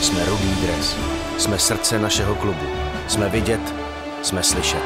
Jsme 0.00 0.24
rudý 0.24 0.54
dres. 0.62 0.96
Jsme 1.38 1.58
srdce 1.58 1.98
našeho 1.98 2.34
klubu. 2.34 2.66
Jsme 3.08 3.28
vidět, 3.28 3.74
jsme 4.22 4.42
slyšet. 4.42 4.82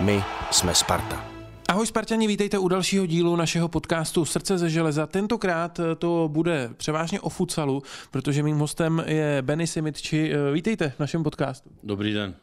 My 0.00 0.24
jsme 0.50 0.74
Sparta. 0.74 1.24
Ahoj 1.68 1.86
Spartani, 1.86 2.26
vítejte 2.26 2.58
u 2.58 2.68
dalšího 2.68 3.06
dílu 3.06 3.36
našeho 3.36 3.68
podcastu 3.68 4.24
Srdce 4.24 4.58
ze 4.58 4.70
železa. 4.70 5.06
Tentokrát 5.06 5.80
to 5.98 6.28
bude 6.32 6.70
převážně 6.76 7.20
o 7.20 7.28
futsalu, 7.28 7.82
protože 8.10 8.42
mým 8.42 8.58
hostem 8.58 9.04
je 9.06 9.42
Benny 9.42 9.66
Simitči. 9.66 10.32
Vítejte 10.52 10.90
v 10.90 11.00
našem 11.00 11.22
podcastu. 11.22 11.70
Dobrý 11.82 12.12
den. 12.12 12.34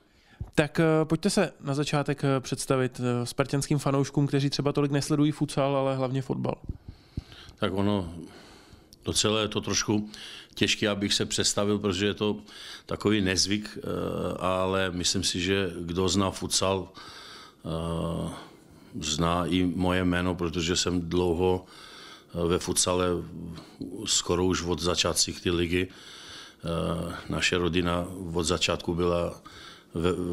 Tak 0.56 0.80
eh, 0.80 1.06
pojďte 1.06 1.30
se 1.30 1.54
na 1.62 1.74
začátek 1.74 2.24
eh, 2.24 2.40
představit 2.40 3.02
eh, 3.04 3.26
spartanským 3.26 3.78
fanouškům, 3.78 4.28
kteří 4.28 4.50
třeba 4.50 4.72
tolik 4.72 4.92
nesledují 4.92 5.32
futsal, 5.32 5.76
ale 5.76 5.96
hlavně 5.96 6.22
fotbal. 6.22 6.56
Tak 7.60 7.74
ono, 7.74 8.14
docela 9.06 9.42
je 9.42 9.48
to 9.48 9.62
trošku 9.62 10.10
těžké, 10.56 10.90
abych 10.90 11.14
se 11.14 11.26
představil, 11.26 11.80
protože 11.80 12.06
je 12.06 12.14
to 12.14 12.38
takový 12.86 13.22
nezvyk, 13.22 13.78
ale 14.40 14.92
myslím 14.92 15.24
si, 15.24 15.42
že 15.42 15.74
kdo 15.80 16.10
zná 16.10 16.32
futsal, 16.32 16.90
zná 19.00 19.46
i 19.46 19.64
moje 19.64 20.04
jméno, 20.04 20.36
protože 20.36 20.76
jsem 20.76 21.02
dlouho 21.02 21.66
ve 22.34 22.60
futsale, 22.60 23.08
skoro 24.06 24.46
už 24.46 24.64
od 24.64 24.80
začátcích 24.80 25.42
ty 25.42 25.52
ligy. 25.52 25.88
Naše 27.30 27.58
rodina 27.58 28.08
od 28.34 28.44
začátku 28.44 28.96
byla 28.96 29.42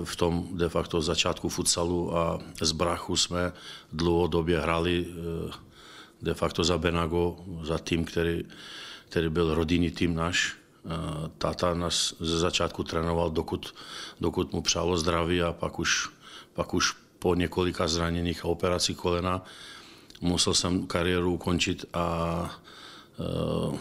v, 0.04 0.16
tom 0.16 0.48
de 0.52 0.68
facto 0.68 1.00
začátku 1.00 1.48
futsalu 1.48 2.16
a 2.16 2.38
z 2.60 2.72
brachu 2.72 3.16
jsme 3.16 3.52
dlouhodobě 3.92 4.60
hrali 4.60 5.06
eh, 5.08 5.52
de 6.22 6.34
facto 6.34 6.64
za 6.64 6.78
Benago, 6.78 7.36
za 7.62 7.78
tým, 7.78 8.04
který, 8.04 8.44
který 9.08 9.28
byl 9.28 9.54
rodinný 9.54 9.90
tým 9.90 10.14
náš. 10.14 10.54
Eh, 10.86 10.88
táta 11.38 11.74
nás 11.74 12.14
ze 12.20 12.38
začátku 12.38 12.84
trénoval, 12.84 13.30
dokud, 13.30 13.74
dokud 14.20 14.52
mu 14.52 14.62
přálo 14.62 14.98
zdraví 14.98 15.42
a 15.42 15.52
pak 15.52 15.78
už, 15.78 16.08
pak 16.54 16.74
už 16.74 16.92
po 17.18 17.34
několika 17.34 17.88
zraněních 17.88 18.44
a 18.44 18.48
operacích 18.48 18.96
kolena 18.96 19.44
musel 20.20 20.54
jsem 20.54 20.86
kariéru 20.86 21.34
ukončit 21.34 21.84
a 21.94 22.60
e, 23.18 23.78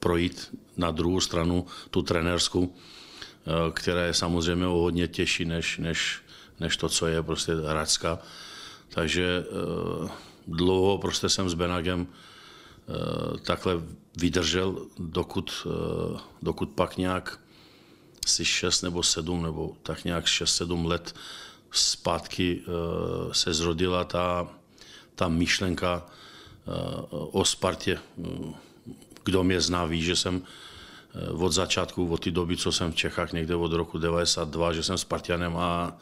projít 0.00 0.54
na 0.76 0.90
druhou 0.90 1.20
stranu, 1.20 1.66
tu 1.90 2.02
trenérskou 2.02 2.72
Eh, 3.46 3.70
která 3.70 4.04
je 4.04 4.14
samozřejmě 4.14 4.66
o 4.66 4.78
hodně 4.78 5.08
těžší 5.08 5.44
než, 5.44 5.78
než, 5.78 6.22
než 6.60 6.76
to, 6.76 6.88
co 6.88 7.06
je 7.06 7.22
prostě 7.22 7.54
Hradska. 7.54 8.18
Takže 8.88 9.44
eh, 9.44 10.08
dlouho 10.48 10.98
prostě 10.98 11.28
jsem 11.28 11.50
s 11.50 11.54
Benagem 11.54 12.06
eh, 12.06 13.38
takhle 13.38 13.74
vydržel, 14.16 14.86
dokud, 14.98 15.66
dokud 16.42 16.68
pak 16.68 16.96
nějak 16.96 17.40
si 18.26 18.44
6 18.44 18.82
nebo 18.82 19.02
7 19.02 19.42
nebo 19.42 19.76
tak 19.82 20.04
nějak 20.04 20.24
6-7 20.24 20.86
let 20.86 21.14
zpátky 21.70 22.62
se 23.32 23.54
zrodila 23.54 24.04
ta, 24.04 24.48
ta 25.14 25.28
myšlenka 25.28 26.06
o 27.10 27.44
Spartě. 27.44 27.98
Kdo 29.24 29.44
mě 29.44 29.60
zná, 29.60 29.84
ví, 29.84 30.02
že 30.02 30.16
jsem 30.16 30.42
Eh, 31.14 31.30
od 31.30 31.52
začátku, 31.52 32.12
od 32.12 32.24
té 32.24 32.30
doby, 32.30 32.56
co 32.56 32.72
jsem 32.72 32.92
v 32.92 32.94
Čechách 32.94 33.32
někde 33.32 33.54
od 33.54 33.72
roku 33.72 33.98
92, 33.98 34.72
že 34.72 34.82
jsem 34.82 34.98
Spartianem 34.98 35.56
a, 35.56 35.96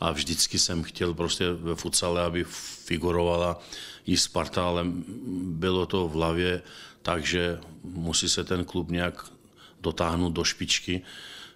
a 0.00 0.12
vždycky 0.12 0.58
jsem 0.58 0.82
chtěl 0.82 1.14
prostě 1.14 1.52
ve 1.52 1.74
futsale, 1.74 2.22
aby 2.22 2.44
figurovala 2.84 3.60
i 4.06 4.16
Sparta, 4.16 4.66
ale 4.66 4.84
bylo 5.42 5.86
to 5.86 6.08
v 6.08 6.12
hlavě 6.12 6.62
tak, 7.02 7.26
že 7.26 7.58
musí 7.84 8.28
se 8.28 8.44
ten 8.44 8.64
klub 8.64 8.90
nějak 8.90 9.26
dotáhnout 9.80 10.30
do 10.30 10.44
špičky, 10.44 11.02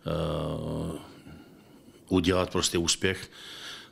uh, 0.06 0.98
udělat 2.08 2.50
prostě 2.50 2.78
úspěch, 2.78 3.30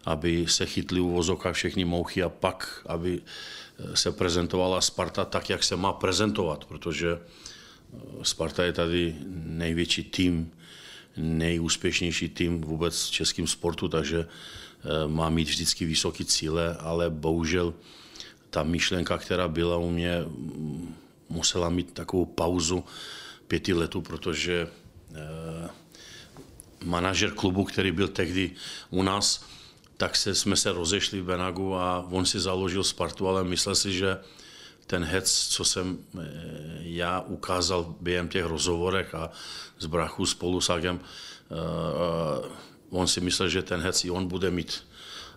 aby 0.05 0.47
se 0.49 0.67
chytli 0.67 1.01
u 1.01 1.11
vozovka 1.11 1.53
všechny 1.53 1.85
mouchy 1.85 2.23
a 2.23 2.29
pak, 2.29 2.87
aby 2.87 3.21
se 3.95 4.13
prezentovala 4.13 4.81
Sparta 4.81 5.25
tak, 5.25 5.51
jak 5.51 5.65
se 5.65 5.77
má 5.77 5.93
prezentovat, 5.93 6.65
protože 6.65 7.19
Sparta 8.23 8.65
je 8.65 8.73
tady 8.73 9.17
největší 9.33 10.05
tým, 10.05 10.53
nejúspěšnější 11.19 12.29
tým 12.29 12.61
vůbec 12.61 13.07
v 13.07 13.11
českém 13.11 13.47
sportu, 13.47 13.89
takže 13.89 14.27
eh, 14.27 15.09
má 15.09 15.29
mít 15.31 15.49
vždycky 15.49 15.87
vysoké 15.87 16.25
cíle, 16.25 16.77
ale 16.77 17.11
bohužel 17.11 17.75
ta 18.51 18.63
myšlenka, 18.63 19.19
která 19.19 19.49
byla 19.49 19.77
u 19.77 19.91
mě, 19.91 20.19
mm, 20.27 20.95
musela 21.29 21.69
mít 21.69 21.93
takovou 21.93 22.25
pauzu 22.25 22.85
pěti 23.49 23.73
letů, 23.73 24.01
protože 24.01 24.69
eh, 25.15 25.69
manažer 26.85 27.31
klubu, 27.31 27.65
který 27.65 27.93
byl 27.93 28.09
tehdy 28.09 28.51
u 28.91 29.03
nás, 29.03 29.45
tak 29.97 30.17
se, 30.17 30.35
jsme 30.35 30.57
se 30.57 30.73
rozešli 30.73 31.21
v 31.21 31.25
Benagu 31.25 31.75
a 31.75 32.07
on 32.11 32.27
si 32.27 32.41
založil 32.41 32.85
Spartu, 32.85 33.29
ale 33.29 33.45
myslel 33.45 33.75
si, 33.75 33.93
že 33.93 34.19
ten 34.89 35.05
hec, 35.05 35.49
co 35.49 35.65
jsem 35.65 35.99
eh, 35.99 36.27
já 36.81 37.21
ukázal 37.21 37.95
během 38.01 38.29
těch 38.29 38.45
rozhovorech 38.45 39.15
a 39.15 39.31
z 39.79 39.87
brachu 39.87 40.27
spolu 40.27 40.61
s 40.61 40.71
Agem, 40.71 41.01
eh, 41.01 42.49
on 42.91 43.07
si 43.07 43.21
myslel, 43.21 43.49
že 43.49 43.63
ten 43.63 43.81
hec 43.81 44.05
i 44.05 44.11
on 44.11 44.29
bude 44.29 44.51
mít. 44.51 44.85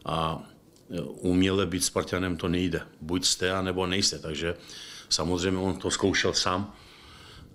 A 0.05 0.43
eh, 0.89 1.01
uměle 1.01 1.65
být 1.65 1.83
Spartanem 1.83 2.37
to 2.37 2.47
nejde. 2.47 2.81
Buď 3.01 3.25
jste, 3.25 3.61
nebo 3.61 3.87
nejste. 3.87 4.19
Takže 4.19 4.55
samozřejmě 5.09 5.59
on 5.59 5.77
to 5.77 5.91
zkoušel 5.91 6.33
sám. 6.33 6.73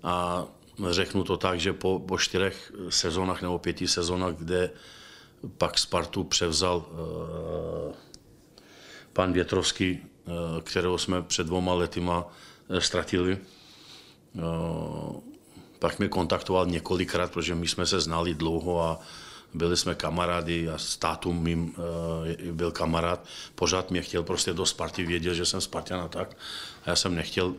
A 0.03 0.45
řeknu 0.89 1.23
to 1.23 1.37
tak, 1.37 1.59
že 1.59 1.73
po, 1.73 1.99
po 1.99 2.17
čtyřech 2.17 2.71
sezónách 2.89 3.41
nebo 3.41 3.59
pěti 3.59 3.87
sezónách, 3.87 4.35
kde 4.35 4.69
pak 5.57 5.77
Spartu 5.77 6.23
převzal 6.23 6.85
pan 9.13 9.33
Větrovský, 9.33 9.99
Eh, 9.99 10.16
kterého 10.63 10.97
jsme 10.97 11.21
před 11.21 11.47
dvoma 11.47 11.73
letyma 11.73 12.25
eh, 12.69 12.81
ztratili. 12.81 13.37
Eh, 13.37 14.41
pak 15.79 15.99
mě 15.99 16.07
kontaktoval 16.07 16.65
několikrát, 16.65 17.31
protože 17.31 17.55
my 17.55 17.67
jsme 17.67 17.85
se 17.85 17.99
znali 17.99 18.33
dlouho 18.33 18.83
a 18.83 18.99
byli 19.53 19.77
jsme 19.77 19.95
kamarády 19.95 20.69
a 20.69 20.77
s 20.77 20.97
tátum 20.97 21.43
mým 21.43 21.75
byl 22.51 22.71
kamarád. 22.71 23.25
Pořád 23.55 23.91
mě 23.91 24.01
chtěl 24.01 24.23
prostě 24.23 24.53
do 24.53 24.65
Sparty, 24.65 25.05
věděl, 25.05 25.33
že 25.33 25.45
jsem 25.45 25.61
Spartan 25.61 26.01
a 26.01 26.07
tak. 26.07 26.37
A 26.85 26.89
já 26.89 26.95
jsem 26.95 27.15
nechtěl 27.15 27.53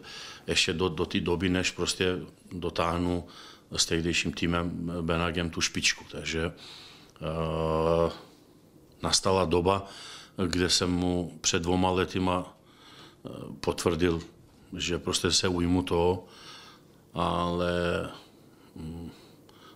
ještě 0.46 0.72
do, 0.72 0.88
do 0.88 1.06
té 1.06 1.20
doby, 1.20 1.48
než 1.48 1.70
prostě 1.70 2.18
dotáhnu 2.52 3.24
s 3.76 3.86
tehdejším 3.86 4.32
týmem 4.32 4.92
Benagem 5.00 5.50
tu 5.50 5.60
špičku. 5.60 6.04
Takže 6.10 6.52
nastala 9.02 9.44
doba, 9.44 9.86
kde 10.46 10.70
jsem 10.70 10.90
mu 10.90 11.38
před 11.40 11.62
dvoma 11.62 11.90
letyma 11.90 12.57
potvrdil, 13.60 14.20
že 14.76 14.98
prostě 14.98 15.32
se 15.32 15.48
ujmu 15.48 15.82
toho, 15.82 16.24
ale 17.14 17.72
mm, 18.76 19.10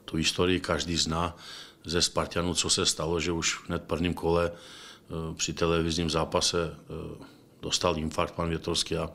tu 0.05 0.17
historii 0.17 0.61
každý 0.61 0.97
zná 0.97 1.37
ze 1.85 2.03
Spartanů, 2.03 2.55
co 2.55 2.71
se 2.71 2.87
stalo, 2.87 3.21
že 3.21 3.33
už 3.33 3.61
hned 3.69 3.83
prvním 3.83 4.15
kole 4.15 4.53
e, 4.53 5.35
při 5.35 5.53
televizním 5.53 6.11
zápase 6.11 6.65
e, 6.65 6.77
dostal 7.63 7.99
infarkt 7.99 8.35
pan 8.35 8.49
Větrovský 8.49 8.97
a 8.97 9.11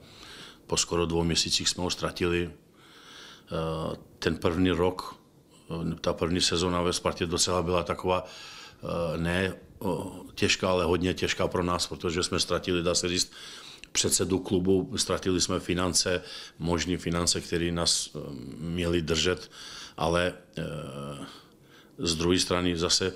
po 0.68 0.78
skoro 0.78 1.06
dvou 1.06 1.24
měsících 1.24 1.69
jsme 1.69 1.84
ho 1.84 1.90
ztratili. 1.90 2.44
E, 2.44 2.52
ten 4.19 4.38
první 4.38 4.72
rok, 4.72 5.16
ta 6.02 6.14
první 6.14 6.42
sezóna 6.42 6.81
ve 6.81 6.94
Spartě 6.94 7.25
docela 7.25 7.64
byla 7.64 7.84
taková 7.84 8.25
ne 9.18 9.56
těžká, 10.36 10.69
ale 10.69 10.86
hodně 10.86 11.14
těžká 11.14 11.48
pro 11.48 11.64
nás, 11.64 11.88
protože 11.88 12.24
jsme 12.24 12.40
ztratili, 12.40 12.84
dá 12.84 12.96
se 12.96 13.09
říct, 13.09 13.31
předsedu 13.97 14.40
klubu, 14.40 14.94
ztratili 14.96 15.41
jsme 15.41 15.59
finance, 15.59 16.22
možné 16.59 16.97
finance, 16.97 17.42
které 17.42 17.71
nás 17.74 18.13
eh, 18.13 18.19
měly 18.62 19.01
držet, 19.01 19.50
ale 19.98 20.33
eh, 20.33 20.63
z 21.98 22.16
druhé 22.16 22.38
strany 22.38 22.77
zase 22.77 23.13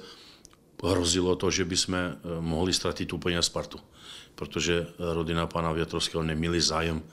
hrozilo 0.82 1.38
to, 1.38 1.54
že 1.54 1.66
bychom 1.66 1.96
eh, 1.96 2.18
mohli 2.42 2.74
ztratit 2.74 3.14
úplně 3.14 3.38
Spartu, 3.46 3.78
protože 4.36 4.88
rodina 4.98 5.46
pana 5.46 5.72
Větrovského 5.72 6.24
neměli 6.26 6.62
zájem 6.62 7.06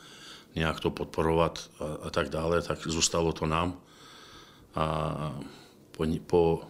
nějak 0.56 0.80
to 0.80 0.90
podporovat 0.90 1.60
a, 1.80 2.06
a 2.06 2.10
tak 2.10 2.32
dále, 2.32 2.62
tak 2.64 2.80
zůstalo 2.88 3.36
to 3.36 3.46
nám. 3.46 3.84
A 4.74 5.36
po, 5.92 6.06
po 6.26 6.64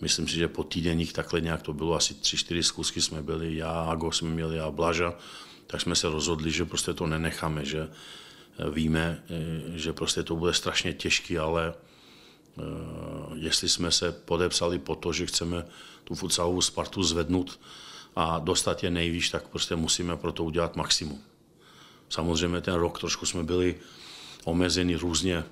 myslím 0.00 0.28
si, 0.28 0.34
že 0.34 0.48
po 0.48 0.64
týdenních 0.64 1.12
takhle 1.12 1.40
nějak 1.40 1.62
to 1.62 1.72
bylo, 1.72 1.94
asi 1.94 2.14
tři, 2.14 2.36
čtyři 2.36 2.62
zkusky 2.62 3.02
jsme 3.02 3.22
byli, 3.22 3.56
já, 3.56 3.70
Ago 3.70 4.12
jsme 4.12 4.30
měli 4.30 4.60
a 4.60 4.70
Blaža, 4.70 5.14
tak 5.66 5.80
jsme 5.80 5.96
se 5.96 6.08
rozhodli, 6.08 6.50
že 6.50 6.64
prostě 6.64 6.94
to 6.94 7.06
nenecháme, 7.06 7.64
že 7.64 7.88
eh, 8.58 8.70
víme, 8.70 9.22
eh, 9.30 9.78
že 9.78 9.92
prostě 9.92 10.22
to 10.22 10.36
bude 10.36 10.54
strašně 10.54 10.92
těžký, 10.92 11.38
ale 11.38 11.74
eh, 11.74 12.62
jestli 13.34 13.68
jsme 13.68 13.90
se 13.90 14.12
podepsali 14.12 14.78
po 14.78 14.94
to, 14.94 15.12
že 15.12 15.26
chceme 15.26 15.66
tu 16.04 16.14
futsalovou 16.14 16.60
Spartu 16.60 17.02
zvednout 17.02 17.60
a 18.16 18.38
dostat 18.38 18.82
je 18.82 18.90
nejvíc, 18.90 19.30
tak 19.30 19.48
prostě 19.48 19.76
musíme 19.76 20.16
pro 20.16 20.32
to 20.32 20.44
udělat 20.44 20.76
maximum. 20.76 21.20
Samozřejmě 22.08 22.60
ten 22.60 22.74
rok 22.74 23.00
trošku 23.00 23.26
jsme 23.26 23.42
byli 23.42 23.74
omezený 24.44 24.96
různě 24.96 25.44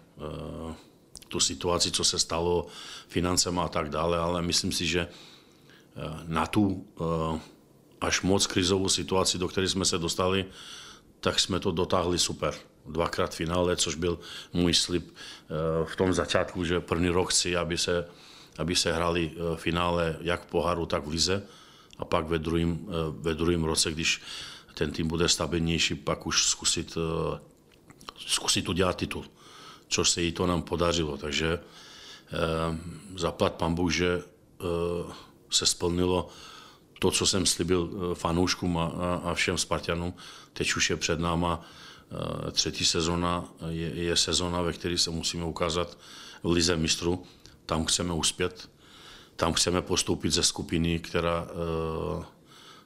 tu 1.29 1.41
situaci, 1.41 1.91
co 1.91 2.05
se 2.05 2.19
stalo, 2.19 2.67
financema 3.09 3.65
a 3.65 3.69
tak 3.69 3.91
dále, 3.91 4.19
ale 4.19 4.43
myslím 4.43 4.73
si, 4.73 4.87
že 4.87 5.09
na 6.27 6.47
tu 6.47 6.87
až 8.01 8.23
moc 8.23 8.47
krizovou 8.47 8.89
situaci, 8.89 9.39
do 9.39 9.49
které 9.49 9.69
jsme 9.69 9.85
se 9.85 9.99
dostali, 9.99 10.45
tak 11.21 11.41
jsme 11.41 11.61
to 11.61 11.71
dotáhli 11.71 12.19
super. 12.19 12.55
Dvakrát 12.87 13.35
finále, 13.35 13.77
což 13.77 13.95
byl 13.95 14.19
můj 14.53 14.75
slib 14.75 15.15
v 15.85 15.97
tom 15.97 16.13
začátku, 16.13 16.65
že 16.65 16.81
první 16.81 17.09
rok 17.09 17.31
chci, 17.31 17.57
aby 17.57 17.79
se, 17.79 18.09
aby 18.59 18.77
se 18.77 18.93
hrali 18.93 19.33
finále 19.57 20.17
jak 20.21 20.43
v 20.43 20.47
poháru, 20.47 20.87
tak 20.87 21.07
v 21.07 21.11
lize 21.11 21.43
a 21.99 22.05
pak 22.05 22.27
ve 22.27 22.39
druhém, 22.39 22.87
ve 23.11 23.35
druhém 23.35 23.65
roce, 23.65 23.93
když 23.93 24.23
ten 24.75 24.91
tým 24.91 25.09
bude 25.09 25.29
stabilnější, 25.29 25.95
pak 25.95 26.27
už 26.27 26.47
zkusit, 26.47 26.99
zkusit 28.27 28.69
udělat 28.69 28.97
titul 28.97 29.25
což 29.95 30.11
se 30.11 30.23
jí 30.23 30.33
to 30.33 30.47
nám 30.47 30.63
podařilo. 30.63 31.17
Takže 31.17 31.59
eh, 31.59 32.79
zaplat 33.17 33.55
pan 33.55 33.75
Bůh, 33.75 33.93
že 33.93 34.23
eh, 34.23 34.65
se 35.51 35.67
splnilo 35.67 36.29
to, 36.99 37.11
co 37.11 37.27
jsem 37.27 37.47
slibil 37.47 37.91
eh, 37.91 38.15
fanouškům 38.15 38.79
a, 38.79 38.87
a 39.25 39.35
všem 39.35 39.59
Spartanům. 39.59 40.15
Teď 40.53 40.75
už 40.77 40.91
je 40.91 40.97
před 40.97 41.21
náma 41.21 41.63
třetí 42.53 42.85
sezona, 42.85 43.45
je, 43.69 43.89
je 43.95 44.17
sezona, 44.17 44.63
ve 44.63 44.73
které 44.73 44.99
se 44.99 45.11
musíme 45.11 45.45
ukázat 45.45 45.99
v 46.43 46.51
Lize 46.51 46.77
mistrů. 46.77 47.27
Tam 47.67 47.85
chceme 47.85 48.13
uspět, 48.13 48.71
tam 49.37 49.53
chceme 49.53 49.83
postoupit 49.83 50.31
ze 50.31 50.43
skupiny, 50.43 50.99
která, 50.99 51.49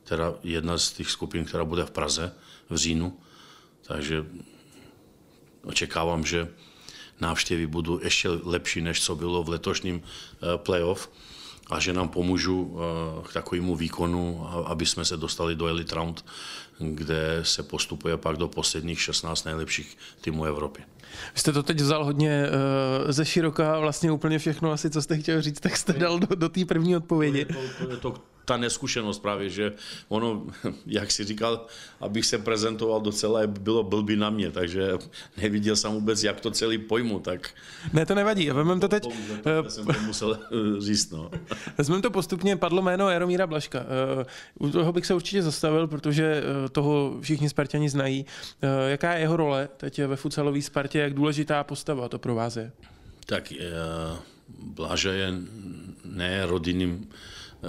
která 0.05 0.35
jedna 0.43 0.79
z 0.79 0.93
těch 0.93 1.11
skupin, 1.11 1.45
která 1.45 1.65
bude 1.65 1.85
v 1.85 1.91
Praze 1.91 2.33
v 2.71 2.77
říjnu. 2.77 3.21
Takže 3.83 4.25
očekávám, 5.65 6.25
že 6.25 6.49
návštěvy 7.21 7.67
budou 7.67 8.01
ještě 8.03 8.29
lepší, 8.29 8.81
než 8.81 9.03
co 9.03 9.17
bylo 9.17 9.43
v 9.43 9.49
letošním 9.49 10.03
eh, 10.03 10.59
playoff 10.59 11.11
a 11.71 11.81
že 11.81 11.93
nám 11.93 12.09
pomůžu 12.09 12.77
eh, 12.77 13.29
k 13.29 13.33
takovému 13.33 13.77
výkonu, 13.77 14.49
aby 14.67 14.87
jsme 14.87 15.05
se 15.05 15.17
dostali 15.17 15.55
do 15.55 15.67
Elite 15.67 15.95
Round, 15.95 16.25
kde 16.79 17.41
se 17.43 17.63
postupuje 17.63 18.17
pak 18.17 18.37
do 18.37 18.49
posledních 18.49 19.01
16 19.01 19.45
nejlepších 19.45 19.99
týmů 20.21 20.45
Evropy. 20.45 20.83
Vy 21.35 21.41
jste 21.41 21.53
to 21.53 21.63
teď 21.63 21.81
vzal 21.81 22.05
hodně 22.05 22.47
uh, 22.47 23.13
ze 23.13 23.25
široka, 23.25 23.79
vlastně 23.79 24.13
úplně 24.13 24.39
všechno 24.39 24.73
asi, 24.73 24.91
co 24.91 25.03
jste 25.03 25.19
chtěl 25.19 25.43
říct, 25.43 25.61
tak 25.61 25.77
jste 25.77 25.93
dal 25.93 26.19
do, 26.19 26.37
do 26.37 26.49
té 26.49 26.65
první 26.65 26.97
odpovědi. 26.97 27.45
To 27.45 27.59
je 27.59 27.69
to, 27.69 27.85
to, 27.85 27.91
je 27.91 27.97
to 27.97 28.15
ta 28.49 28.57
neskušenost 28.57 29.19
právě, 29.19 29.51
že 29.51 29.73
ono, 30.09 30.47
jak 30.87 31.11
si 31.11 31.25
říkal, 31.25 31.67
abych 32.01 32.27
se 32.27 32.39
prezentoval 32.39 33.01
docela, 33.01 33.47
bylo 33.47 33.83
blbý 33.83 34.17
na 34.17 34.31
mě, 34.31 34.51
takže 34.51 34.93
neviděl 35.37 35.77
jsem 35.77 35.93
vůbec, 35.93 36.23
jak 36.23 36.41
to 36.41 36.51
celý 36.51 36.79
pojmu, 36.79 37.21
tak... 37.21 37.51
Ne, 37.93 38.07
to 38.07 38.15
nevadí, 38.15 38.51
vezmeme 38.51 38.81
to 38.81 38.89
teď... 38.89 39.09
To 39.43 39.71
jsem 39.71 39.87
to 39.87 40.01
musel 40.07 40.39
eh, 40.41 40.81
říct, 40.81 41.11
no. 41.11 41.31
Vezmeme 41.79 42.03
to 42.03 42.11
postupně, 42.11 42.57
padlo 42.57 42.83
jméno 42.83 43.11
Jaromíra 43.11 43.47
Blaška. 43.47 43.81
Eh, 43.81 44.25
u 44.59 44.71
toho 44.71 44.93
bych 44.93 45.07
se 45.07 45.15
určitě 45.15 45.43
zastavil, 45.43 45.87
protože 45.87 46.43
eh, 46.43 46.69
toho 46.69 47.17
všichni 47.21 47.49
Spartani 47.49 47.89
znají. 47.89 48.27
Jaká 48.89 49.13
je 49.13 49.21
jeho 49.21 49.37
role 49.37 49.69
teď 49.77 50.03
ve 50.03 50.17
futsalové 50.17 50.63
Spartě, 50.63 50.99
jak 50.99 51.15
důležitá 51.15 51.65
postava 51.65 52.09
to 52.09 52.19
pro 52.19 52.35
vás 52.35 52.57
je? 52.57 52.73
Tak 53.27 53.53
Blaža 54.59 55.13
je 55.13 55.33
ne 56.05 56.47
rodinným 56.47 57.09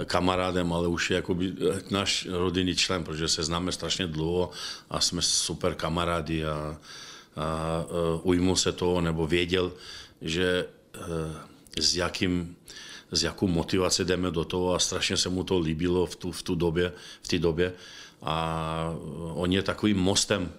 kamarádem, 0.04 0.72
ale 0.72 0.88
už 0.88 1.10
je 1.10 1.16
jakoby 1.16 1.54
náš 1.90 2.28
rodinný 2.30 2.76
člen, 2.76 3.04
protože 3.04 3.28
se 3.28 3.42
známe 3.42 3.72
strašně 3.72 4.06
dlouho 4.06 4.50
a 4.90 5.00
jsme 5.00 5.22
super 5.22 5.74
kamarádi 5.74 6.44
a, 6.44 6.50
a, 6.50 6.76
a 7.36 7.84
ujmu 8.22 8.56
se 8.56 8.72
toho, 8.72 9.00
nebo 9.00 9.26
věděl, 9.26 9.72
že 10.22 10.66
e, 11.76 11.82
s 11.82 11.96
jakým 11.96 12.56
s 13.12 13.22
jakou 13.22 13.46
motivací 13.46 14.04
jdeme 14.04 14.30
do 14.30 14.44
toho 14.44 14.74
a 14.74 14.78
strašně 14.78 15.16
se 15.16 15.28
mu 15.28 15.44
to 15.44 15.58
líbilo 15.58 16.06
v 16.06 16.16
tu, 16.16 16.32
v 16.32 16.42
tu 16.42 16.54
době, 16.54 16.92
v 17.22 17.28
té 17.28 17.38
době. 17.38 17.72
A 18.22 18.94
on 19.34 19.52
je 19.52 19.62
takovým 19.62 19.96
mostem 19.96 20.52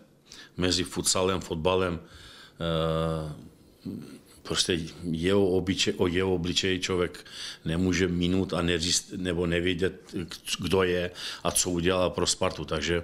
mezi 0.57 0.83
futsalem, 0.83 1.41
fotbalem, 1.41 1.99
prostě 4.51 4.79
jeho, 5.11 5.47
obliče, 5.47 5.93
o 5.93 6.07
jeho 6.07 6.35
obličeji 6.35 6.79
člověk 6.79 7.25
nemůže 7.65 8.07
minut 8.07 8.53
a 8.53 8.61
neříct, 8.61 9.15
nebo 9.15 9.47
nevědět, 9.47 10.11
kdo 10.59 10.83
je 10.83 11.11
a 11.43 11.51
co 11.51 11.69
udělal 11.69 12.09
pro 12.09 12.27
Spartu. 12.27 12.65
Takže 12.65 13.03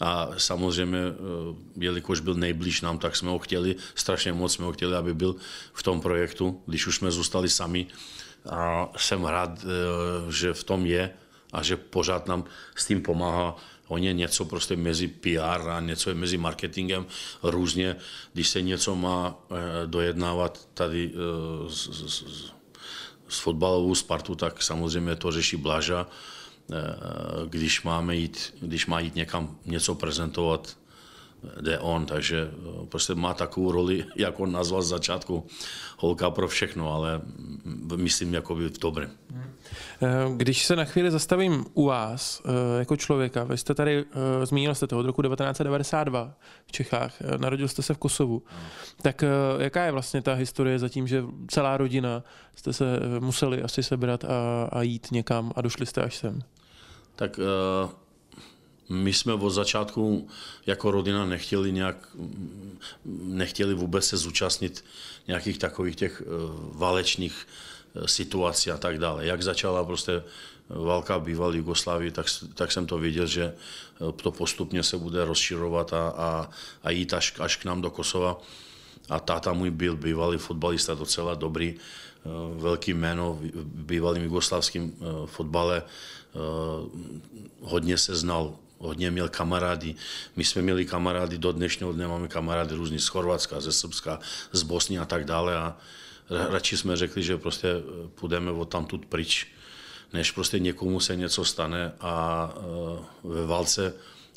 a 0.00 0.28
samozřejmě, 0.36 0.98
eh, 0.98 1.54
jelikož 1.80 2.20
byl 2.20 2.34
nejblíž 2.34 2.80
nám, 2.80 2.98
tak 2.98 3.16
jsme 3.16 3.30
ho 3.30 3.38
chtěli, 3.38 3.76
strašně 3.94 4.32
moc 4.32 4.52
jsme 4.52 4.64
ho 4.64 4.72
chtěli, 4.72 4.92
aby 4.96 5.14
byl 5.14 5.36
v 5.72 5.82
tom 5.82 6.00
projektu, 6.00 6.60
když 6.66 6.86
už 6.86 6.96
jsme 6.96 7.10
zůstali 7.10 7.48
sami. 7.48 7.86
A 8.44 8.92
jsem 8.96 9.24
rád, 9.24 9.64
eh, 9.64 10.32
že 10.32 10.52
v 10.52 10.64
tom 10.64 10.86
je 10.86 11.10
a 11.52 11.62
že 11.62 11.76
pořád 11.80 12.28
nám 12.28 12.44
s 12.76 12.86
tím 12.86 13.00
pomáhá 13.00 13.56
On 13.88 14.02
je 14.02 14.12
něco 14.12 14.44
prostě 14.44 14.76
mezi 14.76 15.08
PR 15.08 15.70
a 15.70 15.80
něco 15.80 16.10
je 16.10 16.14
mezi 16.14 16.38
marketingem 16.38 17.06
různě. 17.42 17.96
Když 18.32 18.48
se 18.48 18.62
něco 18.62 18.96
má 18.96 19.34
eh, 19.50 19.86
dojednávat 19.86 20.68
tady 20.74 21.12
eh, 21.14 21.70
s, 21.70 21.88
s, 22.06 22.24
s 23.28 23.38
fotbalovou 23.38 23.94
Spartu, 23.94 24.34
tak 24.34 24.62
samozřejmě 24.62 25.16
to 25.16 25.32
řeší 25.32 25.56
Blaža. 25.56 26.06
Eh, 26.72 26.76
když, 27.46 27.82
máme 27.82 28.16
jít, 28.16 28.54
když 28.60 28.86
má 28.86 29.00
jít 29.00 29.14
někam 29.14 29.58
něco 29.66 29.94
prezentovat, 29.94 30.76
jde 31.60 31.78
on, 31.78 32.06
takže 32.06 32.50
prostě 32.88 33.14
má 33.14 33.34
takovou 33.34 33.72
roli, 33.72 34.04
jak 34.16 34.40
on 34.40 34.52
nazval 34.52 34.82
z 34.82 34.88
začátku, 34.88 35.46
holka 35.98 36.30
pro 36.30 36.48
všechno, 36.48 36.92
ale 36.92 37.20
myslím 37.96 38.34
jakoby 38.34 38.68
v 38.68 38.78
dobrém. 38.78 39.10
Eh, 40.02 40.08
když 40.36 40.64
se 40.64 40.76
na 40.76 40.84
chvíli 40.84 41.10
zastavím 41.10 41.64
u 41.74 41.84
vás 41.84 42.42
eh, 42.44 42.78
jako 42.78 42.96
člověka, 42.96 43.44
vy 43.44 43.58
jste 43.58 43.74
tady, 43.74 44.04
eh, 44.42 44.46
zmínil 44.46 44.74
jste 44.74 44.86
to 44.86 44.98
od 44.98 45.06
roku 45.06 45.22
1992 45.22 46.34
v 46.66 46.72
Čechách, 46.72 47.14
narodil 47.36 47.68
jste 47.68 47.82
se 47.82 47.94
v 47.94 47.98
Kosovu, 47.98 48.42
tak 49.02 49.24
jaká 49.58 49.84
je 49.84 49.92
vlastně 49.92 50.22
ta 50.22 50.34
historie 50.34 50.78
za 50.78 50.88
tím, 50.88 51.06
že 51.06 51.24
celá 51.48 51.76
rodina 51.76 52.22
jste 52.56 52.72
se 52.72 52.84
museli 53.20 53.62
asi 53.62 53.82
sebrat 53.82 54.24
a, 54.24 54.64
a 54.72 54.82
jít 54.82 55.08
někam 55.12 55.52
a 55.56 55.60
došli 55.60 55.86
jste 55.86 56.02
až 56.02 56.16
sem? 56.16 56.42
Tak 57.16 57.38
uh 57.38 58.03
my 58.88 59.12
jsme 59.12 59.32
od 59.32 59.50
začátku 59.50 60.28
jako 60.66 60.90
rodina 60.90 61.26
nechtěli 61.26 61.72
nějak, 61.72 61.96
nechtěli 63.24 63.74
vůbec 63.74 64.06
se 64.06 64.16
zúčastnit 64.16 64.84
nějakých 65.26 65.58
takových 65.58 65.96
těch 65.96 66.22
eh, 66.22 66.28
válečných 66.72 67.46
eh, 67.94 68.08
situací 68.08 68.70
a 68.70 68.78
tak 68.78 68.98
dále. 68.98 69.26
Jak 69.26 69.42
začala 69.42 69.84
prostě 69.84 70.22
válka 70.68 71.18
bývalé 71.18 71.56
Jugoslávii, 71.56 72.10
tak, 72.10 72.26
tak 72.54 72.72
jsem 72.72 72.86
to 72.86 72.98
viděl, 72.98 73.26
že 73.26 73.44
eh, 73.44 74.12
to 74.12 74.30
postupně 74.30 74.82
se 74.82 74.96
bude 74.96 75.24
rozširovat 75.24 75.92
a, 75.92 76.08
a, 76.08 76.50
a 76.82 76.90
jít 76.90 77.14
až, 77.14 77.34
až 77.38 77.56
k 77.56 77.64
nám 77.64 77.80
do 77.80 77.90
Kosova. 77.90 78.40
A 79.08 79.20
táta 79.20 79.52
můj 79.52 79.70
byl 79.70 79.96
bývalý 79.96 80.38
fotbalista, 80.38 80.94
docela 80.94 81.34
dobrý, 81.34 81.74
velký 82.56 82.94
jméno 82.94 83.34
v 83.34 83.64
bývalém 83.64 84.22
jugoslavském 84.22 84.92
fotbale. 85.26 85.82
Hodně 87.60 87.98
se 87.98 88.16
znal 88.16 88.56
hodně 88.84 89.10
měl 89.10 89.28
kamarády. 89.28 89.94
My 90.36 90.44
jsme 90.44 90.62
měli 90.62 90.84
kamarády, 90.84 91.38
do 91.38 91.52
dnešního 91.52 91.92
dne 91.92 92.08
máme 92.08 92.28
kamarády 92.28 92.74
různý 92.74 92.98
z 92.98 93.08
Chorvatska, 93.08 93.60
ze 93.60 93.72
Srbska, 93.72 94.18
z 94.52 94.62
Bosny 94.62 94.98
a 94.98 95.04
tak 95.04 95.24
dále 95.24 95.56
a 95.56 95.76
radši 96.30 96.76
jsme 96.76 96.96
řekli, 96.96 97.22
že 97.22 97.36
prostě 97.36 97.68
eh, 97.68 98.08
půjdeme 98.14 98.50
od 98.50 98.64
tamtud 98.64 99.06
pryč, 99.06 99.46
než 100.12 100.30
prostě 100.30 100.58
někomu 100.58 101.00
se 101.00 101.16
něco 101.16 101.44
stane 101.44 101.92
a 102.00 102.14
eh, 102.56 103.04
ve 103.24 103.46
válce 103.46 103.94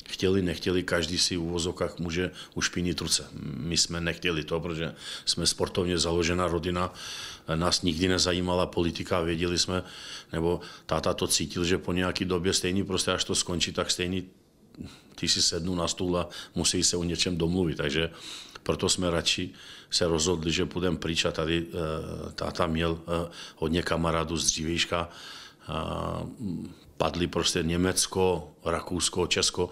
chtěli, 0.08 0.42
nechtěli, 0.42 0.82
každý 0.82 1.18
si 1.18 1.36
v 1.36 1.42
uvozovkách 1.42 1.98
může 1.98 2.30
ušpinit 2.54 3.00
ruce. 3.00 3.28
My 3.42 3.76
jsme 3.76 4.00
nechtěli 4.00 4.44
to, 4.44 4.60
protože 4.60 4.94
jsme 5.24 5.46
sportovně 5.46 5.98
založená 5.98 6.48
rodina, 6.48 6.92
nás 7.54 7.82
nikdy 7.82 8.08
nezajímala 8.08 8.66
politika, 8.66 9.20
věděli 9.20 9.58
jsme, 9.58 9.82
nebo 10.32 10.60
táta 10.86 11.14
to 11.14 11.26
cítil, 11.26 11.64
že 11.64 11.78
po 11.78 11.92
nějaké 11.92 12.24
době 12.24 12.52
stejný 12.52 12.84
prostě 12.84 13.12
až 13.12 13.24
to 13.24 13.34
skončí, 13.34 13.72
tak 13.72 13.90
stejný 13.90 14.28
ty 15.14 15.28
si 15.28 15.42
sednu 15.42 15.74
na 15.74 15.88
stůl 15.88 16.18
a 16.18 16.28
musí 16.54 16.84
se 16.84 16.96
o 16.96 17.04
něčem 17.04 17.36
domluvit. 17.36 17.76
Takže 17.76 18.10
proto 18.62 18.88
jsme 18.88 19.10
radši 19.10 19.50
se 19.90 20.06
rozhodli, 20.06 20.52
že 20.52 20.66
půjdeme 20.66 20.96
pryč 20.96 21.24
a 21.24 21.32
tady 21.32 21.66
eh, 21.68 22.32
táta 22.32 22.66
měl 22.66 22.98
eh, 23.00 23.30
hodně 23.56 23.82
kamarádů 23.82 24.36
z 24.36 24.44
dřívějška. 24.44 25.08
Padli 26.96 27.26
prostě 27.26 27.62
Německo, 27.62 28.52
Rakousko, 28.64 29.26
Česko. 29.26 29.70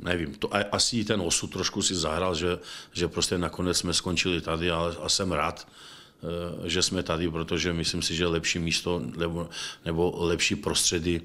Nevím, 0.00 0.34
to, 0.34 0.50
asi 0.72 1.04
ten 1.04 1.20
osud 1.20 1.46
trošku 1.52 1.82
si 1.82 1.94
zahrál, 1.94 2.34
že, 2.34 2.58
že 2.92 3.08
prostě 3.08 3.38
nakonec 3.38 3.78
jsme 3.78 3.94
skončili 3.94 4.40
tady, 4.40 4.70
ale 4.70 4.96
a 5.02 5.08
jsem 5.08 5.32
rád, 5.32 5.68
eh, 5.68 6.68
že 6.68 6.82
jsme 6.82 7.02
tady, 7.02 7.30
protože 7.30 7.72
myslím 7.72 8.02
si, 8.02 8.14
že 8.14 8.26
lepší 8.26 8.58
místo 8.58 9.02
nebo, 9.16 9.48
nebo 9.84 10.14
lepší 10.16 10.56
prostředí 10.56 11.20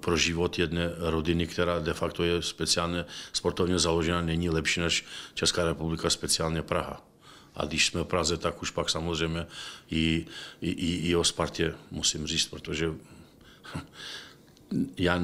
pro 0.00 0.16
život 0.16 0.58
jedné 0.58 0.92
rodiny, 0.96 1.46
která 1.46 1.78
de 1.78 1.94
facto 1.94 2.24
je 2.24 2.42
speciálně 2.42 3.04
sportovně 3.32 3.78
založena, 3.78 4.20
není 4.20 4.50
lepší 4.50 4.80
než 4.80 5.04
Česká 5.34 5.64
republika, 5.64 6.10
speciálně 6.10 6.62
Praha. 6.62 7.02
A 7.54 7.64
když 7.64 7.86
jsme 7.86 8.00
v 8.00 8.04
Praze, 8.04 8.36
tak 8.36 8.62
už 8.62 8.70
pak 8.70 8.90
samozřejmě 8.90 9.46
i, 9.90 10.26
i, 10.60 10.70
i, 10.70 11.08
i 11.08 11.16
o 11.16 11.24
Spartě 11.24 11.74
musím 11.90 12.26
říct, 12.26 12.46
protože 12.46 12.94
já 14.98 15.22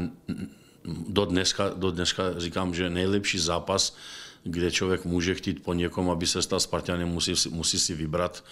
do 1.09 1.25
dneska, 1.25 1.69
do 1.69 1.91
dneska 1.91 2.23
říkám, 2.39 2.75
že 2.75 2.91
nejlepší 2.91 3.39
zápas, 3.39 3.97
kde 4.45 4.71
člověk 4.71 5.05
může 5.05 5.35
chtít 5.35 5.63
po 5.63 5.75
někom, 5.75 6.11
aby 6.11 6.27
se 6.27 6.43
stal 6.43 6.61
Spartanem, 6.61 7.09
musí, 7.09 7.35
musí 7.51 7.79
si 7.79 7.95
vybrat 7.95 8.45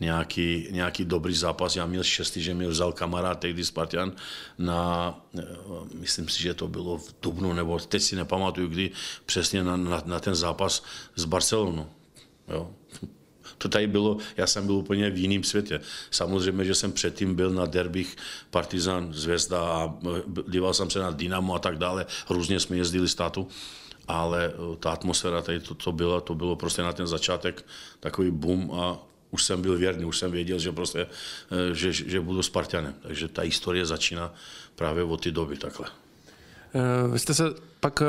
nějaký, 0.00 0.66
nějaký 0.70 1.04
dobrý 1.04 1.34
zápas. 1.34 1.76
Já 1.76 1.86
měl 1.86 2.02
štěstí, 2.02 2.42
že 2.42 2.54
mě 2.54 2.68
vzal 2.68 2.92
kamarád 2.92 3.38
tehdy 3.38 3.64
Spartan 3.64 4.12
na, 4.58 5.14
eh, 5.38 5.44
myslím 5.94 6.28
si, 6.28 6.42
že 6.42 6.54
to 6.54 6.68
bylo 6.68 6.98
v 6.98 7.14
Dubnu, 7.22 7.52
nebo 7.52 7.78
teď 7.78 8.02
si 8.02 8.16
nepamatuju, 8.16 8.68
kdy 8.68 8.90
přesně 9.26 9.64
na, 9.64 9.76
na, 9.76 10.02
na 10.06 10.20
ten 10.20 10.34
zápas 10.34 10.84
s 11.16 11.24
Barcelonou. 11.24 11.86
Jo. 12.48 12.70
To 13.58 13.68
tady 13.68 13.86
bylo, 13.86 14.18
já 14.36 14.46
jsem 14.46 14.66
byl 14.66 14.74
úplně 14.74 15.10
v 15.10 15.18
jiném 15.18 15.44
světě. 15.44 15.80
Samozřejmě, 16.10 16.64
že 16.64 16.74
jsem 16.74 16.92
předtím 16.92 17.34
byl 17.34 17.50
na 17.50 17.66
derbích 17.66 18.16
Partizan, 18.50 19.14
Zvezda 19.14 19.60
a 19.60 19.94
eh, 20.16 20.22
díval 20.48 20.74
jsem 20.74 20.90
se 20.90 20.98
na 20.98 21.10
Dynamo 21.10 21.54
a 21.54 21.58
tak 21.58 21.78
dále. 21.78 22.06
Různě 22.30 22.60
jsme 22.60 22.76
jezdili 22.76 23.08
státu 23.08 23.48
ale 24.08 24.52
eh, 24.54 24.76
ta 24.76 24.90
atmosféra 24.90 25.42
tady 25.42 25.60
to, 25.60 25.74
to 25.74 25.92
bylo, 25.92 26.20
to 26.20 26.34
bylo 26.34 26.56
prostě 26.56 26.82
na 26.82 26.92
ten 26.92 27.06
začátek 27.06 27.64
takový 28.00 28.30
boom 28.30 28.70
a 28.74 28.98
už 29.30 29.44
jsem 29.44 29.62
byl 29.62 29.78
věrný, 29.78 30.04
už 30.04 30.18
jsem 30.18 30.30
věděl, 30.30 30.58
že 30.58 30.72
prostě, 30.72 31.06
eh, 31.50 31.74
že, 31.74 31.92
že 31.92 32.20
budu 32.20 32.42
Spartanem. 32.42 32.94
Takže 33.02 33.28
ta 33.28 33.42
historie 33.42 33.86
začíná 33.86 34.34
právě 34.74 35.04
od 35.04 35.22
té 35.22 35.30
doby 35.30 35.56
takhle. 35.56 35.86
Eh, 36.74 37.08
vy 37.08 37.18
jste 37.18 37.34
se 37.34 37.44
pak, 37.80 38.02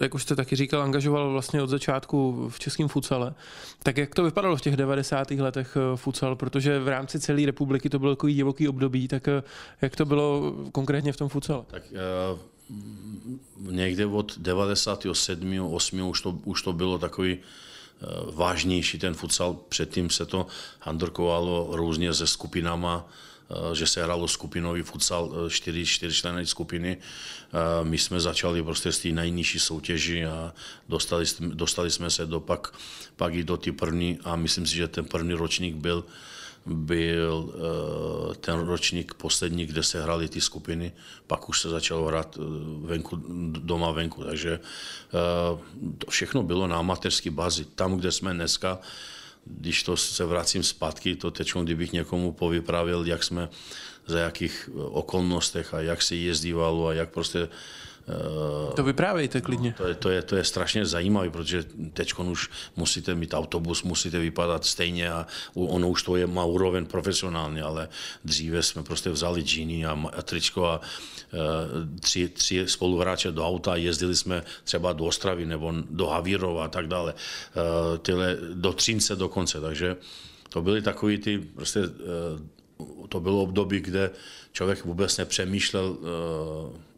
jak 0.00 0.14
už 0.14 0.22
jste 0.22 0.36
taky 0.36 0.56
říkal, 0.56 0.82
angažoval 0.82 1.32
vlastně 1.32 1.62
od 1.62 1.70
začátku 1.70 2.48
v 2.48 2.58
českém 2.58 2.88
futsale. 2.88 3.34
Tak 3.82 3.96
jak 3.96 4.14
to 4.14 4.24
vypadalo 4.24 4.56
v 4.56 4.60
těch 4.60 4.76
90. 4.76 5.30
letech 5.30 5.76
futsal? 5.94 6.36
Protože 6.36 6.78
v 6.78 6.88
rámci 6.88 7.20
celé 7.20 7.46
republiky 7.46 7.90
to 7.90 7.98
bylo 7.98 8.12
takový 8.16 8.34
divoký 8.34 8.68
období, 8.68 9.08
tak 9.08 9.28
jak 9.82 9.96
to 9.96 10.04
bylo 10.04 10.54
konkrétně 10.72 11.12
v 11.12 11.16
tom 11.16 11.28
futsale? 11.28 11.64
Tak 11.66 11.82
někde 13.60 14.06
od 14.06 14.38
97. 14.38 15.60
8. 15.60 16.00
už 16.00 16.20
to, 16.20 16.30
už 16.44 16.62
to 16.62 16.72
bylo 16.72 16.98
takový 16.98 17.38
eh, 17.38 18.06
vážnější 18.32 18.98
ten 18.98 19.14
futsal. 19.14 19.56
Předtím 19.68 20.10
se 20.10 20.26
to 20.26 20.46
handrkovalo 20.80 21.68
různě 21.72 22.14
se 22.14 22.26
skupinama, 22.26 23.08
eh, 23.50 23.74
že 23.74 23.86
se 23.86 24.02
hralo 24.02 24.28
skupinový 24.28 24.82
futsal, 24.82 25.32
eh, 25.46 25.50
čtyři, 25.50 25.86
členy 25.86 26.46
skupiny. 26.46 26.96
My 27.82 27.98
jsme 27.98 28.20
začali 28.20 28.62
prostě 28.62 28.92
z 28.92 28.98
té 28.98 29.08
nejnižší 29.08 29.58
soutěži 29.58 30.26
a 30.26 30.54
dostali, 30.88 31.24
dostali 31.40 31.90
jsme 31.90 32.10
se 32.10 32.26
do 32.26 32.40
pak, 32.40 32.74
pak 33.16 33.34
i 33.34 33.44
do 33.44 33.56
té 33.56 33.72
první 33.72 34.18
a 34.24 34.36
myslím 34.36 34.66
si, 34.66 34.76
že 34.76 34.88
ten 34.88 35.04
první 35.04 35.34
ročník 35.34 35.74
byl 35.74 36.04
byl 36.66 37.54
eh, 37.54 38.34
ten 38.34 38.58
ročník 38.58 39.14
poslední, 39.14 39.66
kde 39.66 39.82
se 39.82 40.02
hrály 40.02 40.28
ty 40.28 40.40
skupiny, 40.40 40.92
pak 41.26 41.48
už 41.48 41.60
se 41.60 41.68
začalo 41.68 42.06
hrát 42.06 42.38
eh, 42.40 42.44
venku, 42.86 43.16
doma 43.58 43.90
venku, 43.90 44.24
takže 44.24 44.60
eh, 44.60 45.92
to 45.98 46.10
všechno 46.10 46.42
bylo 46.42 46.66
na 46.66 46.76
amatérské 46.78 47.30
bázi. 47.30 47.64
Tam, 47.64 47.96
kde 47.96 48.12
jsme 48.12 48.34
dneska, 48.34 48.78
když 49.44 49.82
to 49.82 49.96
se 49.96 50.24
vracím 50.24 50.62
zpátky, 50.62 51.16
to 51.16 51.30
teď, 51.30 51.52
kdybych 51.62 51.92
někomu 51.92 52.32
povypravil, 52.32 53.04
jak 53.06 53.24
jsme, 53.24 53.48
za 54.06 54.18
jakých 54.18 54.70
okolnostech 54.74 55.74
a 55.74 55.80
jak 55.80 56.02
se 56.02 56.16
jezdívalo 56.16 56.86
a 56.86 56.94
jak 56.94 57.10
prostě 57.10 57.48
to 58.74 58.84
vyprávějte 58.84 59.40
klidně. 59.40 59.74
To 59.76 59.88
je, 59.88 59.94
to, 59.94 60.10
je, 60.10 60.22
to 60.22 60.36
je 60.36 60.44
strašně 60.44 60.86
zajímavé, 60.86 61.30
protože 61.30 61.64
teď 61.92 62.14
už 62.14 62.50
musíte 62.76 63.14
mít 63.14 63.34
autobus, 63.34 63.82
musíte 63.82 64.18
vypadat 64.18 64.64
stejně 64.64 65.12
a 65.12 65.26
ono 65.54 65.88
už 65.88 66.02
to 66.02 66.16
je 66.16 66.26
má 66.26 66.44
úroveň 66.44 66.86
profesionálně, 66.86 67.62
ale 67.62 67.88
dříve 68.24 68.62
jsme 68.62 68.82
prostě 68.82 69.10
vzali 69.10 69.42
džíny 69.42 69.86
a, 69.86 69.98
a 70.16 70.22
tričko 70.22 70.66
a 70.66 70.80
uh, 70.80 72.00
tři, 72.00 72.28
tři 72.28 72.68
spoluhráče 72.68 73.32
do 73.32 73.46
auta 73.46 73.72
a 73.72 73.76
jezdili 73.76 74.16
jsme 74.16 74.42
třeba 74.64 74.92
do 74.92 75.04
Ostravy 75.04 75.46
nebo 75.46 75.74
do 75.90 76.06
Havírova 76.06 76.64
a 76.64 76.68
tak 76.68 76.86
dále. 76.86 77.14
Uh, 77.14 77.98
tyhle, 77.98 78.36
do 78.54 78.72
Třince 78.72 79.16
dokonce, 79.16 79.60
takže 79.60 79.96
to 80.48 80.62
byly 80.62 80.82
takový 80.82 81.18
ty 81.18 81.38
prostě 81.38 81.80
to 83.08 83.20
bylo 83.20 83.42
období, 83.42 83.80
kde 83.80 84.10
člověk 84.52 84.84
vůbec 84.84 85.16
nepřemýšlel 85.16 85.96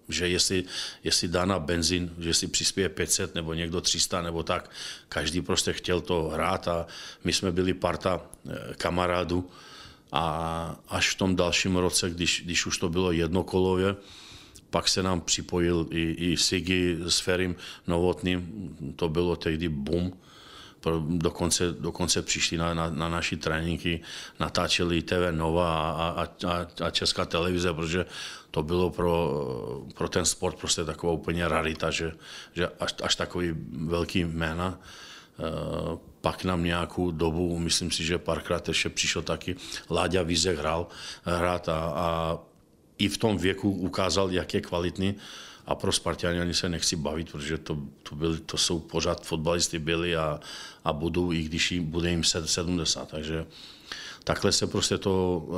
že 0.09 0.29
jestli, 0.29 0.65
jestli 1.05 1.29
dá 1.29 1.45
na 1.45 1.59
benzín, 1.59 2.15
že 2.19 2.35
si 2.35 2.47
přispěje 2.47 2.89
500 2.89 3.35
nebo 3.35 3.55
někdo 3.55 3.81
300 3.81 4.23
nebo 4.23 4.43
tak, 4.43 4.71
každý 5.09 5.41
prostě 5.41 5.73
chtěl 5.73 6.01
to 6.01 6.23
hrát 6.23 6.69
a 6.69 6.87
my 7.25 7.33
jsme 7.33 7.53
byli 7.53 7.75
parta 7.75 8.21
eh, 8.21 8.75
kamarádů. 8.77 9.51
A 10.13 10.77
až 10.89 11.11
v 11.11 11.19
tom 11.19 11.37
dalším 11.37 11.77
roce, 11.77 12.11
když, 12.11 12.43
když 12.45 12.67
už 12.67 12.79
to 12.79 12.89
bylo 12.89 13.13
jednokolově, 13.13 13.97
pak 14.71 14.89
se 14.89 15.03
nám 15.03 15.21
připojil 15.21 15.87
i, 15.91 16.33
i 16.33 16.37
Sigi 16.37 16.99
s 17.07 17.19
Ferim 17.21 17.57
Novotným, 17.87 18.77
to 18.97 19.09
bylo 19.09 19.37
tehdy 19.37 19.69
boom, 19.69 20.13
dokonce, 21.09 21.73
dokonce 21.73 22.23
přišli 22.23 22.57
na, 22.57 22.75
na, 22.75 22.91
na 22.91 23.09
naši 23.09 23.37
tréninky, 23.37 24.01
natáčeli 24.41 25.03
TV 25.03 25.31
Nova 25.31 25.91
a, 25.91 26.09
a, 26.09 26.25
a, 26.49 26.67
a 26.87 26.91
Česká 26.91 27.25
televize, 27.25 27.73
protože 27.73 28.07
to 28.51 28.63
bylo 28.63 28.91
pro, 28.91 29.43
pro 29.95 30.09
ten 30.09 30.25
sport 30.25 30.57
prostě 30.57 30.85
taková 30.85 31.13
úplně 31.13 31.49
rarita, 31.49 31.91
že, 31.91 32.13
že 32.53 32.69
až, 32.81 32.95
až 33.03 33.17
takový 33.17 33.55
velký 33.73 34.25
jména. 34.25 34.79
E, 34.79 35.43
pak 36.21 36.45
nám 36.45 36.65
nějakou 36.65 37.11
dobu, 37.11 37.59
myslím 37.59 37.91
si, 37.91 38.05
že 38.05 38.19
párkrát 38.19 38.69
ještě 38.69 38.89
přišel 38.89 39.23
taky 39.23 39.57
Láďa 39.91 40.23
Vízek 40.23 40.59
hrál, 40.59 40.87
hrát 41.25 41.69
a, 41.69 41.79
a 41.95 42.39
i 42.99 43.09
v 43.09 43.19
tom 43.19 43.39
věku 43.39 43.71
ukázal, 43.71 44.31
jak 44.31 44.55
je 44.55 44.61
kvalitní 44.61 45.15
a 45.67 45.75
pro 45.75 45.93
Spartiany 45.93 46.41
ani 46.41 46.55
se 46.55 46.69
nechci 46.69 46.97
bavit, 46.97 47.33
protože 47.33 47.59
to, 47.59 47.79
to, 48.03 48.15
byli, 48.15 48.39
to 48.39 48.59
jsou 48.59 48.79
pořád 48.79 49.27
fotbalisty 49.27 49.79
byli 49.79 50.17
a, 50.17 50.41
a 50.85 50.93
budou, 50.93 51.33
i 51.33 51.43
když 51.43 51.73
jim, 51.73 51.91
bude 51.91 52.11
jim 52.11 52.25
70. 52.25 53.09
Takže 53.09 53.47
takhle 54.25 54.53
se 54.53 54.67
prostě 54.67 54.99
to, 54.99 55.45
eh, 55.51 55.53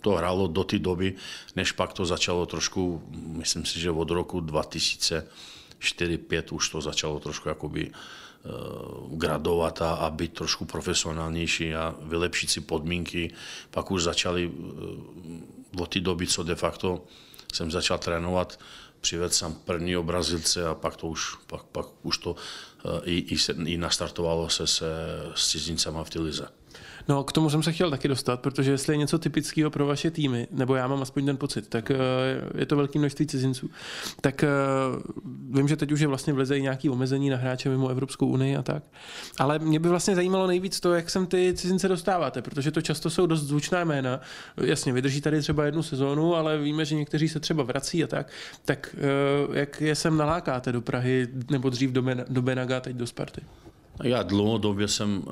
to 0.00 0.10
hrálo 0.10 0.46
do 0.46 0.64
té 0.64 0.78
doby, 0.78 1.14
než 1.56 1.72
pak 1.72 1.92
to 1.92 2.06
začalo 2.06 2.46
trošku, 2.46 3.02
myslím 3.26 3.64
si, 3.64 3.80
že 3.80 3.90
od 3.90 4.10
roku 4.10 4.40
2004-2005 4.40 6.52
už 6.52 6.68
to 6.68 6.80
začalo 6.80 7.20
trošku 7.20 7.48
jakoby 7.48 7.90
uh, 7.90 7.92
gradovat 9.18 9.82
a, 9.82 9.94
a 9.94 10.10
být 10.10 10.32
trošku 10.32 10.64
profesionálnější 10.64 11.74
a 11.74 11.94
vylepšit 12.02 12.50
si 12.50 12.60
podmínky. 12.60 13.30
Pak 13.70 13.90
už 13.90 14.02
začali 14.02 14.46
uh, 14.46 15.82
od 15.82 15.88
té 15.88 16.00
doby, 16.00 16.26
co 16.26 16.42
de 16.42 16.54
facto 16.54 17.04
jsem 17.52 17.70
začal 17.70 17.98
trénovat, 17.98 18.58
přivedl 19.02 19.34
jsem 19.34 19.54
prvního 19.54 20.02
Brazilce 20.02 20.66
a 20.66 20.74
pak 20.74 20.96
to 20.96 21.06
už, 21.06 21.36
pak, 21.46 21.62
pak 21.62 21.86
už 22.02 22.18
to 22.18 22.36
i, 23.04 23.18
i, 23.18 23.38
se, 23.38 23.52
i 23.52 23.76
nastartovalo 23.76 24.48
se 24.48 24.66
se 24.66 24.86
s 25.34 25.50
cizincema 25.50 26.04
v 26.04 26.10
té 26.10 26.20
lize. 26.20 26.48
No, 27.08 27.24
k 27.24 27.32
tomu 27.32 27.50
jsem 27.50 27.62
se 27.62 27.72
chtěl 27.72 27.90
taky 27.90 28.08
dostat, 28.08 28.40
protože 28.40 28.70
jestli 28.70 28.92
je 28.92 28.96
něco 28.96 29.18
typického 29.18 29.70
pro 29.70 29.86
vaše 29.86 30.10
týmy, 30.10 30.48
nebo 30.50 30.74
já 30.74 30.88
mám 30.88 31.02
aspoň 31.02 31.26
ten 31.26 31.36
pocit, 31.36 31.68
tak 31.68 31.90
uh, 31.90 32.60
je 32.60 32.66
to 32.66 32.76
velké 32.76 32.98
množství 32.98 33.26
cizinců. 33.26 33.70
Tak 34.20 34.44
uh, 34.44 35.56
vím, 35.56 35.68
že 35.68 35.76
teď 35.76 35.92
už 35.92 36.00
je 36.00 36.06
vlastně 36.06 36.32
vlezejí 36.32 36.62
nějaké 36.62 36.90
omezení 36.90 37.30
na 37.30 37.36
hráče 37.36 37.68
mimo 37.68 37.88
Evropskou 37.88 38.26
unii 38.26 38.56
a 38.56 38.62
tak. 38.62 38.82
Ale 39.38 39.58
mě 39.58 39.78
by 39.78 39.88
vlastně 39.88 40.14
zajímalo 40.14 40.46
nejvíc 40.46 40.80
to, 40.80 40.94
jak 40.94 41.10
sem 41.10 41.26
ty 41.26 41.54
cizince 41.56 41.88
dostáváte, 41.88 42.42
protože 42.42 42.70
to 42.70 42.82
často 42.82 43.10
jsou 43.10 43.26
dost 43.26 43.42
zvučná 43.42 43.84
jména. 43.84 44.20
Jasně, 44.56 44.92
vydrží 44.92 45.20
tady 45.20 45.40
třeba 45.40 45.64
jednu 45.64 45.82
sezónu, 45.82 46.34
ale 46.34 46.58
víme, 46.58 46.84
že 46.84 46.94
někteří 46.94 47.28
se 47.28 47.40
třeba 47.40 47.62
vrací 47.62 48.04
a 48.04 48.06
tak. 48.06 48.26
Tak 48.64 48.96
uh, 49.48 49.56
jak 49.56 49.80
je 49.80 49.94
sem 49.94 50.16
nalákáte 50.16 50.72
do 50.72 50.80
Prahy, 50.80 51.28
nebo 51.50 51.70
dřív 51.70 51.90
do, 51.90 52.04
do 52.28 52.42
Benaga, 52.42 52.80
teď 52.80 52.96
do 52.96 53.06
Sparty? 53.06 53.40
Já 54.02 54.22
dlouhodobě 54.22 54.88
jsem, 54.88 55.22
eh, 55.26 55.30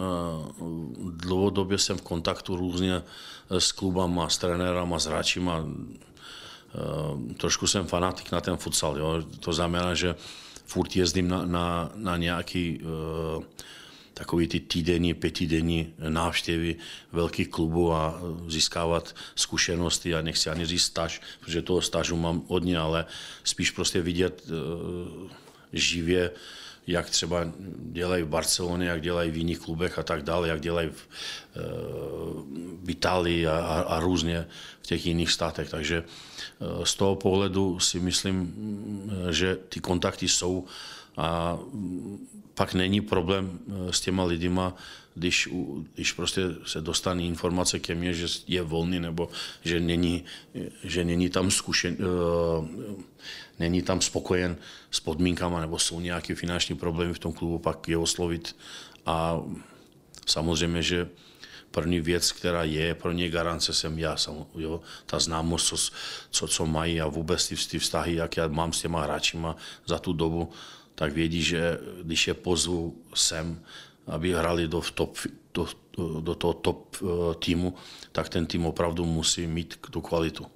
dlouhodobě 1.11 1.79
jsem 1.79 1.99
v 1.99 2.03
kontaktu 2.03 2.57
různě 2.57 3.03
s 3.51 3.73
klubama, 3.73 4.29
s 4.29 4.39
trenérama, 4.39 4.99
s 4.99 5.07
hráčima. 5.07 5.65
Eh, 5.65 7.35
trošku 7.35 7.67
jsem 7.67 7.87
fanatik 7.87 8.33
na 8.33 8.41
ten 8.41 8.57
futsal. 8.57 8.99
Jo. 8.99 9.23
To 9.41 9.53
znamená, 9.53 9.95
že 9.95 10.15
furt 10.65 10.97
jezdím 10.97 11.29
na, 11.29 11.45
na, 11.45 11.91
na 11.95 12.17
nějaký 12.17 12.81
takový 14.15 14.49
ty 14.49 14.61
týdenní, 14.61 15.15
pětidenní 15.15 15.95
návštěvy 16.09 16.77
velkých 17.13 17.49
klubů 17.49 17.93
a 17.93 18.21
získávat 18.49 19.15
zkušenosti 19.35 20.15
a 20.15 20.23
nechci 20.23 20.51
ani 20.51 20.67
říct 20.67 20.83
staž, 20.83 21.21
protože 21.41 21.63
toho 21.63 21.83
stažu 21.83 22.17
mám 22.17 22.43
hodně, 22.49 22.79
ale 22.79 23.07
spíš 23.45 23.71
prostě 23.71 24.03
vidět 24.03 24.47
živě 25.73 26.31
jak 26.87 27.11
třeba 27.11 27.53
dělají 27.93 28.23
v 28.23 28.29
Barceloně, 28.29 28.89
jak 28.89 29.03
dělají 29.03 29.31
v 29.31 29.37
jiných 29.37 29.59
klubech 29.59 29.99
a 29.99 30.03
tak 30.03 30.23
dále, 30.23 30.49
jak 30.49 30.61
dělají 30.61 30.89
v, 30.89 31.09
eh, 31.57 31.61
v 32.83 32.91
Itálii 32.91 33.47
a, 33.47 33.57
a, 33.57 33.81
a 33.81 34.01
různě 34.01 34.47
v 34.83 34.87
těch 34.87 35.07
jiných 35.07 35.31
státech. 35.31 35.71
Takže 35.71 36.05
z 36.85 36.95
toho 36.95 37.17
pohledu 37.17 37.79
si 37.79 38.01
myslím, 38.01 38.55
že 39.31 39.57
ty 39.69 39.81
kontakty 39.81 40.29
jsou 40.29 40.65
a 41.17 41.59
pak 42.55 42.75
není 42.75 43.01
problém 43.01 43.59
s 43.91 44.01
těma 44.01 44.25
lidima, 44.25 44.75
když, 45.15 45.49
když 45.95 46.13
prostě 46.13 46.43
se 46.67 46.81
dostane 46.81 47.23
informace 47.23 47.79
ke 47.79 47.95
mně, 47.95 48.15
že 48.15 48.27
je 48.47 48.63
volný 48.63 49.01
nebo 49.01 49.29
že 49.65 49.81
není, 49.81 50.25
že 50.85 51.05
není 51.05 51.31
tam 51.31 51.51
zkušen, 51.51 51.97
není 53.59 53.83
tam 53.83 54.01
spokojen 54.01 54.57
s 54.91 55.01
podmínkama 55.01 55.61
nebo 55.61 55.79
jsou 55.79 56.01
nějaké 56.01 56.35
finanční 56.35 56.75
problémy 56.75 57.15
v 57.15 57.19
tom 57.19 57.33
klubu, 57.33 57.59
pak 57.59 57.89
je 57.89 57.97
oslovit 57.97 58.57
a 59.07 59.43
samozřejmě, 60.27 60.83
že 60.83 61.09
první 61.71 62.01
věc, 62.01 62.33
která 62.33 62.65
je 62.65 62.95
pro 62.95 63.13
ně 63.13 63.29
garance, 63.29 63.73
jsem 63.73 63.99
já. 63.99 64.17
Jo? 64.55 64.81
Ta 65.07 65.19
známost, 65.19 65.67
co, 65.67 65.77
co, 66.31 66.49
co 66.49 66.67
mají 66.67 67.01
a 67.01 67.07
vůbec 67.07 67.49
ty, 67.49 67.57
ty 67.57 67.79
vztahy, 67.79 68.15
jak 68.15 68.37
já 68.37 68.49
mám 68.49 68.73
s 68.73 68.81
těma 68.81 69.03
hráčima 69.03 69.57
za 69.87 69.99
tu 69.99 70.13
dobu, 70.13 70.51
tak 70.95 71.13
vědí, 71.13 71.43
že 71.43 71.79
když 72.03 72.29
je 72.29 72.35
pozvu 72.35 73.03
sem, 73.15 73.63
aby 74.07 74.33
hrali 74.33 74.69
do, 74.69 74.83
top, 74.95 75.17
do, 75.55 75.69
do 76.21 76.35
toho 76.35 76.53
top 76.53 76.97
uh, 77.01 77.35
týmu, 77.35 77.75
tak 78.13 78.29
ten 78.29 78.47
tým 78.47 78.67
opravdu 78.67 79.05
musí 79.05 79.47
mít 79.47 79.79
tu 79.91 80.01
kvalitu. 80.01 80.47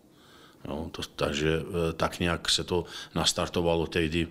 Jo, 0.69 0.89
to, 0.93 1.03
takže 1.17 1.59
uh, 1.59 1.75
tak 1.97 2.21
nějak 2.21 2.51
se 2.51 2.65
to 2.65 2.85
nastartovalo 3.15 3.87
tehdy, 3.87 4.29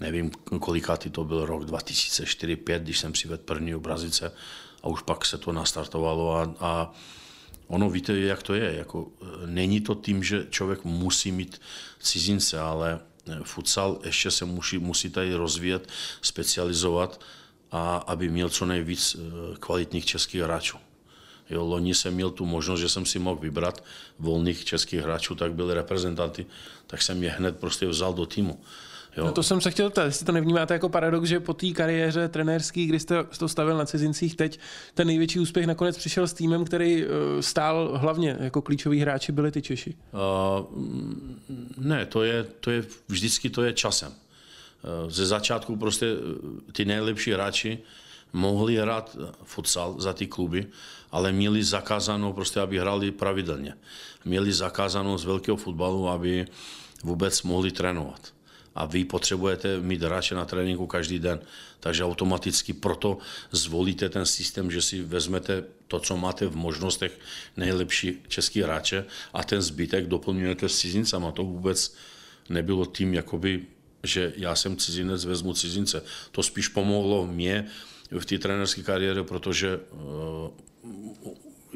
nevím, 0.00 0.30
kolikátý 0.60 1.10
to 1.10 1.24
byl 1.24 1.46
rok 1.46 1.62
2004-2005, 1.62 2.78
když 2.78 2.98
jsem 2.98 3.12
přivedl 3.12 3.42
první 3.44 3.74
obrazice 3.74 4.32
a 4.82 4.88
už 4.88 5.02
pak 5.02 5.24
se 5.24 5.38
to 5.38 5.52
nastartovalo 5.52 6.36
a, 6.36 6.54
a 6.60 6.92
ono 7.66 7.90
víte, 7.90 8.18
jak 8.18 8.42
to 8.42 8.54
je. 8.54 8.74
Jako, 8.74 9.08
e, 9.22 9.46
není 9.46 9.80
to 9.80 9.94
tím, 9.94 10.24
že 10.24 10.46
člověk 10.50 10.84
musí 10.84 11.32
mít 11.32 11.60
cizince, 11.98 12.60
ale 12.60 13.00
futsal 13.44 13.98
ještě 14.04 14.30
se 14.30 14.44
musí, 14.44 14.78
musí 14.78 15.10
tady 15.10 15.34
rozvíjet, 15.34 15.88
specializovat 16.22 17.20
a 17.74 17.96
aby 17.96 18.28
měl 18.28 18.48
co 18.48 18.66
nejvíc 18.66 19.14
e, 19.14 19.18
kvalitních 19.58 20.04
českých 20.04 20.42
hráčů. 20.42 20.76
Jo, 21.50 21.64
loni 21.64 21.94
jsem 21.94 22.14
měl 22.14 22.30
tu 22.30 22.46
možnost, 22.46 22.80
že 22.80 22.88
jsem 22.88 23.06
si 23.06 23.18
mohl 23.18 23.40
vybrat 23.40 23.84
volných 24.18 24.64
českých 24.64 25.00
hráčů, 25.00 25.34
tak 25.34 25.54
byly 25.54 25.74
reprezentanty, 25.74 26.46
tak 26.86 27.02
jsem 27.02 27.22
je 27.22 27.30
hned 27.30 27.56
prostě 27.56 27.86
vzal 27.86 28.14
do 28.14 28.26
týmu. 28.26 28.60
Jo. 29.16 29.24
No 29.24 29.32
to 29.32 29.42
jsem 29.42 29.60
se 29.60 29.70
chtěl 29.70 29.90
ptát, 29.90 30.04
jestli 30.04 30.26
to 30.26 30.32
nevnímáte 30.32 30.74
jako 30.74 30.88
paradox, 30.88 31.28
že 31.28 31.40
po 31.40 31.54
té 31.54 31.70
kariéře 31.70 32.28
trenérský, 32.28 32.86
kdy 32.86 33.00
jste 33.00 33.24
to 33.38 33.48
stavil 33.48 33.76
na 33.76 33.84
cizincích, 33.86 34.36
teď 34.36 34.58
ten 34.94 35.06
největší 35.06 35.40
úspěch 35.40 35.66
nakonec 35.66 35.96
přišel 35.96 36.26
s 36.26 36.32
týmem, 36.32 36.64
který 36.64 37.04
eh, 37.04 37.08
stál 37.42 37.98
hlavně 37.98 38.36
jako 38.40 38.62
klíčoví 38.62 39.00
hráči 39.00 39.32
byli 39.32 39.50
ty 39.50 39.62
Češi? 39.62 39.94
Uh, 40.12 40.66
ne, 41.78 42.06
to 42.06 42.22
je, 42.22 42.44
to 42.60 42.70
je 42.70 42.84
vždycky 43.08 43.50
to 43.50 43.62
je 43.62 43.72
časem. 43.72 44.12
Uh, 44.84 45.10
ze 45.10 45.26
začátku 45.26 45.76
prostě 45.76 46.06
ty 46.72 46.84
nejlepší 46.84 47.32
hráči 47.32 47.78
mohli 48.32 48.76
hrát 48.76 49.16
futsal 49.44 49.94
za 49.98 50.12
ty 50.12 50.26
kluby, 50.26 50.66
ale 51.10 51.32
měli 51.32 51.64
zakázanou 51.64 52.32
prostě, 52.32 52.60
aby 52.60 52.78
hráli 52.78 53.10
pravidelně. 53.10 53.74
Měli 54.24 54.52
zakázanou 54.52 55.18
z 55.18 55.24
velkého 55.24 55.56
fotbalu, 55.56 56.08
aby 56.08 56.46
vůbec 57.04 57.42
mohli 57.42 57.70
trénovat 57.70 58.34
a 58.74 58.84
vy 58.84 59.04
potřebujete 59.04 59.80
mít 59.80 60.02
hráče 60.02 60.34
na 60.34 60.44
tréninku 60.44 60.86
každý 60.86 61.18
den. 61.18 61.40
Takže 61.80 62.04
automaticky 62.04 62.72
proto 62.72 63.18
zvolíte 63.50 64.08
ten 64.08 64.26
systém, 64.26 64.70
že 64.70 64.82
si 64.82 65.02
vezmete 65.02 65.64
to, 65.88 66.00
co 66.00 66.16
máte 66.16 66.46
v 66.46 66.56
možnostech 66.56 67.18
nejlepší 67.56 68.18
český 68.28 68.62
hráče 68.62 69.04
a 69.32 69.44
ten 69.44 69.62
zbytek 69.62 70.06
doplňujete 70.06 70.68
s 70.68 70.78
cizincama. 70.78 71.32
To 71.32 71.44
vůbec 71.44 71.94
nebylo 72.48 72.86
tím, 72.86 73.14
jakoby, 73.14 73.66
že 74.04 74.32
já 74.36 74.54
jsem 74.54 74.76
cizinec, 74.76 75.24
vezmu 75.24 75.54
cizince. 75.54 76.02
To 76.30 76.42
spíš 76.42 76.68
pomohlo 76.68 77.26
mě 77.26 77.66
v 78.18 78.24
té 78.24 78.38
trenerské 78.38 78.82
kariéře, 78.82 79.22
protože 79.22 79.80
uh, 79.90 80.50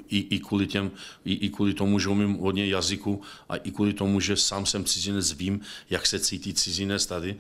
i, 0.09 0.19
i, 0.19 0.39
kvůli 0.39 0.67
těm, 0.67 0.91
i, 1.25 1.33
i 1.33 1.49
kvůli 1.51 1.75
tomu, 1.75 1.99
že 1.99 2.09
umím 2.09 2.35
hodně 2.35 2.67
jazyku 2.67 3.23
a 3.49 3.57
i 3.57 3.71
kvůli 3.71 3.93
tomu, 3.93 4.21
že 4.21 4.37
sám 4.37 4.67
jsem 4.67 4.85
cizinec, 4.85 5.33
vím, 5.33 5.61
jak 5.91 6.07
se 6.07 6.21
cítí 6.21 6.55
cizinec 6.55 7.07
tady, 7.07 7.37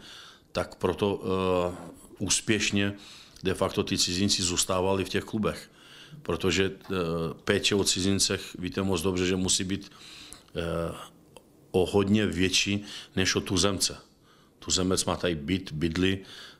tak 0.53 0.74
proto 0.74 1.16
uh, 1.16 2.27
úspěšně 2.27 2.94
de 3.42 3.55
facto 3.55 3.83
ty 3.83 3.98
cizinci 3.98 4.42
zůstávali 4.42 5.05
v 5.05 5.09
těch 5.09 5.24
klubech. 5.24 5.70
Protože 6.22 6.70
uh, 6.70 6.96
péče 7.44 7.74
o 7.74 7.85
cizincech, 7.85 8.57
víte 8.59 8.83
moc 8.83 9.03
dobře, 9.03 9.27
že 9.27 9.37
musí 9.37 9.64
být 9.64 9.92
uh, 10.55 10.96
o 11.70 11.87
hodně 11.87 12.27
větší 12.27 12.85
než 13.16 13.35
o 13.35 13.40
tuzemce. 13.40 14.08
Tuzemec 14.59 15.05
má 15.05 15.16
tady 15.16 15.35
byt, 15.35 15.73
bydly, 15.73 16.18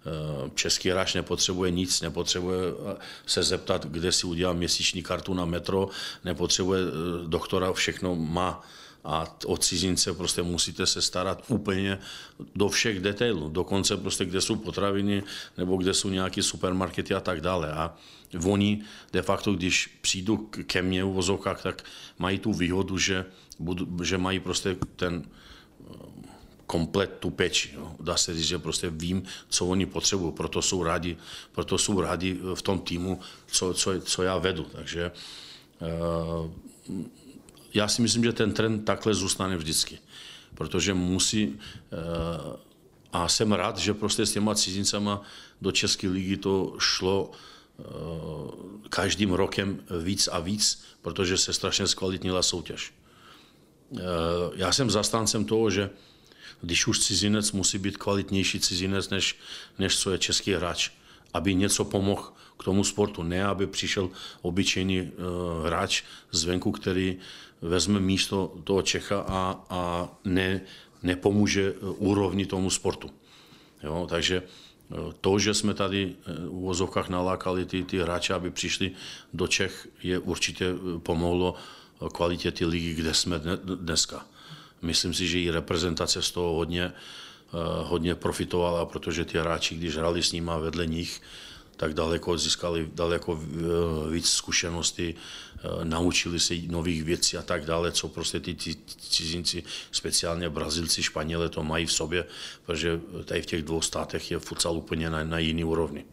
Eh, 0.09 0.51
český 0.55 0.91
hráč 0.91 1.15
nepotřebuje 1.15 1.71
nic, 1.71 2.01
nepotřebuje 2.01 2.59
eh, 2.93 2.97
se 3.27 3.43
zeptat, 3.43 3.87
kde 3.87 4.13
si 4.13 4.27
udělá 4.27 4.53
měsíční 4.53 5.03
kartu 5.03 5.35
na 5.35 5.45
metro, 5.45 5.89
nepotřebuje 6.25 6.81
eh, 6.83 7.29
doktora, 7.29 7.73
všechno 7.73 8.17
má. 8.17 8.63
A 9.05 9.37
od 9.47 9.65
cizince 9.65 10.13
prostě 10.13 10.43
musíte 10.43 10.87
se 10.87 11.03
starat 11.03 11.45
úplně 11.49 11.99
do 12.55 12.69
všech 12.69 13.01
detailů, 13.01 13.49
dokonce 13.49 13.97
prostě 13.97 14.25
kde 14.25 14.41
jsou 14.41 14.57
potraviny 14.57 15.23
nebo 15.59 15.77
kde 15.77 15.95
jsou 15.95 16.09
nějaké 16.09 16.43
supermarkety 16.43 17.15
a 17.15 17.21
tak 17.21 17.41
dále. 17.41 17.73
A 17.73 17.95
oni 18.45 18.83
de 19.13 19.23
facto, 19.23 19.53
když 19.53 19.99
přijdu 20.01 20.37
ke 20.67 20.83
mně 20.83 21.05
v 21.05 21.09
vozovkách, 21.09 21.63
tak 21.63 21.85
mají 22.19 22.39
tu 22.39 22.53
výhodu, 22.53 22.99
že, 22.99 23.25
budu, 23.59 24.05
že 24.05 24.19
mají 24.19 24.41
prostě 24.41 24.77
ten 24.97 25.25
komplet 26.69 27.17
tu 27.21 27.31
péči. 27.33 27.73
Jo. 27.75 27.97
Dá 28.01 28.17
se 28.17 28.35
říct, 28.35 28.47
že 28.47 28.59
prostě 28.59 28.91
vím, 28.91 29.23
co 29.49 29.67
oni 29.67 29.87
potřebují, 29.87 30.33
proto 30.33 30.63
jsou 30.63 30.83
rádi, 30.83 31.17
proto 31.53 31.79
jsou 31.79 32.01
rádi 32.01 32.39
v 32.55 32.63
tom 32.63 32.79
týmu, 32.85 33.21
co, 33.47 33.75
co, 33.75 34.01
co 34.01 34.23
já 34.23 34.39
vedu. 34.39 34.67
Takže 34.73 35.13
uh, 35.81 36.51
já 37.75 37.89
si 37.89 38.03
myslím, 38.03 38.25
že 38.25 38.33
ten 38.33 38.53
trend 38.53 38.85
takhle 38.85 39.15
zůstane 39.15 39.57
vždycky, 39.57 39.99
protože 40.55 40.95
musí, 40.95 41.49
uh, 41.49 41.57
a 43.13 43.29
jsem 43.29 43.53
rád, 43.53 43.79
že 43.79 43.95
prostě 43.95 44.27
s 44.27 44.33
těma 44.33 44.55
cizincama 44.55 45.23
do 45.61 45.73
České 45.73 46.09
ligy 46.09 46.37
to 46.37 46.77
šlo 46.79 47.33
každým 48.91 49.33
rokem 49.33 49.81
víc 50.03 50.29
a 50.33 50.39
víc, 50.39 50.83
protože 51.03 51.39
se 51.39 51.53
strašně 51.53 51.87
zkvalitnila 51.87 52.43
soutěž. 52.43 52.95
Já 54.55 54.73
jsem 54.73 54.91
zastáncem 54.91 55.45
toho, 55.45 55.71
že 55.71 55.91
když 56.61 56.87
už 56.87 56.99
cizinec 56.99 57.53
musí 57.53 57.79
být 57.79 57.97
kvalitnější 57.97 58.61
cizinec, 58.61 59.09
než, 59.09 59.37
než 59.79 59.99
co 59.99 60.11
je 60.11 60.19
český 60.19 60.53
hráč, 60.53 60.91
aby 61.35 61.55
něco 61.55 61.85
pomohl 61.85 62.33
k 62.59 62.65
tomu 62.65 62.85
sportu. 62.85 63.23
Ne, 63.23 63.45
aby 63.45 63.67
přišel 63.67 64.11
obyčejný 64.43 65.03
uh, 65.03 65.67
hráč 65.67 66.03
zvenku, 66.31 66.73
který 66.73 67.17
vezme 67.63 68.01
místo 68.01 68.55
toho 68.65 68.83
Čecha 68.83 69.25
a, 69.29 69.65
a 69.71 70.09
ne, 70.25 70.61
nepomůže 71.03 71.75
eh, 71.77 71.87
úrovni 71.87 72.47
tomu 72.47 72.71
sportu. 72.71 73.11
Jo, 73.83 74.07
takže 74.11 74.43
eh, 74.43 74.95
to, 75.21 75.39
že 75.39 75.55
jsme 75.55 75.75
tady 75.75 76.15
v 76.27 76.49
uvozovkách 76.49 77.09
nalákali 77.09 77.65
ty, 77.65 77.83
ty 77.83 77.99
hráče, 77.99 78.35
aby 78.35 78.51
přišli 78.51 78.93
do 79.33 79.47
Čech, 79.47 79.89
je 80.03 80.19
určitě 80.19 80.75
pomohlo 80.99 81.55
kvalitě 82.13 82.51
ty 82.51 82.67
ligy, 82.67 82.95
kde 82.95 83.15
jsme 83.15 83.41
dneska. 83.65 84.27
Myslím 84.83 85.15
si, 85.15 85.29
že 85.29 85.41
i 85.41 85.51
reprezentace 85.51 86.23
z 86.23 86.31
toho 86.31 86.53
hodně, 86.55 86.85
eh, 86.85 86.93
hodně 87.83 88.15
profitovala, 88.15 88.87
protože 88.87 89.25
ty 89.25 89.39
hráči, 89.39 89.75
když 89.75 89.97
hráli 89.97 90.23
s 90.23 90.33
nimi 90.33 90.51
vedle 90.61 90.87
nich, 90.87 91.23
tak 91.77 91.95
daleko 91.95 92.39
získali 92.39 92.91
daleko 92.95 93.41
eh, 93.43 94.11
víc 94.11 94.29
zkušeností, 94.29 95.15
eh, 95.15 95.85
naučili 95.85 96.41
se 96.41 96.55
nových 96.67 97.05
věcí 97.05 97.37
a 97.37 97.43
tak 97.43 97.65
dále, 97.65 97.93
co 97.93 98.09
prostě 98.09 98.41
ty 98.41 98.57
cizinci, 99.11 99.63
speciálně 99.91 100.51
Brazilci, 100.51 101.03
Španělé 101.03 101.49
to 101.49 101.63
mají 101.63 101.87
v 101.87 101.93
sobě, 101.93 102.25
protože 102.67 103.01
tady 103.25 103.43
v 103.43 103.47
těch 103.47 103.63
dvou 103.63 103.83
státech 103.83 104.31
je 104.31 104.39
futsal 104.39 104.77
úplně 104.77 105.11
na, 105.11 105.25
na 105.25 105.39
jiný 105.39 105.65
úrovni. 105.65 106.05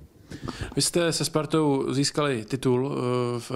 Vy 0.75 0.81
jste 0.81 1.13
se 1.13 1.25
Spartou 1.25 1.93
získali 1.93 2.45
titul 2.45 2.95
v 3.39 3.51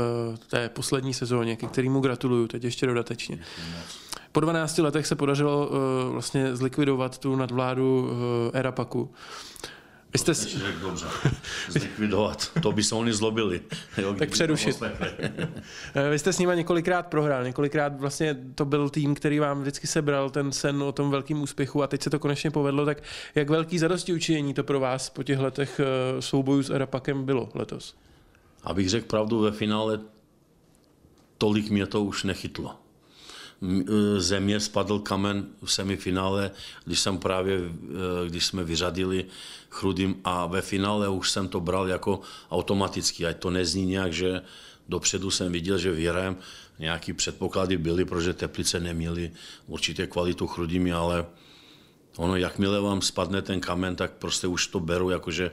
té 0.47 0.69
poslední 0.69 1.13
sezóně, 1.13 1.55
ke 1.55 1.67
kterému 1.67 1.99
gratuluju 1.99 2.47
teď 2.47 2.63
ještě 2.63 2.85
dodatečně. 2.85 3.43
Po 4.31 4.39
12 4.39 4.77
letech 4.77 5.07
se 5.07 5.15
podařilo 5.15 5.67
uh, 5.67 5.75
vlastně 6.11 6.55
zlikvidovat 6.55 7.17
tu 7.17 7.35
nadvládu 7.35 8.01
uh, 8.01 8.59
Erapaku. 8.59 9.09
Vy 10.13 10.19
jste... 10.19 10.35
To 10.35 10.87
dobře. 10.87 11.05
Zlikvidovat. 11.69 12.51
To 12.61 12.71
by 12.71 12.83
se 12.83 12.95
oni 12.95 13.13
zlobili. 13.13 13.61
Jo, 13.97 14.13
tak 14.13 14.29
přerušit. 14.29 14.83
Eh, 15.95 16.09
vy 16.09 16.19
jste 16.19 16.33
s 16.33 16.39
nimi 16.39 16.55
několikrát 16.55 17.07
prohrál. 17.07 17.43
Několikrát 17.43 17.99
vlastně 17.99 18.37
to 18.55 18.65
byl 18.65 18.89
tým, 18.89 19.15
který 19.15 19.39
vám 19.39 19.61
vždycky 19.61 19.87
sebral 19.87 20.29
ten 20.29 20.51
sen 20.51 20.83
o 20.83 20.91
tom 20.91 21.11
velkém 21.11 21.41
úspěchu 21.41 21.83
a 21.83 21.87
teď 21.87 22.03
se 22.03 22.09
to 22.09 22.19
konečně 22.19 22.51
povedlo. 22.51 22.85
Tak 22.85 23.03
jak 23.35 23.49
velký 23.49 23.79
zadosti 23.79 24.13
učinění 24.13 24.53
to 24.53 24.63
pro 24.63 24.79
vás 24.79 25.09
po 25.09 25.23
těch 25.23 25.39
letech 25.39 25.81
soubojů 26.19 26.63
s 26.63 26.69
Erapakem 26.69 27.25
bylo 27.25 27.49
letos? 27.53 27.95
Abych 28.63 28.89
řekl 28.89 29.07
pravdu, 29.07 29.39
ve 29.39 29.51
finále 29.51 29.99
tolik 31.37 31.69
mě 31.69 31.85
to 31.85 32.03
už 32.03 32.23
nechytlo. 32.23 32.75
E, 33.61 34.19
země 34.19 34.59
spadl 34.59 34.99
kamen 34.99 35.47
v 35.63 35.71
semifinále, 35.71 36.51
když 36.85 36.99
jsem 36.99 37.17
právě, 37.17 37.57
e, 37.57 38.29
když 38.29 38.45
jsme 38.45 38.63
vyřadili 38.63 39.25
Chrudým 39.69 40.15
a 40.23 40.45
ve 40.45 40.61
finále 40.61 41.09
už 41.09 41.31
jsem 41.31 41.47
to 41.47 41.59
bral 41.59 41.87
jako 41.87 42.21
automaticky, 42.51 43.25
ať 43.25 43.37
to 43.37 43.49
nezní 43.49 43.85
nějak, 43.85 44.13
že 44.13 44.41
dopředu 44.89 45.31
jsem 45.31 45.51
viděl, 45.51 45.77
že 45.77 45.91
vyhrajem, 45.91 46.37
nějaký 46.79 47.13
předpoklady 47.13 47.77
byly, 47.77 48.05
protože 48.05 48.33
Teplice 48.33 48.79
neměly 48.79 49.31
určitě 49.67 50.07
kvalitu 50.07 50.47
Chrudými, 50.47 50.93
ale 50.93 51.25
ono, 52.17 52.35
jakmile 52.35 52.81
vám 52.81 53.01
spadne 53.01 53.41
ten 53.41 53.59
kamen, 53.59 53.95
tak 53.95 54.11
prostě 54.11 54.47
už 54.47 54.67
to 54.67 54.79
beru, 54.79 55.09
jakože 55.09 55.51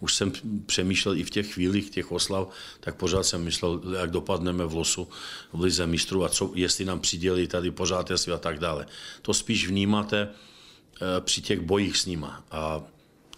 už 0.00 0.14
jsem 0.14 0.32
přemýšlel 0.66 1.16
i 1.16 1.24
v 1.24 1.30
těch 1.30 1.52
chvílích 1.52 1.90
těch 1.90 2.12
oslav, 2.12 2.48
tak 2.80 2.96
pořád 2.96 3.22
jsem 3.22 3.44
myslel, 3.44 3.80
jak 4.00 4.10
dopadneme 4.10 4.66
v 4.66 4.74
losu 4.74 5.08
v 5.52 5.60
lize 5.60 5.86
mistrů 5.86 6.24
a 6.24 6.28
co, 6.28 6.50
jestli 6.54 6.84
nám 6.84 7.00
přidělí 7.00 7.46
tady 7.46 7.70
pořád 7.70 8.10
a 8.10 8.38
tak 8.38 8.58
dále. 8.58 8.86
To 9.22 9.34
spíš 9.34 9.68
vnímáte 9.68 10.28
eh, 10.28 11.20
při 11.20 11.42
těch 11.42 11.60
bojích 11.60 11.96
s 11.96 12.06
nima. 12.06 12.44
A 12.50 12.82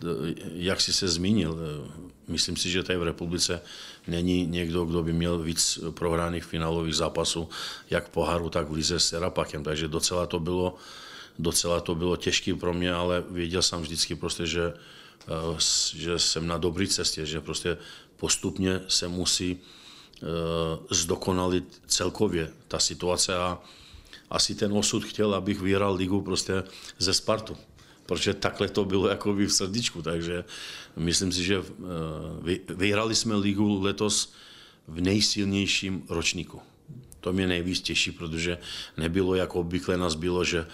eh, 0.03 0.07
jak 0.55 0.81
jsi 0.81 0.93
se 0.93 1.09
zmínil, 1.09 1.59
eh, 1.59 1.91
myslím 2.29 2.57
si, 2.57 2.71
že 2.71 2.83
tady 2.83 2.99
v 2.99 3.03
republice 3.03 3.61
není 4.07 4.47
někdo, 4.47 4.85
kdo 4.85 5.03
by 5.03 5.13
měl 5.13 5.39
víc 5.39 5.79
prohraných 5.91 6.45
finálových 6.45 6.95
zápasů, 6.95 7.49
jak 7.91 8.07
v 8.07 8.11
poháru, 8.11 8.51
tak 8.51 8.69
v 8.69 8.73
lize 8.73 9.01
s 9.01 9.09
Serapakem. 9.09 9.65
Takže 9.65 9.89
docela 9.89 10.27
to 10.27 10.41
bylo, 10.41 10.75
docela 11.39 11.81
to 11.81 11.95
bylo 11.95 12.17
těžké 12.17 12.55
pro 12.55 12.75
mě, 12.75 12.93
ale 12.93 13.25
věděl 13.31 13.63
jsem 13.63 13.81
vždycky 13.81 14.15
prostě, 14.15 14.47
že 14.47 14.73
že 15.95 16.19
jsem 16.19 16.47
na 16.47 16.59
dobré 16.59 16.87
cestě, 16.87 17.27
že 17.27 17.41
prostě 17.41 17.79
postupně 18.17 18.81
se 18.89 19.09
musí 19.09 19.57
eh, 19.57 20.27
zdokonalit 20.91 21.83
celkově 21.87 22.53
ta 22.69 22.79
situace 22.79 23.37
a 23.37 23.59
asi 24.31 24.55
ten 24.55 24.73
osud 24.73 25.05
chtěl, 25.05 25.35
abych 25.35 25.61
vyhrál 25.61 25.95
ligu 25.95 26.21
prostě 26.21 26.65
ze 26.99 27.15
Spartu. 27.15 27.57
Protože 28.07 28.35
takhle 28.35 28.69
to 28.69 28.85
bylo 28.85 29.09
jako 29.09 29.33
v 29.33 29.49
srdíčku, 29.49 30.03
takže 30.03 30.45
myslím 30.97 31.33
si, 31.33 31.45
že 31.45 31.57
eh, 31.59 32.59
vyhrali 32.75 33.15
jsme 33.15 33.35
ligu 33.35 33.83
letos 33.83 34.33
v 34.89 35.01
nejsilnějším 35.01 36.03
ročníku. 36.09 36.61
To 37.21 37.33
mě 37.33 37.47
nejvíc 37.47 37.81
těší, 37.81 38.11
protože 38.11 38.59
nebylo, 38.97 39.35
jako 39.35 39.61
obvykle 39.61 39.97
nás 39.97 40.15
bylo, 40.15 40.45
že 40.45 40.67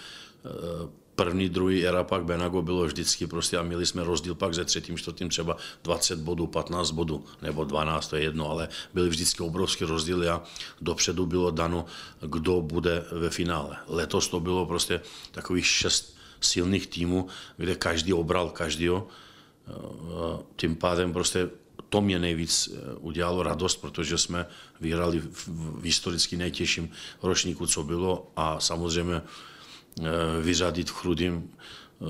první, 1.14 1.48
druhý 1.48 1.86
era 1.86 2.04
pak 2.04 2.24
Benago 2.24 2.62
bylo 2.62 2.84
vždycky 2.84 3.26
prostě 3.26 3.58
a 3.58 3.62
měli 3.62 3.86
jsme 3.86 4.04
rozdíl 4.04 4.34
pak 4.34 4.54
ze 4.54 4.64
třetím, 4.64 4.96
čtvrtým 4.96 5.28
třeba 5.28 5.56
20 5.84 6.18
bodů, 6.18 6.46
15 6.46 6.90
bodů 6.90 7.24
nebo 7.42 7.64
12, 7.64 8.08
to 8.08 8.16
je 8.16 8.22
jedno, 8.22 8.50
ale 8.50 8.68
byly 8.94 9.08
vždycky 9.08 9.42
obrovské 9.42 9.86
rozdíly 9.86 10.28
a 10.28 10.42
dopředu 10.80 11.26
bylo 11.26 11.50
dano, 11.50 11.86
kdo 12.20 12.60
bude 12.60 13.04
ve 13.12 13.30
finále. 13.30 13.76
Letos 13.88 14.28
to 14.28 14.40
bylo 14.40 14.66
prostě 14.66 15.00
takových 15.30 15.66
šest 15.66 16.16
silných 16.40 16.86
týmů, 16.86 17.26
kde 17.56 17.74
každý 17.74 18.12
obral 18.12 18.50
každýho. 18.50 19.08
Tím 20.56 20.76
pádem 20.76 21.12
prostě 21.12 21.48
to 21.88 22.00
mě 22.00 22.18
nejvíc 22.18 22.68
eh, 22.68 22.94
udělalo 22.94 23.42
radost, 23.42 23.76
protože 23.76 24.18
jsme 24.18 24.46
vyhrali 24.80 25.20
v 25.20 25.82
historicky 25.82 26.36
nejtěžším 26.36 26.90
ročníku, 27.22 27.66
co 27.66 27.82
bylo 27.82 28.32
a 28.36 28.60
samozřejmě 28.60 29.14
Eh, 29.14 29.22
vyřadit 30.42 30.90
Chrudím 30.90 31.50
eh, 31.50 32.04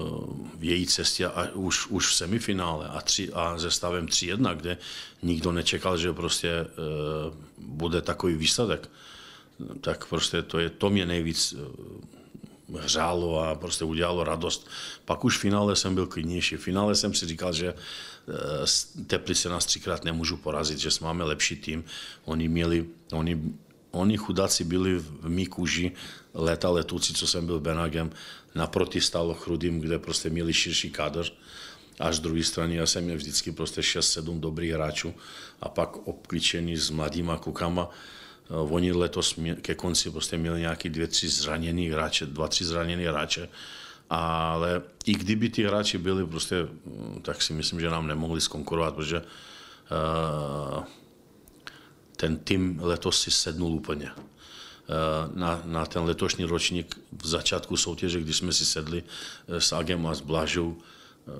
v 0.58 0.64
její 0.64 0.86
cestě 0.86 1.26
a 1.26 1.50
už, 1.52 1.86
už 1.86 2.06
v 2.06 2.14
semifinále 2.14 2.88
a, 2.88 3.00
tři, 3.00 3.32
a 3.32 3.58
ze 3.58 3.70
stavem 3.70 4.06
3-1, 4.06 4.56
kde 4.56 4.78
nikdo 5.22 5.52
nečekal, 5.52 5.96
že 5.98 6.12
prostě 6.12 6.48
e, 6.48 6.66
bude 7.58 8.02
takový 8.02 8.34
výsledek, 8.34 8.90
tak 9.80 10.06
prostě 10.06 10.42
to, 10.42 10.58
je, 10.58 10.70
to 10.70 10.90
mě 10.90 11.06
nejvíc 11.06 11.54
hřálo 12.78 13.40
a 13.40 13.54
prostě 13.54 13.84
udělalo 13.84 14.24
radost. 14.24 14.68
Pak 15.04 15.24
už 15.24 15.38
v 15.38 15.40
finále 15.40 15.76
jsem 15.76 15.94
byl 15.94 16.06
klidnější. 16.06 16.56
V 16.56 16.62
finále 16.62 16.94
jsem 16.94 17.14
si 17.14 17.26
říkal, 17.26 17.52
že 17.52 17.74
Teplice 19.06 19.48
nás 19.48 19.66
třikrát 19.66 20.04
nemůžu 20.04 20.36
porazit, 20.36 20.78
že 20.78 20.90
máme 21.00 21.24
lepší 21.24 21.56
tým. 21.56 21.84
Oni 22.24 22.48
měli, 22.48 22.86
oni 23.12 23.42
oni 23.94 24.16
chudáci 24.16 24.64
byli 24.64 24.98
v 24.98 25.28
mý 25.28 25.46
kůži 25.46 25.92
léta 26.34 26.70
letoucí, 26.70 27.14
co 27.14 27.26
jsem 27.26 27.46
byl 27.46 27.60
Benagem, 27.60 28.10
naproti 28.54 29.00
stálo 29.00 29.34
Chrudým, 29.34 29.80
kde 29.80 29.98
prostě 29.98 30.30
měli 30.30 30.52
širší 30.52 30.90
kádr. 30.90 31.24
Až 32.00 32.16
z 32.16 32.20
druhé 32.20 32.42
strany 32.42 32.74
já 32.74 32.86
jsem 32.86 33.04
měl 33.04 33.16
vždycky 33.16 33.52
prostě 33.52 33.80
6-7 33.80 34.40
dobrých 34.40 34.72
hráčů 34.72 35.14
a 35.60 35.68
pak 35.68 35.96
obklíčený 35.96 36.76
s 36.76 36.90
mladýma 36.90 37.36
kukama. 37.36 37.90
Eh, 38.50 38.54
oni 38.54 38.92
letos 38.92 39.38
ke 39.62 39.74
konci 39.74 40.10
prostě 40.10 40.38
měli 40.38 40.60
nějaký 40.60 40.88
dvě, 40.88 41.06
tři 41.06 41.28
zraněný 41.28 41.88
hráče, 41.88 42.26
dva, 42.26 42.48
tři 42.48 42.64
zraněný 42.64 43.04
hráče. 43.04 43.48
Ale 44.10 44.82
i 45.06 45.12
kdyby 45.12 45.48
ty 45.48 45.64
hráči 45.64 45.98
byli 45.98 46.26
prostě, 46.26 46.56
hm, 46.62 47.20
tak 47.22 47.42
si 47.42 47.52
myslím, 47.52 47.80
že 47.80 47.90
nám 47.90 48.06
nemohli 48.06 48.40
skonkurovat, 48.40 48.94
protože 48.94 49.18
uh, 49.20 50.84
ten 52.24 52.36
tým 52.36 52.80
letos 52.82 53.20
si 53.20 53.30
sednul 53.30 53.72
úplně. 53.72 54.08
Eh, 54.08 55.30
na, 55.34 55.60
na 55.64 55.86
ten 55.86 56.02
letošní 56.02 56.44
ročník 56.44 56.96
v 57.12 57.26
začátku 57.26 57.76
soutěže, 57.76 58.20
když 58.20 58.36
jsme 58.36 58.52
si 58.52 58.64
sedli 58.64 59.04
eh, 59.04 59.60
s 59.60 59.72
Agem 59.72 60.06
a 60.06 60.14
s 60.14 60.20
Blažou, 60.20 60.76
eh, 60.76 61.32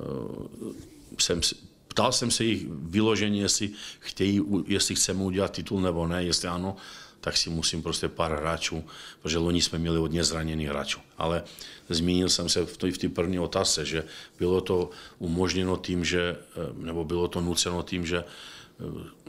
jsem, 1.18 1.40
ptal 1.88 2.12
jsem 2.12 2.30
se 2.30 2.44
jich 2.44 2.66
vyloženě, 2.68 3.40
jestli, 3.40 3.70
chtějí, 4.00 4.42
jestli 4.66 4.94
chceme 4.94 5.22
udělat 5.24 5.52
titul 5.52 5.80
nebo 5.80 6.06
ne, 6.06 6.24
jestli 6.24 6.48
ano, 6.48 6.76
tak 7.20 7.36
si 7.36 7.50
musím 7.50 7.82
prostě 7.82 8.08
pár 8.08 8.36
hráčů, 8.36 8.84
protože 9.22 9.38
loni 9.38 9.62
jsme 9.62 9.78
měli 9.78 9.96
hodně 9.96 10.24
zraněných 10.24 10.68
hráčů. 10.68 11.00
Ale 11.16 11.44
zmínil 11.88 12.28
jsem 12.28 12.48
se 12.48 12.64
v, 12.64 12.76
v 12.76 12.98
té 12.98 13.08
první 13.08 13.38
otázce, 13.38 13.84
že 13.84 14.04
bylo 14.38 14.60
to 14.60 14.90
umožněno 15.18 15.76
tím, 15.76 16.04
že, 16.04 16.36
nebo 16.76 17.04
bylo 17.04 17.28
to 17.28 17.40
nuceno 17.40 17.82
tím, 17.82 18.06
že 18.06 18.24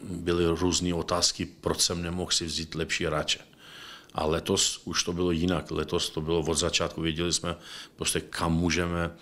byly 0.04 0.46
různé 0.48 0.94
otázky, 0.94 1.46
proč 1.46 1.82
jsem 1.82 2.02
nemohl 2.02 2.32
si 2.32 2.46
vzít 2.46 2.76
lepší 2.76 3.06
hráče. 3.06 3.40
A 4.14 4.26
letos 4.26 4.82
už 4.86 5.04
to 5.04 5.14
bylo 5.14 5.32
jinak. 5.32 5.72
Letos 5.72 6.10
to 6.10 6.22
bylo 6.22 6.40
od 6.40 6.54
začátku. 6.54 7.02
Věděli 7.02 7.34
jsme 7.34 7.56
prostě, 7.96 8.22
kam 8.22 8.54
můžeme, 8.54 9.16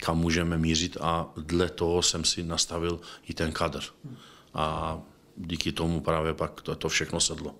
kam 0.00 0.18
můžeme 0.18 0.58
mířit 0.58 0.96
a 1.00 1.26
dle 1.36 1.70
toho 1.70 2.02
jsem 2.02 2.24
si 2.24 2.42
nastavil 2.42 3.00
i 3.28 3.34
ten 3.34 3.52
kadr. 3.52 3.80
A 4.54 4.98
díky 5.36 5.72
tomu 5.72 6.00
právě 6.00 6.34
pak 6.34 6.60
to, 6.60 6.74
to 6.74 6.88
všechno 6.88 7.20
sedlo. 7.20 7.54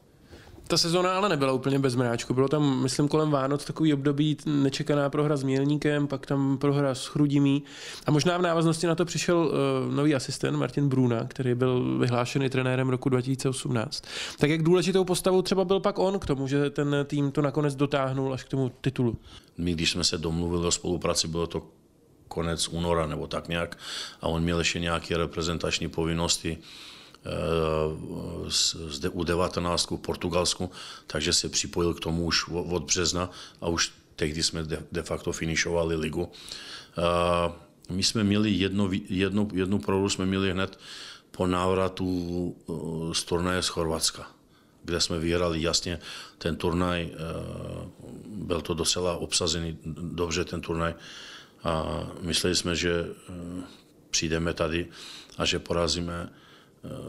Ta 0.69 0.77
sezóna 0.77 1.17
ale 1.17 1.29
nebyla 1.29 1.53
úplně 1.53 1.79
bez 1.79 1.95
mráčku. 1.95 2.35
Bylo 2.35 2.49
tam, 2.49 2.83
myslím, 2.83 3.09
kolem 3.09 3.31
Vánoc 3.31 3.65
takový 3.65 3.95
období 3.95 4.37
nečekaná 4.47 5.11
prohra 5.11 5.37
s 5.37 5.43
Mělníkem, 5.43 6.07
pak 6.07 6.27
tam 6.27 6.59
prohra 6.59 6.95
s 6.95 7.07
Chrudimí. 7.07 7.63
A 8.07 8.11
možná 8.11 8.39
v 8.39 8.43
návaznosti 8.43 8.87
na 8.87 8.95
to 8.95 9.05
přišel 9.05 9.39
uh, 9.39 9.95
nový 9.95 10.15
asistent 10.15 10.59
Martin 10.59 10.89
Bruna, 10.89 11.25
který 11.25 11.55
byl 11.55 11.99
vyhlášený 11.99 12.51
trenérem 12.51 12.89
roku 12.89 13.09
2018. 13.09 14.05
Tak 14.39 14.51
jak 14.51 14.63
důležitou 14.63 15.05
postavou 15.05 15.43
třeba 15.43 15.65
byl 15.65 15.81
pak 15.81 15.99
on 15.99 16.19
k 16.19 16.27
tomu, 16.27 16.49
že 16.49 16.71
ten 16.71 16.97
tým 17.05 17.31
to 17.33 17.43
nakonec 17.43 17.75
dotáhnul 17.75 18.35
až 18.35 18.45
k 18.45 18.49
tomu 18.49 18.73
titulu? 18.81 19.19
My, 19.59 19.73
když 19.73 19.91
jsme 19.91 20.05
se 20.05 20.19
domluvili 20.19 20.67
o 20.67 20.71
spolupráci, 20.71 21.29
bylo 21.29 21.47
to 21.47 21.63
konec 22.29 22.69
února 22.69 23.07
nebo 23.07 23.27
tak 23.27 23.49
nějak 23.49 23.79
a 24.21 24.29
on 24.29 24.43
měl 24.43 24.59
ještě 24.59 24.81
nějaké 24.81 25.17
reprezentační 25.17 25.89
povinnosti 25.89 26.59
zde 28.89 29.09
u 29.09 29.25
19 29.25 29.91
v 29.91 29.97
Portugalsku, 29.97 30.71
takže 31.07 31.33
se 31.33 31.49
připojil 31.49 31.95
k 31.95 32.01
tomu 32.01 32.25
už 32.25 32.49
od 32.49 32.83
března 32.83 33.31
a 33.61 33.69
už 33.69 33.93
tehdy 34.17 34.43
jsme 34.43 34.63
de, 34.93 35.03
facto 35.03 35.33
finišovali 35.33 35.97
ligu. 35.97 36.33
Eh, 36.99 37.53
my 37.91 38.03
jsme 38.03 38.25
měli 38.25 38.51
jedno, 38.51 38.91
jednu, 39.09 39.49
jednu 39.55 39.79
prohru 39.79 40.09
jsme 40.09 40.27
měli 40.27 40.51
hned 40.51 40.79
po 41.31 41.47
návratu 41.47 42.07
eh, 42.11 43.15
z 43.15 43.25
turnaje 43.25 43.63
z 43.63 43.69
Chorvatska, 43.69 44.31
kde 44.85 45.01
jsme 45.01 45.19
vyhrali 45.19 45.63
jasně 45.63 45.99
ten 46.39 46.57
turnaj. 46.57 47.11
Byl 48.27 48.61
to 48.61 48.75
docela 48.75 49.17
obsazený 49.17 49.79
dobře 49.85 50.45
ten 50.45 50.61
turnaj 50.61 50.95
a 51.65 52.03
mysleli 52.21 52.57
jsme, 52.57 52.77
že 52.77 53.07
přijdeme 54.11 54.55
tady 54.55 54.87
a 55.39 55.45
že 55.45 55.59
porazíme 55.59 56.31
Eh, 56.31 56.46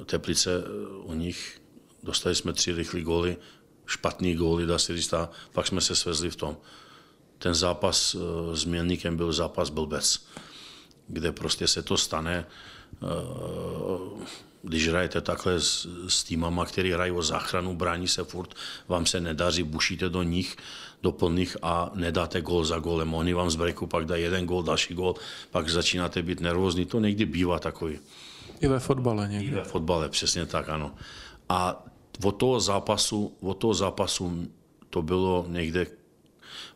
Teplice 0.06 0.52
eh, 0.58 0.88
u 1.04 1.14
nich, 1.14 1.62
dostali 2.04 2.36
jsme 2.36 2.54
tři 2.54 2.72
rychlé 2.74 3.02
góly, 3.02 3.38
špatný 3.86 4.36
góly, 4.36 4.66
dá 4.66 4.80
se 4.80 4.98
říct, 4.98 5.14
a 5.14 5.30
pak 5.52 5.68
jsme 5.68 5.82
se 5.82 5.96
svezli 5.96 6.30
v 6.30 6.36
tom. 6.36 6.58
Ten 7.38 7.54
zápas 7.54 8.16
eh, 8.16 8.56
s 8.56 8.66
Mělníkem 8.66 9.18
byl 9.18 9.34
zápas 9.34 9.70
blbec, 9.70 10.26
kde 11.08 11.32
prostě 11.32 11.68
se 11.68 11.82
to 11.82 11.98
stane, 11.98 12.46
když 14.64 14.88
hrajete 14.88 15.22
takhle 15.22 15.60
s, 15.60 15.88
s 16.08 16.24
týmama, 16.24 16.66
který 16.66 16.92
hrají 16.92 17.12
o 17.12 17.24
záchranu, 17.24 17.76
brání 17.76 18.08
se 18.08 18.24
furt, 18.24 18.56
vám 18.88 19.06
se 19.06 19.20
nedaří, 19.20 19.64
bušíte 19.64 20.10
do 20.10 20.24
nich, 20.24 20.56
do 21.02 21.12
plných 21.12 21.58
a 21.62 21.92
nedáte 21.94 22.42
gól 22.42 22.66
za 22.66 22.80
gólem. 22.80 23.14
Oni 23.14 23.34
vám 23.34 23.50
z 23.50 23.56
breaku 23.56 23.88
pak 23.88 24.06
dají 24.06 24.24
jeden 24.24 24.46
gól, 24.46 24.64
další 24.64 24.94
gól, 24.94 25.16
pak 25.52 25.70
začínáte 25.70 26.22
být 26.22 26.40
nervózní. 26.40 26.86
To 26.86 27.00
někdy 27.00 27.26
bývá 27.26 27.60
takový. 27.60 28.00
I 28.62 28.68
ve 28.68 28.80
fotbale 28.80 29.28
někdy. 29.28 29.48
I 29.48 29.52
ve 29.52 29.64
fotbale, 29.64 30.10
přesně 30.10 30.46
tak, 30.46 30.70
ano. 30.70 30.96
A 31.50 31.86
od 32.24 32.32
toho 32.32 32.60
zápasu, 32.60 33.38
od 33.42 33.54
toho 33.54 33.74
zápasu 33.74 34.48
to 34.90 35.02
bylo 35.02 35.46
někde, 35.50 35.88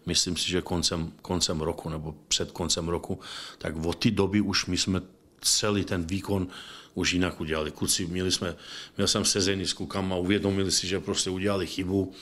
myslím 0.06 0.38
si, 0.38 0.50
že 0.50 0.62
koncem, 0.62 1.12
koncem 1.22 1.62
roku 1.62 1.90
nebo 1.90 2.16
před 2.28 2.52
koncem 2.52 2.88
roku, 2.88 3.20
tak 3.58 3.86
od 3.86 3.96
té 3.96 4.12
doby 4.12 4.42
už 4.42 4.66
my 4.66 4.78
jsme 4.78 5.02
celý 5.42 5.86
ten 5.86 6.04
výkon 6.06 6.48
už 6.94 7.14
jinak 7.14 7.42
udělali. 7.42 7.72
Kluci, 7.72 8.06
měli 8.06 8.32
jsme, 8.32 8.56
měl 8.98 9.08
jsem 9.08 9.26
sezení 9.26 9.66
s 9.66 9.74
klukama, 9.74 10.16
uvědomili 10.16 10.72
si, 10.72 10.88
že 10.88 11.00
prostě 11.00 11.30
udělali 11.30 11.68
chybu, 11.68 12.14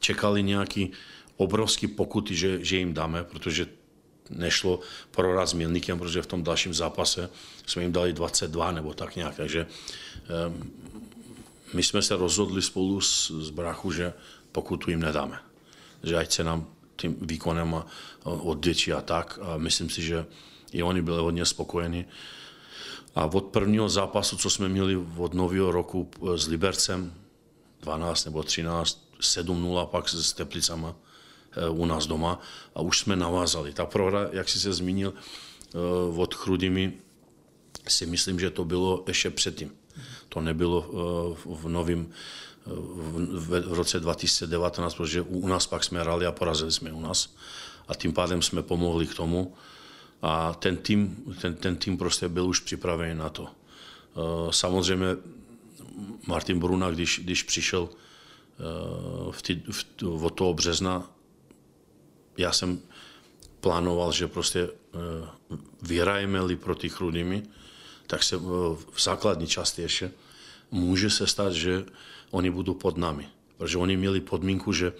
čekali 0.00 0.42
nějaký 0.42 0.90
obrovský 1.36 1.86
pokuty, 1.86 2.34
že, 2.34 2.64
že 2.64 2.76
jim 2.76 2.94
dáme, 2.94 3.24
protože 3.24 3.66
nešlo 4.30 4.80
prohrát 5.10 5.48
s 5.48 5.52
Milníkem, 5.52 5.98
protože 5.98 6.22
v 6.22 6.26
tom 6.26 6.42
dalším 6.42 6.74
zápase 6.74 7.30
jsme 7.66 7.82
jim 7.82 7.92
dali 7.92 8.12
22 8.12 8.72
nebo 8.72 8.94
tak 8.94 9.16
nějak. 9.16 9.36
Takže 9.36 9.66
um, 10.46 10.72
my 11.72 11.82
jsme 11.82 12.02
se 12.02 12.16
rozhodli 12.16 12.62
spolu 12.62 13.00
s, 13.00 13.30
s 13.30 13.50
Brachu, 13.50 13.92
že 13.92 14.12
pokutu 14.52 14.90
jim 14.90 15.00
nedáme. 15.00 15.38
Že 16.02 16.16
ať 16.16 16.32
se 16.32 16.44
nám 16.44 16.66
tím 16.96 17.16
výkonem 17.20 17.84
odděčí 18.24 18.92
a 18.92 19.00
tak. 19.00 19.38
A 19.42 19.56
myslím 19.56 19.90
si, 19.90 20.02
že 20.02 20.26
i 20.72 20.82
oni 20.82 21.02
byli 21.02 21.18
hodně 21.18 21.44
spokojení. 21.44 22.06
A 23.14 23.24
od 23.26 23.44
prvního 23.44 23.88
zápasu, 23.88 24.36
co 24.36 24.50
jsme 24.50 24.68
měli 24.68 24.96
od 25.16 25.34
nového 25.34 25.72
roku 25.72 26.10
s 26.36 26.48
Libercem, 26.48 27.14
12 27.80 28.24
nebo 28.24 28.42
13, 28.42 29.08
7-0 29.20 29.86
pak 29.86 30.08
s 30.08 30.32
Teplicama 30.32 30.94
u 31.70 31.86
nás 31.86 32.06
doma 32.06 32.40
a 32.74 32.80
už 32.80 32.98
jsme 32.98 33.16
navázali. 33.16 33.72
Ta 33.72 33.86
prohra, 33.86 34.28
jak 34.32 34.48
si 34.48 34.60
se 34.60 34.72
zmínil, 34.72 35.14
eh, 35.14 35.78
od 36.16 36.34
Chrudimi, 36.34 36.92
si 37.88 38.06
myslím, 38.06 38.40
že 38.40 38.50
to 38.50 38.64
bylo 38.64 39.04
ještě 39.06 39.30
předtím. 39.30 39.70
To 40.28 40.40
nebylo 40.40 40.86
eh, 40.86 41.38
v 41.44 41.68
novém 41.68 42.08
v 42.66 43.72
roce 43.72 44.00
2019, 44.00 44.94
protože 44.94 45.22
u 45.22 45.48
nás 45.48 45.66
pak 45.66 45.84
jsme 45.84 46.00
hrali 46.00 46.26
a 46.26 46.32
porazili 46.32 46.72
jsme 46.72 46.92
u 46.92 47.00
nás. 47.00 47.34
A 47.88 47.94
tím 47.94 48.12
pádem 48.12 48.42
jsme 48.42 48.62
pomohli 48.62 49.06
k 49.06 49.14
tomu. 49.14 49.54
A 50.22 50.54
ten 50.54 50.76
tým, 50.76 51.24
ten, 51.40 51.54
ten 51.54 51.76
tým 51.76 51.98
prostě 51.98 52.28
byl 52.28 52.46
už 52.46 52.60
připravený 52.60 53.14
na 53.14 53.28
to. 53.28 53.48
Samozřejmě 54.50 55.06
Martin 56.26 56.58
Bruna, 56.58 56.90
když, 56.90 57.20
když 57.24 57.42
přišel 57.42 57.88
Eh, 58.56 59.32
v 59.32 59.42
tý, 59.42 59.62
v, 59.70 59.84
od 60.24 60.30
toho 60.30 60.54
března 60.54 61.10
já 62.36 62.52
jsem 62.52 62.80
plánoval, 63.60 64.12
že 64.12 64.28
prostě 64.28 64.68
eh, 64.68 65.58
vyhrajeme-li 65.82 66.56
proti 66.56 66.88
Chrudými, 66.88 67.42
tak 68.06 68.22
se 68.22 68.36
v 68.36 68.94
základní 68.98 69.46
části 69.46 69.82
ještě 69.82 70.10
může 70.70 71.10
se 71.10 71.26
stát, 71.26 71.52
že 71.52 71.84
oni 72.30 72.50
budou 72.50 72.74
pod 72.74 72.96
nami. 72.96 73.28
Protože 73.56 73.78
oni 73.78 73.96
měli 73.96 74.20
podmínku, 74.20 74.72
že 74.72 74.92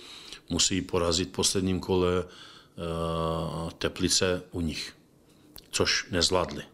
musí 0.49 0.83
porazit 0.83 1.29
v 1.29 1.33
posledním 1.33 1.81
kole 1.81 2.25
uh, 2.25 3.71
Teplice 3.71 4.43
u 4.51 4.61
nich, 4.61 4.97
což 5.71 6.07
nezvládli. 6.11 6.65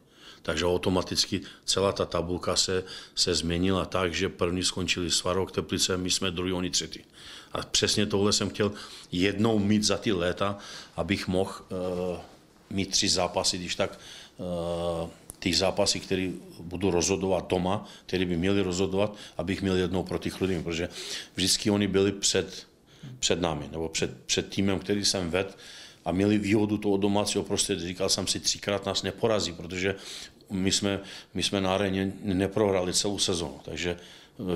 Takže 0.43 0.67
automaticky 0.67 1.41
celá 1.65 1.93
ta 1.93 2.07
tabulka 2.07 2.57
se, 2.57 2.85
se 3.15 3.35
změnila 3.35 3.85
tak, 3.85 4.15
že 4.15 4.29
první 4.29 4.63
skončili 4.63 5.11
Svarok, 5.11 5.53
Teplice, 5.53 5.97
my 5.97 6.11
jsme 6.11 6.31
druhý, 6.31 6.53
oni 6.53 6.71
třetí. 6.71 7.01
A 7.53 7.63
přesně 7.63 8.07
tohle 8.07 8.33
jsem 8.33 8.51
chtěl 8.51 8.73
jednou 9.13 9.59
mít 9.59 9.85
za 9.85 9.99
ty 9.99 10.13
léta, 10.13 10.59
abych 10.97 11.29
mohl 11.29 11.53
uh, 11.69 12.19
mít 12.71 12.91
tři 12.91 13.09
zápasy, 13.09 13.59
když 13.59 13.75
tak 13.75 13.99
uh, 14.37 15.11
ty 15.39 15.55
zápasy, 15.55 16.01
které 16.01 16.31
budu 16.61 16.91
rozhodovat 16.91 17.49
doma, 17.49 17.85
které 18.07 18.25
by 18.25 18.37
měli 18.37 18.63
rozhodovat, 18.63 19.15
abych 19.37 19.63
měl 19.63 19.77
jednou 19.77 20.03
proti 20.03 20.31
chludím, 20.31 20.63
protože 20.63 20.89
vždycky 21.35 21.71
oni 21.71 21.89
byli 21.89 22.13
před, 22.13 22.67
před 23.19 23.41
námi, 23.41 23.69
nebo 23.73 23.89
před, 23.89 24.25
před 24.27 24.49
týmem, 24.49 24.79
který 24.79 25.05
jsem 25.05 25.31
vedl, 25.31 25.51
a 26.05 26.13
měli 26.13 26.39
výhodu 26.39 26.79
toho 26.79 26.97
domácího 26.97 27.45
prostředí. 27.45 27.87
Říkal 27.87 28.09
jsem 28.09 28.27
si, 28.27 28.41
třikrát 28.41 28.87
nás 28.87 29.03
neporazí, 29.03 29.53
protože 29.53 29.95
my 30.51 30.73
jsme, 30.73 31.01
my 31.35 31.43
jsme 31.43 31.61
na 31.61 31.75
aréně 31.75 32.13
neprohrali 32.23 32.93
celou 32.93 33.19
sezonu, 33.19 33.61
takže 33.65 33.97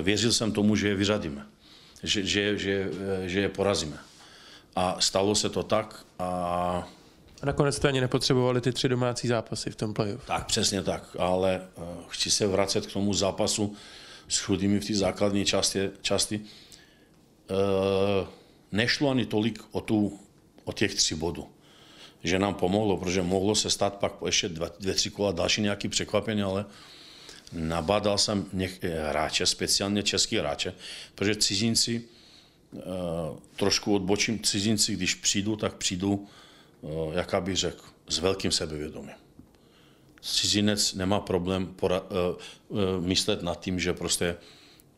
věřil 0.01 0.31
jsem 0.31 0.51
tomu, 0.51 0.75
že 0.75 0.87
je 0.87 0.95
vyřadíme, 0.95 1.45
že, 2.03 2.25
že, 2.25 2.57
že, 2.57 2.89
že 3.25 3.39
je 3.39 3.49
porazíme. 3.49 3.97
A 4.75 5.01
stalo 5.01 5.35
se 5.35 5.49
to 5.49 5.63
tak 5.63 6.05
a 6.19 6.87
a 7.41 7.45
nakonec 7.45 7.75
jste 7.75 7.87
ani 7.87 8.01
nepotřebovali 8.01 8.61
ty 8.61 8.71
tři 8.71 8.89
domácí 8.89 9.27
zápasy 9.27 9.71
v 9.71 9.75
tom 9.75 9.93
playoff. 9.93 10.25
Tak, 10.25 10.45
přesně 10.45 10.83
tak, 10.83 11.15
ale 11.19 11.61
uh, 11.75 11.83
chci 12.07 12.31
se 12.31 12.47
vracet 12.47 12.85
k 12.85 12.93
tomu 12.93 13.13
zápasu 13.13 13.75
s 14.27 14.39
chudými 14.39 14.79
v 14.79 14.87
té 14.87 14.93
základní 14.93 15.45
části. 15.45 15.89
části. 16.01 16.39
Uh, 16.39 18.27
nešlo 18.71 19.09
ani 19.09 19.25
tolik 19.25 19.63
o, 19.71 19.81
tu, 19.81 20.19
o 20.67 20.73
těch 20.73 20.95
tři 20.95 21.15
bodů 21.15 21.47
že 22.23 22.39
nám 22.39 22.53
pomohlo, 22.53 22.97
protože 22.97 23.21
mohlo 23.21 23.55
se 23.55 23.69
stát 23.69 23.95
pak 23.95 24.13
ještě 24.25 24.49
dva, 24.49 24.69
dvě, 24.79 24.93
tři 24.93 25.09
kola 25.09 25.31
další 25.31 25.61
nějaký 25.61 25.87
překvapení, 25.87 26.41
ale 26.41 26.65
nabádal 27.53 28.17
jsem 28.17 28.45
něk, 28.53 28.83
hráče, 28.83 29.45
speciálně 29.45 30.03
český 30.03 30.37
hráče, 30.37 30.73
protože 31.15 31.35
cizinci, 31.35 32.03
uh, 32.71 32.81
trošku 33.55 33.95
odbočím, 33.95 34.39
cizinci, 34.43 34.93
když 34.93 35.15
přijdu, 35.15 35.55
tak 35.55 35.73
přijdu, 35.75 36.27
uh, 36.81 37.13
jaká 37.13 37.41
bych 37.41 37.57
řekl, 37.57 37.83
s 38.09 38.19
velkým 38.19 38.51
sebevědomím. 38.51 39.15
Cizinec 40.21 40.93
nemá 40.93 41.19
problém 41.19 41.67
pora, 41.67 42.01
myslet 42.99 43.41
nad 43.41 43.59
tím, 43.59 43.79
že 43.79 43.93
prostě 43.93 44.35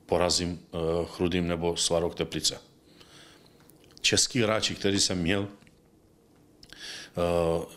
porazím 0.06 0.60
Chrudým 1.06 1.48
nebo 1.48 1.78
Svarok 1.78 2.16
Teplice. 2.16 2.58
Český 4.02 4.42
hráči, 4.42 4.76
který 4.76 5.00
jsem 5.00 5.18
měl, 5.18 5.48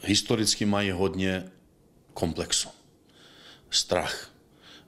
historicky 0.03 0.65
mají 0.67 0.91
hodně 0.91 1.45
komplexu. 2.15 2.69
Strach. 3.71 4.31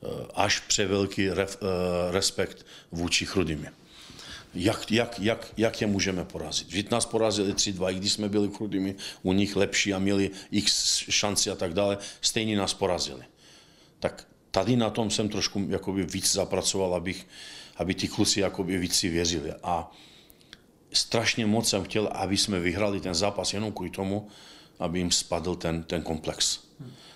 Uh, 0.00 0.10
až 0.34 0.60
převelký 0.60 1.30
ref, 1.30 1.58
uh, 1.62 1.68
respekt 2.12 2.66
vůči 2.92 3.26
Chrudymě. 3.26 3.72
Jak, 4.54 4.92
jak, 4.92 5.20
jak, 5.20 5.52
jak 5.56 5.80
je 5.80 5.86
můžeme 5.86 6.24
porazit? 6.24 6.68
Vždyť 6.68 6.90
nás 6.90 7.06
porazili 7.06 7.52
3-2, 7.52 7.92
i 7.92 7.94
když 7.94 8.12
jsme 8.12 8.28
byli 8.28 8.50
Chrudymi 8.50 8.94
u 9.22 9.32
nich 9.32 9.56
lepší 9.56 9.94
a 9.94 9.98
měli 9.98 10.30
x 10.50 10.96
šanci 10.96 11.50
a 11.50 11.54
tak 11.54 11.74
dále, 11.74 11.98
stejně 12.20 12.56
nás 12.56 12.74
porazili. 12.74 13.24
Tak 14.00 14.26
tady 14.50 14.76
na 14.76 14.90
tom 14.90 15.10
jsem 15.10 15.28
trošku 15.28 15.66
jakoby 15.68 16.06
víc 16.06 16.32
zapracoval, 16.32 16.94
abych, 16.94 17.26
aby 17.76 17.94
ti 17.94 18.08
kluci 18.08 18.40
jakoby 18.40 18.78
víc 18.78 18.94
si 18.94 19.08
věřili. 19.08 19.52
A 19.62 19.90
strašně 20.96 21.46
moc 21.46 21.68
jsem 21.68 21.84
chtěl, 21.84 22.08
aby 22.12 22.36
jsme 22.36 22.60
vyhrali 22.60 23.00
ten 23.00 23.14
zápas 23.14 23.54
jenom 23.54 23.72
kvůli 23.72 23.90
tomu, 23.90 24.28
aby 24.78 24.98
jim 24.98 25.10
spadl 25.10 25.54
ten, 25.54 25.82
ten 25.82 26.02
komplex. 26.02 26.60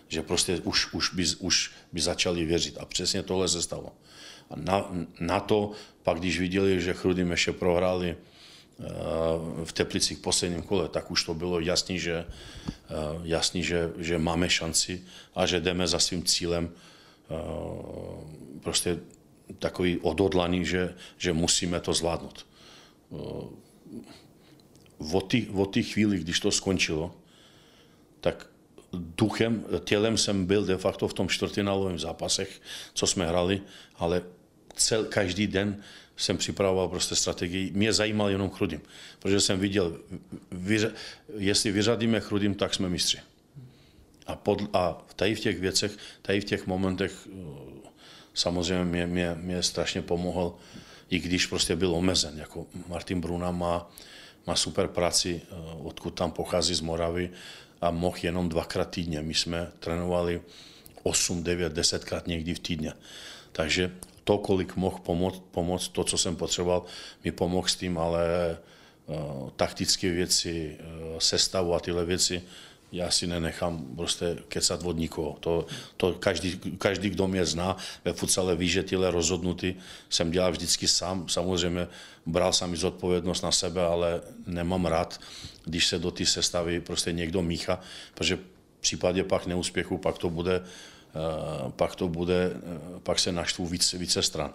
Že 0.08 0.22
prostě 0.22 0.60
už, 0.64 0.92
už, 0.92 1.14
by, 1.14 1.24
už 1.38 1.70
by 1.92 2.00
začali 2.00 2.44
věřit. 2.44 2.78
A 2.78 2.84
přesně 2.84 3.22
tohle 3.22 3.48
se 3.48 3.62
stalo. 3.62 3.92
A 4.50 4.56
na, 4.56 4.90
na 5.20 5.40
to 5.40 5.72
pak, 6.02 6.18
když 6.18 6.40
viděli, 6.40 6.80
že 6.80 6.94
Chrudy 6.94 7.24
Meše 7.24 7.52
prohráli 7.52 8.16
uh, 8.16 8.84
v 9.64 9.72
Teplici 9.72 10.14
v 10.14 10.20
posledním 10.20 10.62
kole, 10.62 10.88
tak 10.88 11.10
už 11.10 11.24
to 11.24 11.34
bylo 11.34 11.60
jasný, 11.60 11.98
že, 11.98 12.24
uh, 12.24 13.26
jasný, 13.26 13.62
že, 13.62 13.92
že 13.98 14.18
máme 14.18 14.50
šanci 14.50 15.04
a 15.34 15.46
že 15.46 15.60
jdeme 15.60 15.86
za 15.86 15.98
svým 15.98 16.24
cílem 16.24 16.70
uh, 17.28 17.40
prostě 18.60 18.98
takový 19.58 19.98
odhodlaný, 19.98 20.64
že, 20.64 20.94
že 21.18 21.32
musíme 21.32 21.80
to 21.80 21.92
zvládnout 21.92 22.46
od 25.54 25.72
té 25.74 25.82
chvíli, 25.82 26.18
když 26.18 26.40
to 26.40 26.50
skončilo, 26.50 27.14
tak 28.20 28.46
duchem, 28.92 29.64
tělem 29.84 30.18
jsem 30.18 30.46
byl 30.46 30.64
de 30.64 30.76
facto 30.76 31.08
v 31.08 31.14
tom 31.14 31.28
čtvrtinálovém 31.28 31.98
zápasech, 31.98 32.60
co 32.94 33.06
jsme 33.06 33.26
hrali, 33.26 33.60
ale 33.96 34.22
cel, 34.74 35.04
každý 35.04 35.46
den 35.46 35.82
jsem 36.16 36.36
připravoval 36.36 36.88
prostě 36.88 37.14
strategii. 37.14 37.70
Mě 37.74 37.92
zajímal 37.92 38.30
jenom 38.30 38.50
Chrudím, 38.50 38.80
protože 39.18 39.40
jsem 39.40 39.60
viděl, 39.60 40.00
vyřa, 40.50 40.88
jestli 41.36 41.72
vyřadíme 41.72 42.20
Chrudím, 42.20 42.54
tak 42.54 42.74
jsme 42.74 42.88
mistři. 42.88 43.18
A, 44.26 44.36
pod, 44.36 44.62
a 44.72 45.06
tady 45.16 45.34
v 45.34 45.40
těch 45.40 45.60
věcech, 45.60 45.96
tady 46.22 46.40
v 46.40 46.44
těch 46.44 46.66
momentech 46.66 47.28
samozřejmě 48.34 48.84
mě, 48.84 49.06
mě, 49.06 49.34
mě 49.40 49.62
strašně 49.62 50.02
pomohl, 50.02 50.54
i 51.10 51.18
když 51.18 51.46
prostě 51.46 51.76
byl 51.76 51.94
omezen. 51.94 52.38
Jako 52.38 52.66
Martin 52.88 53.20
Bruna 53.20 53.50
má 53.50 53.90
má 54.48 54.56
super 54.56 54.88
práci, 54.88 55.40
eh, 55.44 55.54
odkud 55.84 56.16
tam 56.16 56.32
pochází 56.32 56.74
z 56.74 56.80
Moravy 56.80 57.30
a 57.80 57.90
mohl 57.90 58.16
jenom 58.22 58.48
dvakrát 58.48 58.90
týdně. 58.90 59.22
My 59.22 59.34
jsme 59.34 59.68
trénovali 59.78 60.40
8, 61.02 61.42
9, 61.42 61.72
10 61.72 62.04
krát 62.04 62.26
někdy 62.26 62.54
v 62.54 62.58
týdně. 62.58 62.92
Takže 63.52 63.92
to, 64.24 64.38
kolik 64.38 64.76
mohl 64.76 64.98
pomoct, 64.98 65.42
pomoct, 65.50 65.88
to, 65.88 66.04
co 66.04 66.18
jsem 66.18 66.36
potřeboval, 66.36 66.84
mi 67.24 67.32
pomohl 67.32 67.68
s 67.68 67.76
tím, 67.76 67.98
ale 67.98 68.56
uh, 69.06 69.50
taktické 69.56 70.10
věci, 70.10 70.76
uh, 70.80 71.18
sestavu 71.18 71.74
a 71.74 71.80
tyhle 71.80 72.04
věci 72.04 72.42
já 72.92 73.10
si 73.10 73.26
nenechám 73.26 73.86
prostě 73.96 74.36
kecat 74.48 74.82
od 74.84 74.96
nikoho. 74.96 75.36
To, 75.40 75.66
to 75.96 76.12
každý, 76.12 76.60
každý, 76.78 77.10
kdo 77.10 77.28
mě 77.28 77.44
zná 77.44 77.76
ve 78.04 78.12
futsale, 78.12 78.56
ví, 78.56 78.68
že 78.68 78.82
tyhle 78.82 79.10
rozhodnuty 79.10 79.76
jsem 80.10 80.30
dělal 80.30 80.52
vždycky 80.52 80.88
sám. 80.88 81.28
Samozřejmě 81.28 81.88
bral 82.26 82.52
jsem 82.52 82.74
i 82.74 82.76
zodpovědnost 82.76 83.42
na 83.42 83.52
sebe, 83.52 83.84
ale 83.84 84.20
nemám 84.46 84.86
rád, 84.86 85.20
když 85.64 85.86
se 85.86 85.98
do 85.98 86.10
té 86.10 86.26
sestavy 86.26 86.80
prostě 86.80 87.12
někdo 87.12 87.42
mícha, 87.42 87.80
protože 88.14 88.36
v 88.36 88.80
případě 88.80 89.24
pak 89.24 89.46
neúspěchu, 89.46 89.98
pak 89.98 90.18
to 90.18 90.30
bude, 90.30 90.60
uh, 90.60 91.70
pak 91.70 91.94
to 91.96 92.08
bude, 92.08 92.50
uh, 92.50 93.00
pak 93.00 93.18
se 93.18 93.32
naštvu 93.32 93.66
více, 93.66 93.98
více 93.98 94.22
stran. 94.22 94.52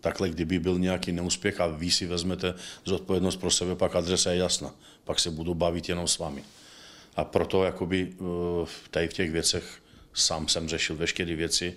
Takhle, 0.00 0.28
kdyby 0.28 0.58
byl 0.58 0.78
nějaký 0.78 1.12
neúspěch 1.12 1.60
a 1.60 1.66
vy 1.66 1.90
si 1.90 2.06
vezmete 2.06 2.54
zodpovědnost 2.84 3.36
pro 3.36 3.50
sebe, 3.50 3.76
pak 3.76 3.96
adresa 3.96 4.30
je 4.30 4.38
jasná. 4.38 4.74
Pak 5.04 5.20
se 5.20 5.30
budu 5.30 5.54
bavit 5.54 5.88
jenom 5.88 6.08
s 6.08 6.18
vámi. 6.18 6.44
A 7.16 7.24
proto 7.24 7.64
jakoby 7.64 8.12
eh, 8.12 8.66
tady 8.90 9.08
v 9.08 9.12
těch 9.12 9.30
věcech 9.30 9.82
sám 10.14 10.48
jsem 10.48 10.68
řešil 10.68 10.96
veškeré 10.96 11.36
věci, 11.36 11.74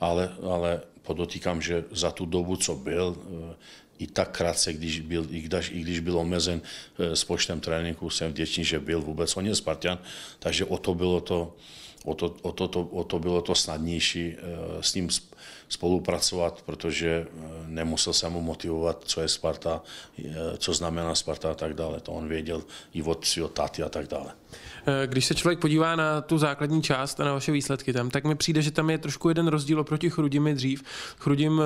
ale, 0.00 0.32
ale 0.42 0.80
podotýkám, 1.02 1.62
že 1.62 1.84
za 1.90 2.10
tu 2.10 2.26
dobu, 2.26 2.56
co 2.56 2.74
byl, 2.74 3.16
eh, 3.18 3.56
i 3.98 4.06
tak 4.06 4.36
krátce, 4.36 4.72
když 4.72 5.00
byl, 5.00 5.26
i 5.30 5.40
když, 5.40 5.70
i 5.70 5.80
když 5.80 6.00
byl 6.00 6.18
omezen 6.18 6.62
eh, 6.98 7.16
s 7.16 7.24
počtem 7.24 7.60
tréninků, 7.60 8.10
jsem 8.10 8.30
vděčný, 8.30 8.64
že 8.64 8.80
byl 8.80 9.00
vůbec. 9.00 9.36
On 9.36 9.46
je 9.46 9.54
Spartan, 9.54 9.98
takže 10.38 10.64
o 10.64 10.78
to 10.78 10.94
bylo 10.94 11.20
to, 11.20 11.56
o 12.04 12.14
to, 12.14 12.36
o 12.42 12.52
to, 12.52 12.68
to, 12.68 12.80
o 12.80 13.04
to 13.04 13.18
bylo 13.18 13.42
to 13.42 13.54
snadnější 13.54 14.36
s 14.80 14.94
ním 14.94 15.08
spolupracovat, 15.68 16.62
protože 16.62 17.26
nemusel 17.66 18.12
jsem 18.12 18.32
mu 18.32 18.40
motivovat, 18.40 19.02
co 19.06 19.20
je 19.20 19.28
Sparta, 19.28 19.82
co 20.58 20.74
znamená 20.74 21.14
Sparta 21.14 21.50
a 21.50 21.54
tak 21.54 21.74
dále. 21.74 22.00
To 22.00 22.12
on 22.12 22.28
věděl 22.28 22.62
i 22.94 23.02
od 23.02 23.24
svého 23.24 23.48
táty 23.48 23.82
a 23.82 23.88
tak 23.88 24.06
dále. 24.06 24.32
Eh, 24.86 25.06
když 25.06 25.24
se 25.26 25.34
člověk 25.34 25.58
podívá 25.58 25.96
na 25.96 26.20
tu 26.20 26.38
základní 26.38 26.82
část 26.82 27.20
a 27.20 27.24
na 27.24 27.32
vaše 27.32 27.52
výsledky 27.52 27.92
tam, 27.92 28.10
tak 28.10 28.24
mi 28.24 28.34
přijde, 28.34 28.62
že 28.62 28.70
tam 28.70 28.90
je 28.90 28.98
trošku 28.98 29.28
jeden 29.28 29.48
rozdíl 29.48 29.80
oproti 29.80 30.10
Chrudimi 30.10 30.54
dřív. 30.54 30.82
Chrudim 31.18 31.62
eh, 31.62 31.64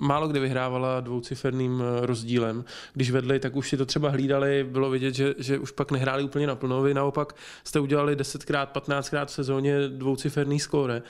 málo 0.00 0.28
kdy 0.28 0.40
vyhrávala 0.40 1.00
dvouciferným 1.00 1.82
eh, 1.82 2.06
rozdílem. 2.06 2.64
Když 2.94 3.10
vedli, 3.10 3.38
tak 3.38 3.56
už 3.56 3.68
si 3.68 3.76
to 3.76 3.86
třeba 3.86 4.08
hlídali, 4.08 4.66
bylo 4.70 4.90
vidět, 4.90 5.14
že, 5.14 5.34
že 5.38 5.58
už 5.58 5.70
pak 5.70 5.90
nehráli 5.90 6.22
úplně 6.24 6.46
naplno. 6.46 6.82
Vy 6.82 6.94
naopak 6.94 7.32
jste 7.64 7.80
udělali 7.80 8.16
10krát, 8.16 8.66
15krát 8.66 9.26
v 9.26 9.30
sezóně 9.30 9.88
dvouciferný 9.88 10.60
skóre. 10.60 11.02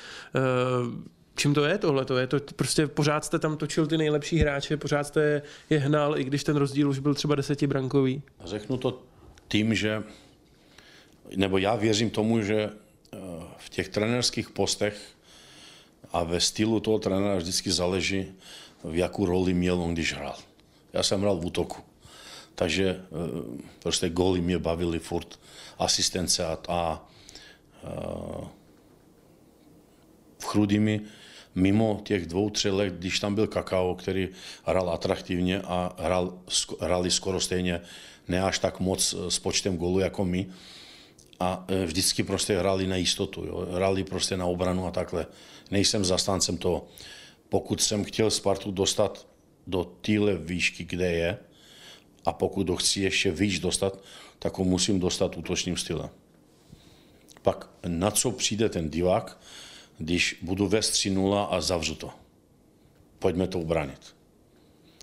Čím 1.35 1.55
to 1.55 1.65
je 1.65 1.79
tohle? 1.79 2.05
To 2.05 2.19
je 2.19 2.27
to 2.27 2.37
prostě 2.57 2.87
pořád 2.87 3.25
jste 3.25 3.39
tam 3.39 3.57
točil 3.57 3.87
ty 3.87 3.99
nejlepší 3.99 4.39
hráče, 4.39 4.77
pořád 4.77 5.05
jste 5.05 5.43
je 5.71 5.79
hnal, 5.79 6.19
i 6.19 6.25
když 6.25 6.45
ten 6.45 6.57
rozdíl 6.57 6.89
už 6.89 6.99
byl 6.99 7.15
třeba 7.15 7.35
desetibrankový? 7.35 8.23
Řeknu 8.45 8.77
to 8.77 9.03
tím, 9.49 9.75
že 9.75 10.03
nebo 11.37 11.59
já 11.59 11.77
věřím 11.77 12.11
tomu, 12.11 12.43
že 12.43 12.63
eh, 12.63 13.19
v 13.57 13.69
těch 13.69 13.89
trenérských 13.89 14.51
postech 14.51 14.97
a 16.13 16.23
ve 16.23 16.41
stylu 16.41 16.81
toho 16.81 16.99
trenéra 16.99 17.37
vždycky 17.37 17.71
záleží, 17.71 18.27
v 18.85 18.97
jakou 18.97 19.27
roli 19.27 19.55
měl 19.55 19.83
on, 19.83 19.95
když 19.95 20.15
hrál. 20.15 20.37
Já 20.93 21.03
jsem 21.03 21.21
hrál 21.21 21.37
v 21.37 21.47
útoku, 21.47 21.83
takže 22.55 22.89
eh, 22.89 23.05
prostě 23.79 24.09
góly 24.09 24.41
mě 24.41 24.59
bavily 24.59 24.99
furt, 24.99 25.41
asistence 25.79 26.47
a, 26.47 26.59
a, 26.69 27.09
eh, 27.85 28.47
v 30.39 30.45
Chrudimi 30.45 31.01
mimo 31.55 32.01
těch 32.05 32.27
dvou, 32.27 32.51
tři 32.51 32.71
let, 32.71 32.95
když 32.95 33.21
tam 33.21 33.35
byl 33.35 33.47
Kakao, 33.47 33.95
který 33.95 34.29
hrál 34.65 34.91
atraktivně 34.91 35.61
a 35.61 35.95
hrál, 35.99 36.39
hrali 36.81 37.11
skoro 37.11 37.41
stejně, 37.41 37.81
ne 38.29 38.43
až 38.43 38.59
tak 38.59 38.81
moc 38.81 39.15
s 39.29 39.39
počtem 39.39 39.77
gólů 39.77 39.99
jako 39.99 40.25
my, 40.25 40.47
a 41.41 41.65
e, 41.69 41.85
vždycky 41.85 42.23
prostě 42.23 42.59
hráli 42.59 42.87
na 42.87 42.97
jistotu, 42.97 43.45
jo? 43.45 43.67
hráli 43.71 44.05
prostě 44.05 44.37
na 44.37 44.47
obranu 44.47 44.87
a 44.87 44.91
takhle. 44.91 45.27
Nejsem 45.71 46.05
zastáncem 46.05 46.57
toho. 46.57 46.87
Pokud 47.49 47.83
jsem 47.83 48.05
chtěl 48.05 48.31
Spartu 48.31 48.71
dostat 48.71 49.27
do 49.67 49.85
téhle 49.85 50.37
výšky, 50.37 50.85
kde 50.85 51.13
je, 51.13 51.39
a 52.25 52.33
pokud 52.33 52.69
ho 52.69 52.77
chci 52.77 53.01
ještě 53.01 53.31
výš 53.31 53.59
dostat, 53.59 53.99
tak 54.39 54.59
ho 54.59 54.65
musím 54.65 55.01
dostat 55.01 55.37
útočným 55.37 55.77
stylem. 55.77 56.11
Pak 57.43 57.71
na 57.87 58.11
co 58.11 58.31
přijde 58.31 58.69
ten 58.69 58.91
divák, 58.91 59.41
když 59.99 60.39
budu 60.43 60.69
ve 60.69 60.81
3-0 60.81 61.49
a 61.51 61.61
zavřu 61.61 61.95
to. 61.95 62.11
Pojďme 63.19 63.47
to 63.47 63.59
ubránit. 63.59 64.17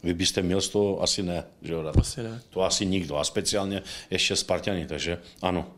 Vy 0.03 0.13
byste 0.13 0.41
měl 0.41 0.61
z 0.61 0.69
toho 0.69 1.01
asi 1.01 1.23
ne, 1.23 1.43
že 1.61 1.73
jo? 1.73 1.91
Asi 1.99 2.23
ne. 2.23 2.41
To 2.49 2.61
asi 2.61 2.85
nikdo, 2.85 3.17
a 3.17 3.23
speciálně 3.23 3.83
ještě 4.09 4.35
Spartani, 4.35 4.87
takže 4.87 5.21
ano, 5.41 5.73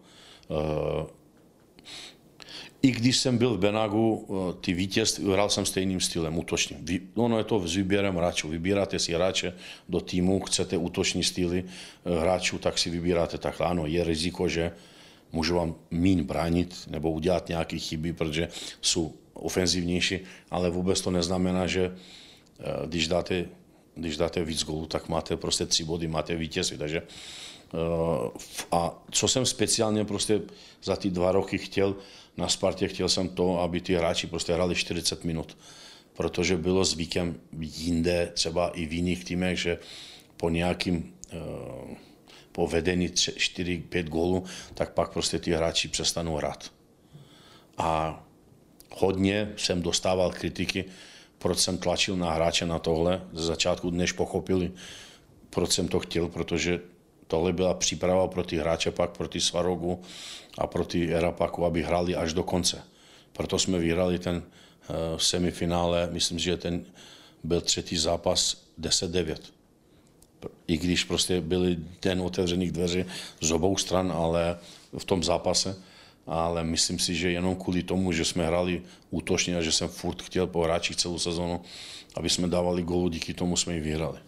I 2.82 2.92
když 2.92 3.18
jsem 3.18 3.38
byl 3.38 3.54
v 3.54 3.60
Benagu, 3.60 4.28
eh, 4.30 4.54
ty 4.62 4.74
vítězství, 4.74 5.26
hrál 5.26 5.50
jsem 5.50 5.66
stejným 5.66 6.02
stylem, 6.02 6.38
útočně. 6.38 6.78
Ono 7.16 7.38
je 7.38 7.44
to 7.44 7.68
s 7.68 7.76
výběrem 7.76 8.16
hráčů. 8.16 8.50
Vybíráte 8.50 9.00
si 9.00 9.14
hráče 9.14 9.54
do 9.90 10.02
týmu, 10.02 10.40
chcete 10.40 10.78
útoční 10.78 11.24
styly 11.24 11.64
eh, 11.64 12.20
hráčů, 12.20 12.58
tak 12.58 12.78
si 12.78 12.90
vybíráte 12.90 13.38
tak. 13.38 13.62
Ano, 13.62 13.86
je 13.86 14.04
riziko, 14.04 14.48
že 14.48 14.72
můžu 15.32 15.56
vám 15.56 15.76
mín 15.92 16.24
bránit 16.24 16.76
nebo 16.88 17.12
udělat 17.12 17.50
nějaké 17.50 17.78
chyby, 17.78 18.14
protože 18.14 18.48
jsou 18.82 19.14
ofenzivnější, 19.34 20.20
ale 20.52 20.70
vůbec 20.70 21.02
to 21.02 21.12
neznamená, 21.12 21.68
že 21.68 21.96
když 22.86 23.08
dáte, 23.08 23.46
když 23.96 24.18
dáte 24.18 24.44
víc 24.44 24.64
gólů, 24.64 24.86
tak 24.86 25.10
máte 25.10 25.38
prostě 25.38 25.66
tři 25.66 25.84
body, 25.84 26.08
máte 26.08 26.36
vítězství. 26.36 26.78
Takže 26.78 27.02
Eh, 27.02 27.04
a 28.72 29.04
co 29.12 29.28
jsem 29.28 29.46
speciálně 29.46 30.06
prostě 30.06 30.42
za 30.84 30.96
ty 30.96 31.10
dva 31.10 31.32
roky 31.32 31.58
chtěl 31.58 31.96
na 32.38 32.50
Spartě, 32.50 32.88
chtěl 32.88 33.10
jsem 33.10 33.30
to, 33.30 33.60
aby 33.60 33.82
ty 33.82 33.96
hráči 33.96 34.28
prostě 34.28 34.54
hráli 34.54 34.76
40 34.76 35.24
minut. 35.24 35.58
Protože 36.14 36.58
bylo 36.58 36.86
zvykem 36.86 37.40
jinde, 37.60 38.32
třeba 38.34 38.70
i 38.70 38.86
v 38.86 38.94
jiných 38.94 39.26
týmech, 39.26 39.60
že 39.60 39.80
po 40.38 40.50
nějakým 40.50 41.14
eh, 41.32 41.38
po 42.52 42.68
vedení 42.68 43.08
4-5 43.08 44.04
gólů, 44.04 44.44
tak 44.74 44.94
pak 44.94 45.14
prostě 45.14 45.40
ty 45.40 45.52
hráči 45.52 45.88
přestanou 45.88 46.36
hrát. 46.36 46.72
A 47.78 48.24
hodně 48.92 49.54
jsem 49.58 49.82
dostával 49.82 50.32
kritiky, 50.32 50.86
proč 51.38 51.60
jsem 51.60 51.78
tlačil 51.78 52.18
na 52.18 52.32
hráče 52.32 52.66
na 52.66 52.80
tohle. 52.80 53.22
Ze 53.34 53.46
začátku, 53.46 53.90
než 53.90 54.12
pochopili, 54.12 54.72
proč 55.50 55.72
jsem 55.72 55.88
to 55.88 56.00
chtěl, 56.00 56.28
protože 56.28 56.80
tohle 57.28 57.54
byla 57.54 57.74
příprava 57.74 58.28
pro 58.28 58.44
ty 58.44 58.58
hráče, 58.58 58.92
pak 58.92 59.18
pro 59.18 59.28
ty 59.28 59.42
Svarogu 59.42 60.02
a 60.58 60.68
pro 60.68 60.86
ty 60.86 61.14
Erapaku, 61.14 61.66
aby 61.66 61.84
hráli 61.84 62.16
až 62.16 62.34
do 62.34 62.44
konce. 62.44 62.84
Proto 63.34 63.60
jsme 63.60 63.80
vyhrali 63.80 64.20
ten 64.20 64.36
uh, 64.36 64.96
semifinále, 65.18 66.10
myslím, 66.12 66.40
že 66.40 66.58
ten 66.58 66.86
byl 67.44 67.62
třetí 67.62 67.98
zápas 67.98 68.58
10-9. 68.80 69.38
I 70.68 70.78
když 70.78 71.04
prostě 71.04 71.42
byly 71.42 71.78
ten 72.00 72.22
otevřených 72.22 72.72
dveří 72.72 73.06
z 73.42 73.52
obou 73.52 73.78
stran, 73.78 74.12
ale 74.12 74.58
v 74.98 75.06
tom 75.06 75.24
zápase, 75.24 75.76
ale 76.28 76.64
myslím 76.64 77.00
si, 77.00 77.16
že 77.16 77.32
jenom 77.32 77.56
kvůli 77.56 77.84
tomu, 77.84 78.12
že 78.12 78.26
jsme 78.26 78.46
hráli 78.46 78.82
útočně 79.10 79.58
a 79.58 79.62
že 79.62 79.72
jsem 79.72 79.88
furt 79.88 80.22
chtěl 80.22 80.48
po 80.48 80.64
hráčích 80.64 80.96
celou 80.96 81.20
sezonu, 81.20 81.62
aby 82.16 82.30
jsme 82.30 82.48
dávali 82.48 82.84
gólu, 82.84 83.10
díky 83.10 83.34
tomu 83.34 83.58
jsme 83.58 83.74
ji 83.74 83.80
vyhrali 83.80 84.27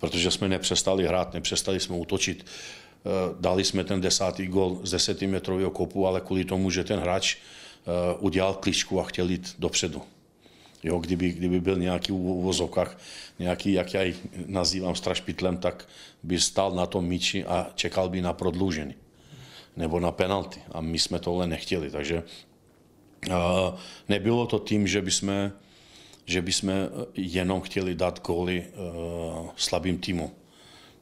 protože 0.00 0.30
jsme 0.30 0.48
nepřestali 0.48 1.06
hrát, 1.06 1.34
nepřestali 1.34 1.80
jsme 1.80 1.96
útočit. 1.96 2.46
Eh, 2.46 3.34
dali 3.40 3.64
jsme 3.64 3.84
ten 3.84 4.00
desátý 4.00 4.46
gol 4.46 4.80
z 4.82 4.90
desetimetrového 4.90 5.70
kopu, 5.70 6.06
ale 6.06 6.20
kvůli 6.20 6.44
tomu, 6.44 6.70
že 6.70 6.84
ten 6.84 7.00
hráč 7.00 7.36
eh, 7.36 8.16
udělal 8.18 8.54
kličku 8.54 9.00
a 9.00 9.04
chtěl 9.04 9.30
jít 9.30 9.54
dopředu. 9.58 10.02
Jo, 10.82 10.98
kdyby, 10.98 11.32
kdyby 11.32 11.60
byl 11.60 11.78
nějaký 11.78 12.12
v 12.12 12.14
uvozovkách, 12.14 12.98
nějaký, 13.38 13.72
jak 13.72 13.94
já 13.94 14.02
ji 14.02 14.16
nazývám 14.46 14.94
strašpitlem, 14.94 15.56
tak 15.56 15.88
by 16.22 16.40
stál 16.40 16.72
na 16.72 16.86
tom 16.86 17.04
míči 17.04 17.44
a 17.44 17.70
čekal 17.74 18.08
by 18.08 18.20
na 18.20 18.32
prodloužení 18.32 18.94
nebo 19.76 20.00
na 20.00 20.10
penalty. 20.10 20.60
A 20.72 20.80
my 20.80 20.98
jsme 20.98 21.18
tohle 21.18 21.46
nechtěli. 21.46 21.90
Takže 21.90 22.22
uh, 23.28 23.34
nebylo 24.08 24.46
to 24.46 24.58
tím, 24.58 24.86
že 24.86 25.02
by 25.02 25.10
jsme 25.10 25.52
že 26.30 26.42
bychom 26.42 26.70
eh, 26.70 26.88
jenom 27.14 27.60
chtěli 27.60 27.94
dát 27.94 28.22
góly 28.22 28.64
uh, 28.66 29.50
slabým 29.56 29.98
týmu. 29.98 30.30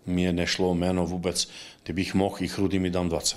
Mně 0.07 0.33
nešlo 0.33 0.75
jméno 0.75 1.07
vůbec, 1.07 1.49
kdybych 1.85 2.15
mohl, 2.15 2.37
i 2.41 2.49
Chrudy 2.49 2.79
mi 2.79 2.91
dám 2.91 3.09
20. 3.09 3.37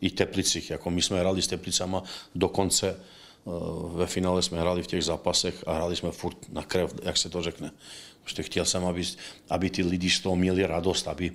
I 0.00 0.10
Teplicích, 0.10 0.70
jako 0.70 0.90
my 0.90 1.02
jsme 1.02 1.20
hráli 1.20 1.42
s 1.42 1.46
Teplicama 1.46 2.02
dokonce 2.34 3.00
uh, 3.44 3.96
ve 3.96 4.06
finále 4.06 4.42
jsme 4.42 4.60
hráli 4.60 4.82
v 4.82 4.86
těch 4.86 5.04
zápasech 5.04 5.64
a 5.66 5.72
hráli 5.72 5.96
jsme 5.96 6.10
furt 6.10 6.52
na 6.52 6.62
krev, 6.62 6.94
jak 7.02 7.16
se 7.16 7.28
to 7.28 7.42
řekne. 7.42 7.72
Prostě 8.22 8.42
chtěl 8.42 8.64
jsem, 8.64 8.84
aby, 8.84 9.02
aby 9.50 9.70
ty 9.70 9.82
lidi 9.82 10.10
z 10.10 10.20
toho 10.20 10.36
měli 10.36 10.66
radost, 10.66 11.08
aby 11.08 11.32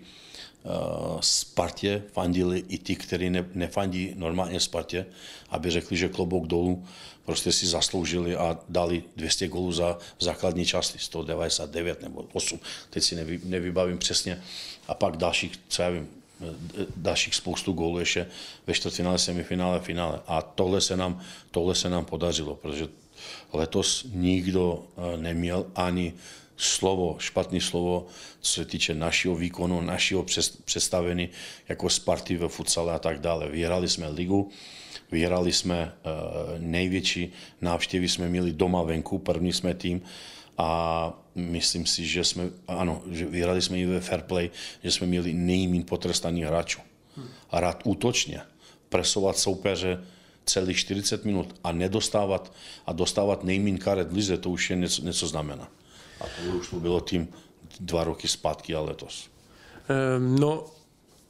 Spartě 1.20 2.04
fandili 2.14 2.64
i 2.68 2.78
ty, 2.78 2.96
kteří 2.96 3.30
ne, 3.30 3.46
nefandí 3.54 4.14
normálně 4.16 4.60
Spartě, 4.60 5.06
aby 5.50 5.72
řekli, 5.72 5.98
že 5.98 6.10
klobouk 6.10 6.48
dolů 6.48 6.86
prostě 7.26 7.52
si 7.52 7.68
zasloužili 7.68 8.36
a 8.36 8.60
dali 8.70 9.04
200 9.16 9.48
gólů 9.48 9.72
za 9.72 9.98
základní 10.20 10.66
části, 10.66 11.00
199 11.00 12.02
nebo 12.02 12.26
8, 12.34 12.60
teď 12.90 13.04
si 13.04 13.16
nevy, 13.16 13.40
nevybavím 13.44 13.98
přesně. 13.98 14.42
A 14.88 14.94
pak 14.94 15.18
dalších, 15.18 15.60
co 15.68 15.82
já 15.82 15.90
vím, 15.90 16.08
dalších 16.96 17.36
spoustu 17.36 17.74
gólů 17.74 18.00
ještě 18.00 18.28
ve 18.68 18.74
čtvrtfinále, 18.74 19.18
semifinále, 19.18 19.80
finále. 19.80 20.20
A 20.28 20.42
tohle 20.42 20.82
se 20.82 20.98
nám, 20.98 21.22
tohle 21.52 21.76
se 21.76 21.90
nám 21.90 22.06
podařilo, 22.06 22.56
protože 22.56 22.88
letos 23.54 24.06
nikdo 24.14 24.84
eh, 24.98 25.18
neměl 25.18 25.66
ani 25.76 26.14
slovo, 26.60 27.16
špatné 27.20 27.62
slovo, 27.62 28.08
co 28.42 28.52
se 28.52 28.66
týče 28.66 28.96
našeho 28.96 29.36
výkonu, 29.36 29.82
našeho 29.82 30.26
představení 30.66 31.30
jako 31.70 31.90
Sparty 31.90 32.38
ve 32.38 32.48
futsale 32.48 32.94
a 32.94 33.00
tak 33.00 33.20
dále. 33.20 33.50
Vyhrali 33.50 33.90
jsme 33.90 34.10
ligu, 34.10 34.52
vyhrali 35.12 35.54
jsme 35.54 35.94
uh, 36.06 36.60
největší 36.60 37.32
návštěvy, 37.62 38.10
jsme 38.10 38.30
měli 38.30 38.54
doma 38.54 38.84
venku, 38.84 39.20
první 39.20 39.54
jsme 39.54 39.74
tým 39.74 40.02
a 40.58 41.14
myslím 41.36 41.86
si, 41.86 42.06
že 42.06 42.24
jsme, 42.24 42.50
ano, 42.68 43.02
že 43.12 43.26
vyhrali 43.26 43.62
jsme 43.62 43.78
i 43.78 43.86
ve 43.86 44.02
fair 44.02 44.22
play, 44.22 44.50
že 44.84 44.92
jsme 44.92 45.08
měli 45.08 45.34
nejméně 45.34 45.84
potrestaných 45.84 46.46
hráčů. 46.46 46.82
A 47.50 47.60
rád 47.60 47.82
útočně 47.84 48.42
presovat 48.90 49.38
soupeře 49.38 50.04
celých 50.46 50.78
40 50.78 51.26
minut 51.26 51.56
a 51.64 51.72
nedostávat 51.72 52.54
a 52.86 52.94
dostávat 52.94 53.44
nejméně 53.44 53.78
karet 53.78 54.12
v 54.12 54.16
lize, 54.16 54.38
to 54.38 54.50
už 54.50 54.70
je 54.70 54.76
něco, 54.76 55.02
něco 55.02 55.28
znamená. 55.28 55.72
A 56.22 56.24
to 56.24 56.58
už 56.58 56.70
to 56.70 56.76
bylo 56.76 57.02
tím 57.02 57.28
dva 57.80 58.04
roky 58.04 58.28
zpátky 58.28 58.76
a 58.76 58.82
letos. 58.82 59.30
Um, 60.18 60.40
no, 60.40 60.66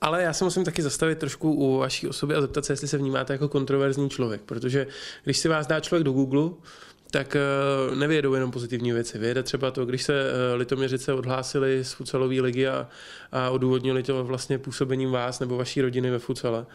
ale 0.01 0.23
já 0.23 0.33
se 0.33 0.43
musím 0.43 0.63
taky 0.63 0.81
zastavit 0.81 1.19
trošku 1.19 1.53
u 1.53 1.77
vaší 1.77 2.07
osoby 2.07 2.35
a 2.35 2.41
zeptat 2.41 2.65
se, 2.65 2.73
jestli 2.73 2.87
se 2.87 2.97
vnímáte 2.97 3.33
jako 3.33 3.49
kontroverzní 3.49 4.09
člověk, 4.09 4.41
protože 4.41 4.87
když 5.23 5.37
si 5.37 5.47
vás 5.47 5.67
dá 5.67 5.79
člověk 5.79 6.03
do 6.03 6.11
Google, 6.11 6.49
tak 7.11 7.35
eh, 7.35 7.95
nevědou 7.95 8.33
jenom 8.33 8.51
pozitivní 8.51 8.91
věci. 8.91 9.17
Věde 9.17 9.43
třeba 9.43 9.71
to, 9.71 9.85
když 9.85 10.03
se 10.03 10.13
eh, 10.13 10.55
Litoměřice 10.55 11.13
odhlásili 11.13 11.83
z 11.83 11.93
futsalové 11.93 12.41
ligy 12.41 12.67
a, 12.67 12.87
a 13.31 13.49
odůvodnili 13.49 14.03
to 14.03 14.23
vlastně 14.23 14.57
působením 14.57 15.11
vás 15.11 15.39
nebo 15.39 15.57
vaší 15.57 15.81
rodiny 15.81 16.11
ve 16.11 16.19
futsale. 16.19 16.65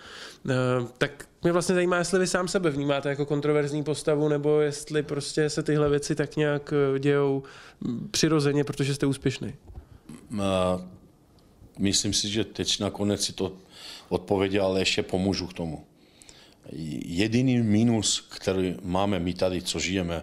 Eh, 0.48 0.54
tak 0.98 1.28
mě 1.45 1.53
vlastně 1.53 1.74
zajímá, 1.74 1.99
jestli 1.99 2.18
vy 2.18 2.26
sám 2.26 2.49
sebe 2.49 2.70
vnímáte 2.70 3.09
jako 3.09 3.26
kontroverzní 3.26 3.84
postavu, 3.84 4.28
nebo 4.28 4.61
jestli 4.61 5.03
prostě 5.03 5.51
se 5.51 5.62
tyhle 5.62 5.88
věci 5.88 6.14
tak 6.14 6.36
nějak 6.36 6.74
dějou 6.99 7.42
hm, 7.80 8.09
přirozeně, 8.11 8.64
protože 8.64 8.95
jste 8.95 9.07
úspěšný. 9.07 9.55
Myslím 11.78 12.12
si, 12.12 12.28
že 12.28 12.45
teď 12.45 12.80
nakonec 12.80 13.24
si 13.24 13.32
to 13.32 13.53
odpověděl, 14.09 14.64
ale 14.64 14.80
ještě 14.80 15.03
pomůžu 15.03 15.47
k 15.47 15.53
tomu. 15.53 15.84
Jediný 17.05 17.59
mínus, 17.59 18.20
který 18.20 18.74
máme 18.82 19.18
my 19.18 19.34
tady, 19.34 19.62
co 19.62 19.78
žijeme 19.78 20.22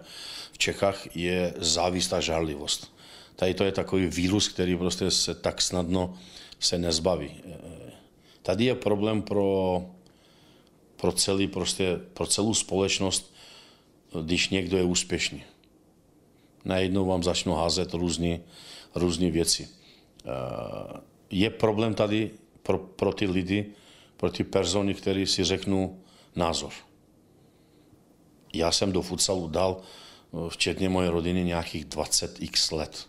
v 0.51 0.57
Čechách, 0.57 1.15
je 1.15 1.53
závist 1.57 2.13
a 2.13 2.19
žárlivost. 2.19 2.95
Tady 3.35 3.53
to 3.53 3.63
je 3.63 3.71
takový 3.71 4.07
vírus, 4.07 4.47
který 4.47 4.77
prostě 4.77 5.11
se 5.11 5.35
tak 5.35 5.61
snadno 5.61 6.13
se 6.59 6.77
nezbaví. 6.77 7.31
Tady 8.41 8.65
je 8.65 8.75
problém 8.75 9.21
pro, 9.21 9.81
pro, 11.01 11.11
celý, 11.11 11.47
prostě, 11.47 11.99
pro 12.13 12.27
celou 12.27 12.53
společnost, 12.53 13.33
když 14.21 14.49
někdo 14.49 14.77
je 14.77 14.83
úspěšný. 14.83 15.43
Najednou 16.65 17.05
vám 17.05 17.23
začnou 17.23 17.53
házet 17.53 17.93
různé 17.93 18.39
různé 18.95 19.31
věci. 19.31 19.69
Je 21.29 21.49
problém 21.49 21.93
tady 21.93 22.31
pro, 22.63 22.77
pro 22.77 23.13
ty 23.13 23.27
lidi, 23.27 23.65
pro 24.17 24.31
ty 24.31 24.43
persony, 24.43 24.93
které 24.93 25.27
si 25.27 25.43
řeknou, 25.43 25.99
názor. 26.35 26.71
Já 28.53 28.71
jsem 28.71 28.91
do 28.91 29.01
futsalu 29.01 29.47
dal, 29.47 29.81
eh, 29.81 30.49
včetně 30.49 30.89
moje 30.89 31.09
rodiny, 31.09 31.43
nějakých 31.43 31.85
20x 31.85 32.75
let. 32.75 33.07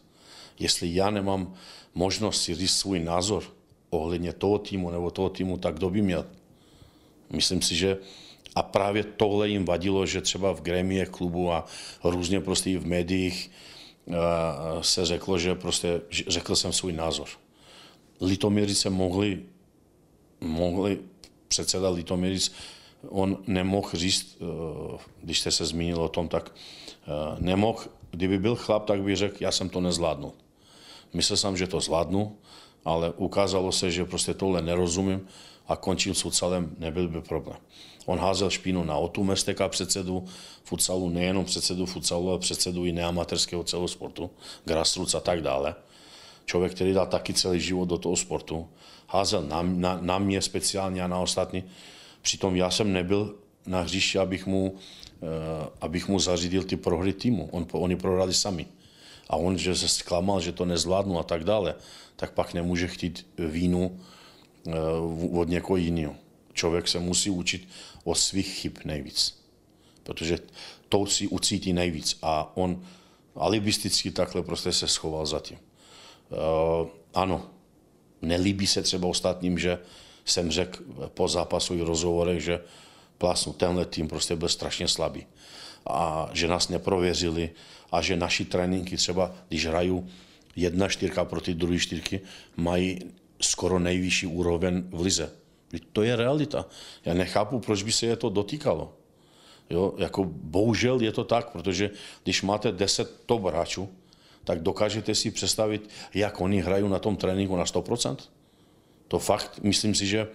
Jestli 0.58 0.94
já 0.94 1.10
nemám 1.10 1.54
možnost 1.94 2.42
si 2.42 2.54
říct 2.54 2.76
svůj 2.76 3.00
názor 3.00 3.44
ohledně 3.90 4.32
toho 4.32 4.58
týmu 4.58 4.90
nebo 4.90 5.10
toho 5.10 5.28
týmu, 5.28 5.58
tak 5.58 5.74
kdo 5.74 5.90
by 5.90 6.02
měl? 6.02 6.26
Myslím 7.32 7.62
si, 7.62 7.76
že 7.76 7.98
a 8.54 8.62
právě 8.62 9.04
tohle 9.04 9.48
jim 9.48 9.64
vadilo, 9.64 10.06
že 10.06 10.20
třeba 10.20 10.52
v 10.52 10.60
grémie 10.60 11.06
klubu 11.06 11.52
a 11.52 11.64
různě 12.04 12.40
prostě 12.40 12.70
i 12.70 12.76
v 12.76 12.86
médiích 12.86 13.50
eh, 14.08 14.12
se 14.80 15.06
řeklo, 15.06 15.38
že 15.38 15.54
prostě 15.54 16.00
řekl 16.10 16.56
jsem 16.56 16.72
svůj 16.72 16.92
názor. 16.92 17.28
Litomírice 18.20 18.90
mohli, 18.90 19.42
mohli 20.40 20.98
předseda 21.48 21.88
Litomíric 21.88 22.52
on 23.08 23.38
nemohl 23.46 23.88
říct, 23.92 24.36
eh, 24.40 24.98
když 25.22 25.40
jste 25.40 25.50
se 25.50 25.64
zmínil 25.64 26.02
o 26.02 26.08
tom, 26.08 26.28
tak 26.28 26.54
eh, 26.54 27.36
nemohl, 27.38 27.84
kdyby 28.10 28.38
byl 28.38 28.56
chlap, 28.56 28.86
tak 28.86 29.02
by 29.02 29.16
řekl, 29.16 29.36
já 29.40 29.52
jsem 29.52 29.68
to 29.68 29.80
nezvládnul. 29.80 30.32
Myslel 31.12 31.36
jsem, 31.36 31.56
že 31.56 31.66
to 31.66 31.80
zvládnu, 31.80 32.36
ale 32.84 33.10
ukázalo 33.10 33.72
se, 33.72 33.90
že 33.90 34.04
prostě 34.04 34.34
tohle 34.34 34.62
nerozumím 34.62 35.28
a 35.68 35.76
končil 35.76 36.14
s 36.14 36.20
futsalem, 36.20 36.76
nebyl 36.78 37.08
by 37.08 37.20
problém. 37.20 37.58
On 38.06 38.18
házel 38.18 38.50
špínu 38.50 38.84
na 38.84 38.96
Otu 38.96 39.24
Mesteka, 39.24 39.68
předsedu 39.68 40.24
futsalu, 40.64 41.08
nejenom 41.08 41.44
předsedu 41.44 41.86
futsalu, 41.86 42.30
ale 42.30 42.38
předsedu 42.38 42.84
i 42.84 42.92
neamatérského 42.92 43.64
celosportu, 43.64 44.30
grassroots 44.64 45.14
a 45.14 45.20
tak 45.20 45.40
dále. 45.40 45.74
Člověk, 46.46 46.74
který 46.74 46.92
dal 46.92 47.06
taky 47.06 47.34
celý 47.34 47.60
život 47.60 47.88
do 47.88 47.98
toho 47.98 48.16
sportu, 48.16 48.68
házel 49.06 49.42
na, 49.42 49.62
na, 49.62 49.98
na 50.00 50.18
mě 50.18 50.42
speciálně 50.42 51.02
a 51.02 51.06
na 51.06 51.18
ostatní. 51.18 51.64
Přitom 52.22 52.56
já 52.56 52.70
jsem 52.70 52.92
nebyl 52.92 53.34
na 53.66 53.80
hřišti, 53.80 54.18
abych 54.18 54.46
mu, 54.46 54.76
eh, 55.22 55.68
abych 55.80 56.08
mu 56.08 56.18
zařídil 56.18 56.64
ty 56.64 56.76
prohry 56.76 57.12
týmu. 57.12 57.48
On, 57.52 57.66
oni 57.72 57.96
prohrali 57.96 58.34
sami. 58.34 58.66
A 59.28 59.36
on, 59.36 59.58
že 59.58 59.74
se 59.74 59.88
zklamal, 59.88 60.40
že 60.40 60.52
to 60.52 60.64
nezvládnu 60.64 61.18
a 61.18 61.22
tak 61.22 61.44
dále, 61.44 61.74
tak 62.16 62.32
pak 62.32 62.54
nemůže 62.54 62.88
chtít 62.88 63.26
vínu 63.38 64.00
od 65.32 65.48
někoho 65.48 65.76
jiného. 65.76 66.14
Člověk 66.52 66.88
se 66.88 66.98
musí 66.98 67.30
učit 67.30 67.68
o 68.04 68.14
svých 68.14 68.48
chyb 68.48 68.72
nejvíc. 68.84 69.42
Protože 70.02 70.38
to 70.88 71.06
si 71.06 71.28
ucítí 71.28 71.72
nejvíc. 71.72 72.18
A 72.22 72.56
on 72.56 72.84
alibisticky 73.36 74.10
takhle 74.10 74.42
prostě 74.42 74.72
se 74.72 74.88
schoval 74.88 75.26
za 75.26 75.40
tím. 75.40 75.58
Uh, 76.30 76.88
ano, 77.14 77.50
nelíbí 78.22 78.66
se 78.66 78.82
třeba 78.82 79.08
ostatním, 79.08 79.58
že 79.58 79.78
jsem 80.24 80.50
řekl 80.50 80.84
po 81.08 81.28
zápasu 81.28 81.74
i 81.74 81.82
rozhovorech, 81.82 82.42
že 82.42 82.60
plásnu, 83.18 83.52
tenhle 83.52 83.84
tým 83.84 84.08
prostě 84.08 84.36
byl 84.36 84.48
strašně 84.48 84.88
slabý. 84.88 85.26
A 85.86 86.30
že 86.32 86.48
nás 86.48 86.68
neprověřili 86.68 87.50
a 87.92 88.02
že 88.02 88.16
naši 88.16 88.44
tréninky 88.44 88.96
třeba, 88.96 89.34
když 89.48 89.66
hraju 89.66 90.08
jedna 90.56 90.88
čtyřka 90.88 91.24
proti 91.24 91.54
druhé 91.54 91.78
čtyřky, 91.78 92.20
mají 92.56 92.98
skoro 93.44 93.78
nejvyšší 93.78 94.26
úroveň 94.26 94.82
v 94.90 95.00
lize. 95.00 95.32
To 95.92 96.02
je 96.02 96.16
realita. 96.16 96.66
Já 97.04 97.14
nechápu, 97.14 97.60
proč 97.60 97.82
by 97.82 97.92
se 97.92 98.06
je 98.06 98.16
to 98.16 98.28
dotýkalo. 98.28 98.92
Jo, 99.70 99.94
jako 99.98 100.24
bohužel 100.32 101.00
je 101.00 101.12
to 101.12 101.24
tak, 101.24 101.50
protože 101.50 101.90
když 102.24 102.42
máte 102.42 102.72
10 102.72 103.20
top 103.26 103.44
hráčů, 103.44 103.88
tak 104.44 104.62
dokážete 104.62 105.14
si 105.14 105.30
představit, 105.30 105.88
jak 106.14 106.40
oni 106.40 106.60
hrají 106.60 106.88
na 106.88 106.98
tom 106.98 107.16
tréninku 107.16 107.56
na 107.56 107.64
100%? 107.64 108.16
To 109.08 109.18
fakt, 109.18 109.60
myslím 109.62 109.94
si, 109.94 110.06
že 110.06 110.28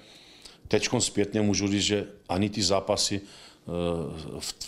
teď 0.67 0.89
zpětně 0.99 1.41
můžu 1.41 1.67
říct, 1.67 1.81
že 1.81 2.07
ani 2.29 2.49
ty 2.49 2.63
zápasy 2.63 3.21
eh, 3.21 3.69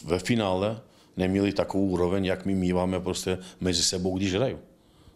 ve 0.04 0.20
finále 0.20 0.82
neměli 1.18 1.54
takovou 1.54 1.86
úroveň, 1.86 2.26
jak 2.26 2.46
my 2.46 2.56
míváme 2.56 3.00
prostě 3.00 3.38
mezi 3.60 3.84
sebou, 3.84 4.18
když 4.18 4.34
hrají. 4.34 4.58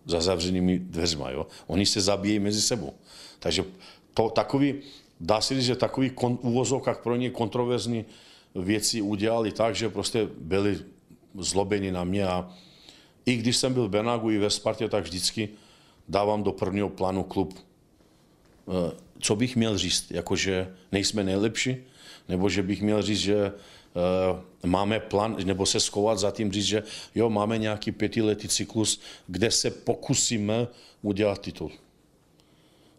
Za 0.05 0.21
zavřenými 0.21 0.79
dveřma. 0.79 1.29
Jo? 1.29 1.47
Oni 1.67 1.85
se 1.85 2.01
zabíjejí 2.01 2.39
mezi 2.39 2.61
sebou. 2.61 2.93
Takže 3.39 3.65
to 4.13 4.29
takový, 4.29 4.75
dá 5.19 5.41
se 5.41 5.55
říct, 5.55 5.65
že 5.65 5.75
takový 5.75 6.09
kon, 6.09 6.39
uvozovkách 6.41 7.03
pro 7.03 7.15
ně 7.15 7.29
kontroverzní 7.29 8.05
věci 8.55 9.01
udělali 9.01 9.51
tak, 9.51 9.75
že 9.75 9.89
prostě 9.89 10.27
byli 10.37 10.79
zlobeni 11.37 11.91
na 11.91 12.03
mě 12.03 12.27
a 12.27 12.49
i 13.25 13.35
když 13.35 13.57
jsem 13.57 13.73
byl 13.73 13.87
v 13.87 13.89
Benagu 13.89 14.29
i 14.29 14.37
ve 14.37 14.49
Spartě, 14.49 14.89
tak 14.89 15.03
vždycky 15.03 15.49
dávám 16.07 16.43
do 16.43 16.51
prvního 16.51 16.89
plánu 16.89 17.23
klub 17.23 17.53
Eh, 18.67 18.91
co 19.19 19.35
bych 19.35 19.55
měl 19.55 19.77
říct, 19.77 20.11
jakože 20.11 20.73
nejsme 20.91 21.23
nejlepší, 21.23 21.77
nebo 22.29 22.49
že 22.49 22.63
bych 22.63 22.81
měl 22.81 23.01
říct, 23.01 23.19
že 23.19 23.51
máme 24.65 24.99
plán, 24.99 25.35
nebo 25.45 25.65
se 25.65 25.79
schovat 25.79 26.19
za 26.19 26.31
tím 26.31 26.51
říct, 26.51 26.65
že 26.65 26.83
jo, 27.15 27.29
máme 27.29 27.57
nějaký 27.57 27.91
pětiletý 27.91 28.47
cyklus, 28.47 29.01
kde 29.27 29.51
se 29.51 29.71
pokusíme 29.71 30.67
udělat 31.01 31.41
titul. 31.41 31.71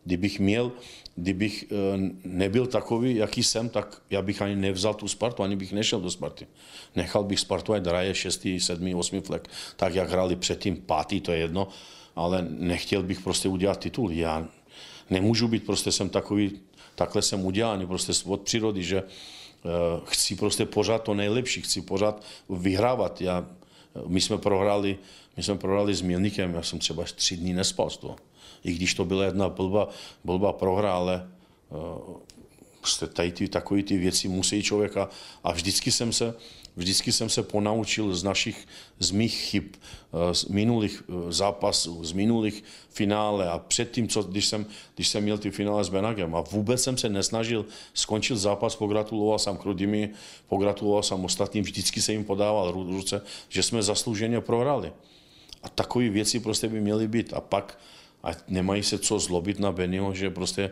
Kdybych 0.05 0.40
měl, 0.40 0.72
kdybych 1.16 1.64
uh, 1.70 2.01
nebyl 2.24 2.66
takový, 2.66 3.14
jaký 3.14 3.42
jsem, 3.42 3.68
tak 3.68 4.03
já 4.11 4.22
bych 4.22 4.42
ani 4.42 4.57
nevzal 4.57 4.95
tu 4.95 5.09
Spartu, 5.09 5.42
ani 5.42 5.57
bych 5.57 5.72
nešel 5.72 6.01
do 6.01 6.11
Sparty. 6.11 6.47
Nechal 6.97 7.24
bych 7.24 7.40
Spartu 7.40 7.72
ať 7.72 7.86
hraje 7.86 8.14
6., 8.14 8.47
7., 8.59 8.95
8. 8.95 9.22
flek, 9.22 9.49
tak 9.76 9.95
jak 9.95 10.11
hráli 10.11 10.36
předtím, 10.36 10.76
pátý, 10.76 11.20
to 11.20 11.32
je 11.32 11.38
jedno, 11.38 11.68
ale 12.16 12.47
nechtěl 12.51 13.03
bych 13.03 13.20
prostě 13.20 13.49
udělat 13.49 13.80
titul. 13.80 14.12
Já 14.12 14.49
nemůžu 15.11 15.49
být, 15.49 15.66
prostě 15.66 15.92
jsem 15.92 16.09
takový, 16.09 16.61
takhle 16.95 17.22
jsem 17.22 17.47
udělaný 17.47 17.86
prostě 17.86 18.12
od 18.24 18.40
přírody, 18.40 18.82
že 18.82 19.03
chci 20.04 20.36
prostě 20.36 20.66
pořád 20.66 21.02
to 21.02 21.14
nejlepší, 21.14 21.62
chci 21.62 21.80
pořád 21.82 22.22
vyhrávat. 22.50 23.20
Já, 23.20 23.46
my 24.06 24.20
jsme 24.20 24.38
prohráli, 24.38 24.98
my 25.36 25.42
jsme 25.42 25.56
prohráli 25.56 25.94
s 25.94 26.02
Milníkem, 26.02 26.54
já 26.54 26.62
jsem 26.62 26.78
třeba 26.78 27.04
tři 27.04 27.36
dny 27.36 27.52
nespal 27.52 27.90
z 27.90 27.96
toho. 27.96 28.16
I 28.64 28.72
když 28.72 28.94
to 28.94 29.04
byla 29.04 29.24
jedna 29.24 29.48
blbá, 29.48 29.88
blbá 30.24 30.52
prohra, 30.52 30.94
ale 30.94 31.28
prostě 32.80 33.06
tady 33.06 33.32
ty, 33.32 33.48
takové 33.48 33.82
ty 33.82 33.96
věci 33.96 34.28
musí 34.28 34.62
člověka 34.62 35.08
a 35.44 35.52
vždycky 35.52 35.92
jsem 35.92 36.12
se, 36.12 36.34
vždycky 36.77 37.12
jsem 37.12 37.29
se 37.29 37.43
ponaučil 37.43 38.14
z 38.14 38.22
našich, 38.22 38.66
z 38.99 39.11
mých 39.11 39.35
chyb, 39.35 39.64
eh, 39.75 40.35
z 40.35 40.45
minulých 40.45 41.03
eh, 41.09 41.33
zápasů, 41.33 42.05
z 42.05 42.12
minulých 42.12 42.64
finále 42.91 43.51
a 43.51 43.59
předtím, 43.59 44.09
co, 44.09 44.22
když, 44.22 44.47
jsem, 44.47 44.66
když 44.95 45.09
jsem 45.09 45.22
měl 45.22 45.39
ty 45.39 45.51
finále 45.51 45.85
s 45.85 45.89
Benagem 45.89 46.35
a 46.35 46.41
vůbec 46.41 46.83
jsem 46.83 46.99
se 46.99 47.09
nesnažil, 47.09 47.66
skončil 47.95 48.37
zápas, 48.37 48.77
pogratuloval 48.77 49.39
jsem 49.39 49.57
Krudimi, 49.57 50.11
pogratuloval 50.49 51.03
jsem 51.03 51.25
ostatním, 51.25 51.64
vždycky 51.64 52.03
se 52.03 52.12
jim 52.12 52.25
podával 52.25 52.70
ruce, 52.70 53.22
že 53.49 53.62
jsme 53.62 53.83
zaslouženě 53.83 54.41
prohrali. 54.41 54.93
A 55.62 55.68
takové 55.68 56.09
věci 56.09 56.41
prostě 56.41 56.68
by 56.68 56.81
měly 56.81 57.09
být. 57.09 57.33
A 57.35 57.41
pak 57.41 57.79
a 58.25 58.31
nemají 58.49 58.83
se 58.83 58.99
co 58.99 59.18
zlobit 59.18 59.59
na 59.59 59.72
Benio, 59.72 60.14
že 60.14 60.31
prostě 60.31 60.62
eh, 60.62 60.70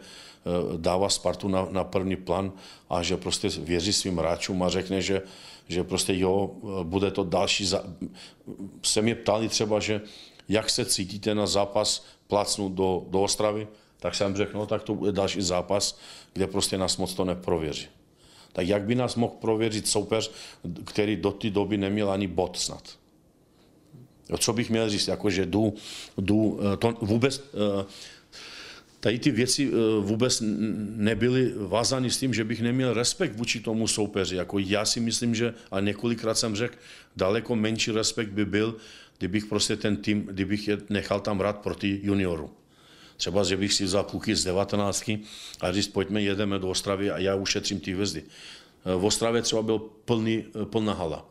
dává 0.76 1.08
Spartu 1.08 1.48
na, 1.48 1.68
na 1.70 1.84
první 1.84 2.16
plan 2.16 2.52
a 2.90 3.02
že 3.02 3.16
prostě 3.16 3.48
věří 3.48 3.92
svým 3.92 4.16
hráčům 4.16 4.62
a 4.62 4.68
řekne, 4.68 5.02
že, 5.02 5.22
že 5.68 5.84
prostě 5.84 6.18
jo, 6.18 6.50
bude 6.82 7.10
to 7.10 7.24
další. 7.24 7.66
Za... 7.66 7.84
Se 8.82 9.02
mě 9.02 9.14
ptali 9.14 9.48
třeba, 9.48 9.80
že 9.80 10.00
jak 10.48 10.70
se 10.70 10.84
cítíte 10.84 11.34
na 11.34 11.46
zápas 11.46 12.04
plácnout 12.26 12.72
do, 12.72 13.04
do 13.08 13.22
Ostravy, 13.22 13.68
tak 14.00 14.14
jsem 14.14 14.36
řekl, 14.36 14.58
no 14.58 14.66
tak 14.66 14.82
to 14.82 14.94
bude 14.94 15.12
další 15.12 15.42
zápas, 15.42 15.98
kde 16.32 16.46
prostě 16.46 16.78
nás 16.78 16.96
moc 16.96 17.14
to 17.14 17.24
neprověří. 17.24 17.86
Tak 18.52 18.66
jak 18.66 18.82
by 18.82 18.94
nás 18.94 19.16
mohl 19.16 19.34
prověřit 19.40 19.88
soupeř, 19.88 20.30
který 20.84 21.16
do 21.16 21.30
té 21.30 21.50
doby 21.50 21.78
neměl 21.78 22.10
ani 22.10 22.26
bod 22.26 22.58
snad? 22.58 22.82
Co 24.38 24.52
bych 24.52 24.70
měl 24.70 24.90
říct, 24.90 25.08
jako 25.08 25.30
že 25.30 25.46
jdu, 25.46 25.74
jdu 26.18 26.60
eh, 26.72 26.76
to 26.76 26.94
vůbec, 27.00 27.40
eh, 27.40 27.84
tady 29.02 29.18
ty 29.18 29.30
věci 29.30 29.68
eh, 29.68 30.00
vůbec 30.00 30.42
nebyly 30.96 31.52
vázány 31.56 32.10
s 32.10 32.18
tím, 32.18 32.34
že 32.34 32.44
bych 32.44 32.62
neměl 32.62 32.94
respekt 32.94 33.36
vůči 33.36 33.60
tomu 33.60 33.88
soupeři. 33.88 34.36
Jako 34.36 34.58
já 34.58 34.84
si 34.84 35.00
myslím, 35.00 35.34
že, 35.34 35.54
a 35.70 35.80
několikrát 35.80 36.34
jsem 36.34 36.56
řekl, 36.56 36.74
daleko 37.16 37.56
menší 37.56 37.90
respekt 37.90 38.30
by 38.30 38.44
byl, 38.44 38.76
kdybych 39.18 39.46
prostě 39.46 39.76
ten 39.76 39.96
tým, 39.96 40.22
kdybych 40.30 40.68
je 40.68 40.78
nechal 40.88 41.20
tam 41.20 41.38
hrát 41.38 41.58
proti 41.58 42.00
junioru. 42.02 42.50
Třeba, 43.16 43.44
že 43.44 43.56
bych 43.56 43.72
si 43.72 43.84
vzal 43.84 44.04
kluky 44.04 44.36
z 44.36 44.44
19 44.44 45.10
a 45.60 45.72
říct, 45.72 45.88
pojďme, 45.88 46.22
jedeme 46.22 46.58
do 46.58 46.68
Ostravy 46.68 47.10
a 47.10 47.18
já 47.18 47.34
ušetřím 47.34 47.80
ty 47.80 47.92
hvězdy. 47.92 48.22
V 48.84 49.04
Ostravě 49.04 49.42
třeba 49.42 49.62
byl 49.62 49.78
plný, 49.78 50.44
plná 50.70 50.94
hala 50.94 51.28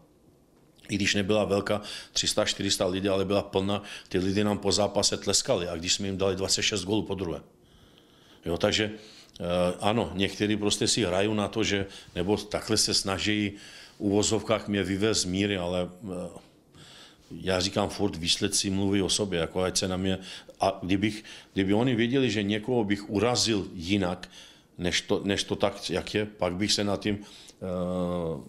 i 0.90 0.96
když 0.96 1.16
nebyla 1.16 1.46
velká, 1.46 1.82
300-400 2.14 2.90
lidí, 2.90 3.10
ale 3.10 3.26
byla 3.26 3.42
plná, 3.42 3.84
ty 4.10 4.18
lidi 4.18 4.44
nám 4.44 4.58
po 4.58 4.72
zápase 4.72 5.18
tleskali 5.18 5.68
a 5.68 5.76
když 5.76 5.94
jsme 5.94 6.08
jim 6.08 6.18
dali 6.18 6.36
26 6.36 6.84
gólů 6.84 7.02
po 7.02 7.16
druhé. 7.16 7.42
Jo, 8.46 8.58
takže 8.58 8.92
eh, 9.40 9.44
ano, 9.80 10.12
někteří 10.14 10.58
prostě 10.58 10.88
si 10.88 11.04
hrají 11.04 11.34
na 11.34 11.48
to, 11.48 11.64
že 11.64 11.86
nebo 12.16 12.38
takhle 12.38 12.78
se 12.78 12.94
snaží 12.94 13.52
uvozovkách 13.98 14.68
mě 14.68 14.84
vyvést 14.84 15.22
z 15.22 15.26
míry, 15.26 15.58
ale 15.58 15.90
eh, 16.04 16.40
já 17.32 17.60
říkám 17.60 17.90
furt, 17.90 18.16
výsledci 18.16 18.70
mluví 18.70 19.02
o 19.02 19.10
sobě, 19.10 19.40
jako 19.40 19.64
ať 19.64 19.78
se 19.78 19.88
na 19.88 19.98
mě, 19.98 20.20
a 20.60 20.80
kdybych, 20.84 21.24
kdyby 21.54 21.74
oni 21.74 21.96
věděli, 21.96 22.32
že 22.32 22.44
někoho 22.44 22.84
bych 22.84 23.10
urazil 23.10 23.68
jinak, 23.74 24.30
než 24.78 25.02
to, 25.02 25.22
než 25.24 25.44
to 25.44 25.56
tak, 25.56 25.90
jak 25.90 26.14
je, 26.14 26.26
pak 26.26 26.54
bych 26.54 26.74
se 26.74 26.84
na 26.84 26.98
tím 26.98 27.18
uh, 27.18 28.42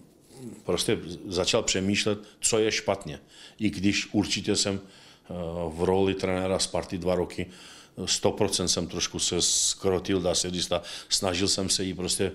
prostě 0.64 0.98
začal 1.26 1.62
přemýšlet, 1.62 2.18
co 2.40 2.58
je 2.58 2.72
špatně. 2.72 3.20
I 3.58 3.70
když 3.70 4.08
určitě 4.12 4.56
jsem 4.56 4.80
eh, 4.80 5.32
v 5.68 5.82
roli 5.84 6.14
trenéra 6.14 6.58
Sparty 6.58 6.98
dva 6.98 7.14
roky 7.14 7.46
100% 7.98 8.64
jsem 8.64 8.86
trošku 8.86 9.18
se 9.18 9.42
skrotil, 9.42 10.20
dá 10.20 10.34
se 10.34 10.50
říct, 10.50 10.72
a 10.72 10.82
snažil 11.08 11.48
jsem 11.48 11.68
se 11.68 11.84
jí 11.84 11.94
prostě 11.94 12.32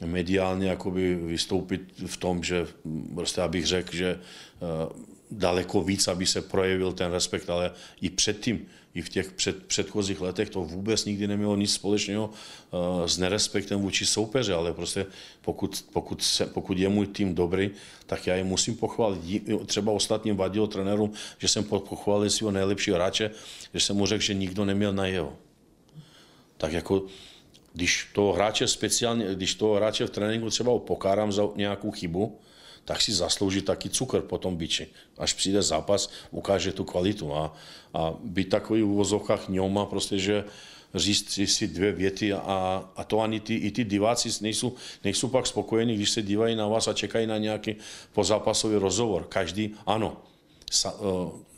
mediálně 0.00 0.68
jakoby 0.68 1.14
vystoupit 1.14 1.80
v 2.06 2.16
tom, 2.16 2.44
že 2.44 2.66
prostě 3.14 3.40
abych 3.40 3.66
řekl, 3.66 3.96
že 3.96 4.20
eh, 4.20 5.13
daleko 5.38 5.82
víc, 5.82 6.08
aby 6.08 6.26
se 6.26 6.42
projevil 6.42 6.92
ten 6.92 7.12
respekt, 7.12 7.50
ale 7.50 7.70
i 8.00 8.10
předtím, 8.10 8.66
i 8.94 9.02
v 9.02 9.08
těch 9.08 9.32
před, 9.32 9.66
předchozích 9.66 10.20
letech 10.20 10.50
to 10.50 10.62
vůbec 10.64 11.04
nikdy 11.04 11.26
nemělo 11.26 11.56
nic 11.56 11.72
společného 11.72 12.30
uh, 12.30 13.06
s 13.06 13.18
nerespektem 13.18 13.80
vůči 13.80 14.06
soupeře, 14.06 14.54
ale 14.54 14.72
prostě 14.72 15.06
pokud, 15.40 15.84
pokud, 15.92 16.22
se, 16.22 16.46
pokud 16.46 16.78
je 16.78 16.88
můj 16.88 17.06
tým 17.06 17.34
dobrý, 17.34 17.70
tak 18.06 18.26
já 18.26 18.34
je 18.34 18.44
musím 18.44 18.76
pochválit. 18.76 19.20
Třeba 19.66 19.92
ostatním 19.92 20.36
vadilo 20.36 20.66
trenérům, 20.66 21.12
že 21.38 21.48
jsem 21.48 21.64
pochválil 21.64 22.30
svého 22.30 22.50
nejlepšího 22.50 22.96
hráče, 22.96 23.30
že 23.74 23.80
jsem 23.80 23.96
mu 23.96 24.06
řekl, 24.06 24.22
že 24.22 24.34
nikdo 24.34 24.64
neměl 24.64 24.92
na 24.92 25.06
jeho. 25.06 25.36
Tak 26.56 26.72
jako 26.72 27.06
když 27.72 28.08
toho 28.12 28.32
hráče 28.32 28.68
speciálně, 28.68 29.34
když 29.34 29.54
toho 29.54 29.74
hráče 29.74 30.06
v 30.06 30.10
tréninku 30.10 30.50
třeba 30.50 30.78
pokárám 30.78 31.32
za 31.32 31.48
nějakou 31.56 31.90
chybu, 31.90 32.38
tak 32.84 33.00
si 33.00 33.12
zaslouží 33.12 33.62
taky 33.62 33.88
cukr 33.88 34.20
po 34.20 34.38
tom 34.38 34.56
biči. 34.56 34.86
Až 35.18 35.32
přijde 35.32 35.62
zápas, 35.62 36.10
ukáže 36.30 36.72
tu 36.72 36.84
kvalitu. 36.84 37.34
A, 37.34 37.56
a 37.94 38.14
být 38.24 38.48
takový 38.48 38.82
v 38.82 38.86
uvozovkách 38.86 39.48
ňoma, 39.48 39.86
prostě, 39.86 40.18
že 40.18 40.44
říct 40.94 41.40
si 41.44 41.68
dvě 41.68 41.92
věty 41.92 42.32
a, 42.32 42.84
a 42.96 43.04
to 43.04 43.20
ani 43.20 43.40
ty, 43.40 43.54
i 43.54 43.70
ty 43.70 43.84
diváci 43.84 44.28
nejsou, 44.40 44.74
nejsou 45.04 45.28
pak 45.28 45.46
spokojení, 45.46 45.94
když 45.94 46.10
se 46.10 46.22
dívají 46.22 46.56
na 46.56 46.68
vás 46.68 46.88
a 46.88 46.92
čekají 46.92 47.26
na 47.26 47.38
nějaký 47.38 47.76
pozápasový 48.12 48.76
rozhovor. 48.76 49.24
Každý, 49.28 49.74
ano, 49.86 50.16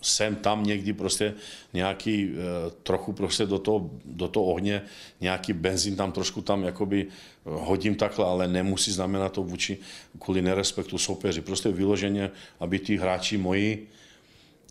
sem 0.03 0.33
eh, 0.33 0.37
tam 0.43 0.65
někdy 0.65 0.93
prostě 0.93 1.35
nějaký 1.73 2.31
eh, 2.31 2.71
trochu 2.83 3.13
prostě 3.13 3.47
do 3.47 3.59
toho, 3.59 3.91
do 4.05 4.29
toho 4.29 4.47
ohně, 4.47 4.83
nějaký 5.21 5.53
benzín 5.53 5.97
tam 5.97 6.13
trošku 6.13 6.43
tam 6.43 6.65
jakoby 6.65 7.07
hodím 7.45 7.95
takhle, 7.95 8.25
ale 8.25 8.49
nemusí 8.49 8.93
znamenat 8.93 9.33
to 9.33 9.43
vůči 9.43 9.79
kvůli 10.19 10.43
nerespektu 10.43 10.99
soupeři. 10.99 11.41
Prostě 11.41 11.69
vyloženě, 11.69 12.31
aby 12.61 12.79
ty 12.79 12.97
hráči 12.97 13.39
moji 13.39 13.89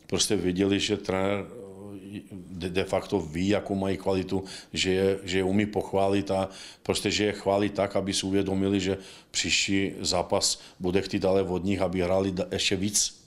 prostě 0.08 0.36
věděli, 0.36 0.80
že 0.80 0.98
trenér 0.98 1.46
eh, 1.46 2.70
de, 2.70 2.84
facto 2.84 3.20
ví, 3.20 3.48
jakou 3.48 3.76
mají 3.76 3.98
kvalitu, 3.98 4.44
že 4.74 4.92
je, 4.92 5.20
že 5.24 5.38
je 5.38 5.44
umí 5.44 5.66
pochválit 5.66 6.32
a 6.32 6.50
prostě, 6.84 7.12
že 7.12 7.26
je 7.26 7.32
chválí 7.32 7.70
tak, 7.70 7.96
aby 7.96 8.14
si 8.14 8.26
uvědomili, 8.26 8.80
že 8.80 8.98
příští 9.32 9.92
zápas 10.02 10.62
bude 10.80 11.02
chtít 11.02 11.26
ale 11.26 11.44
od 11.44 11.64
nich, 11.64 11.82
aby 11.82 12.02
hráli 12.02 12.34
ještě 12.52 12.76
víc 12.76 13.25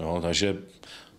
No, 0.00 0.20
takže 0.20 0.56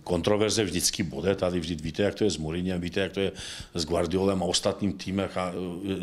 kontroverze 0.06 0.64
vždycky 0.64 1.04
bude, 1.04 1.36
tady 1.36 1.60
vždy 1.60 1.76
víte, 1.76 2.04
jak 2.04 2.16
to 2.16 2.24
je 2.24 2.32
s 2.32 2.38
Mourinhem, 2.38 2.82
víte, 2.82 3.00
jak 3.00 3.12
to 3.12 3.20
je 3.20 3.32
s 3.74 3.86
Guardiolem 3.86 4.44
a 4.44 4.46
ostatním 4.46 4.94
týmem 4.94 5.30
a 5.36 5.52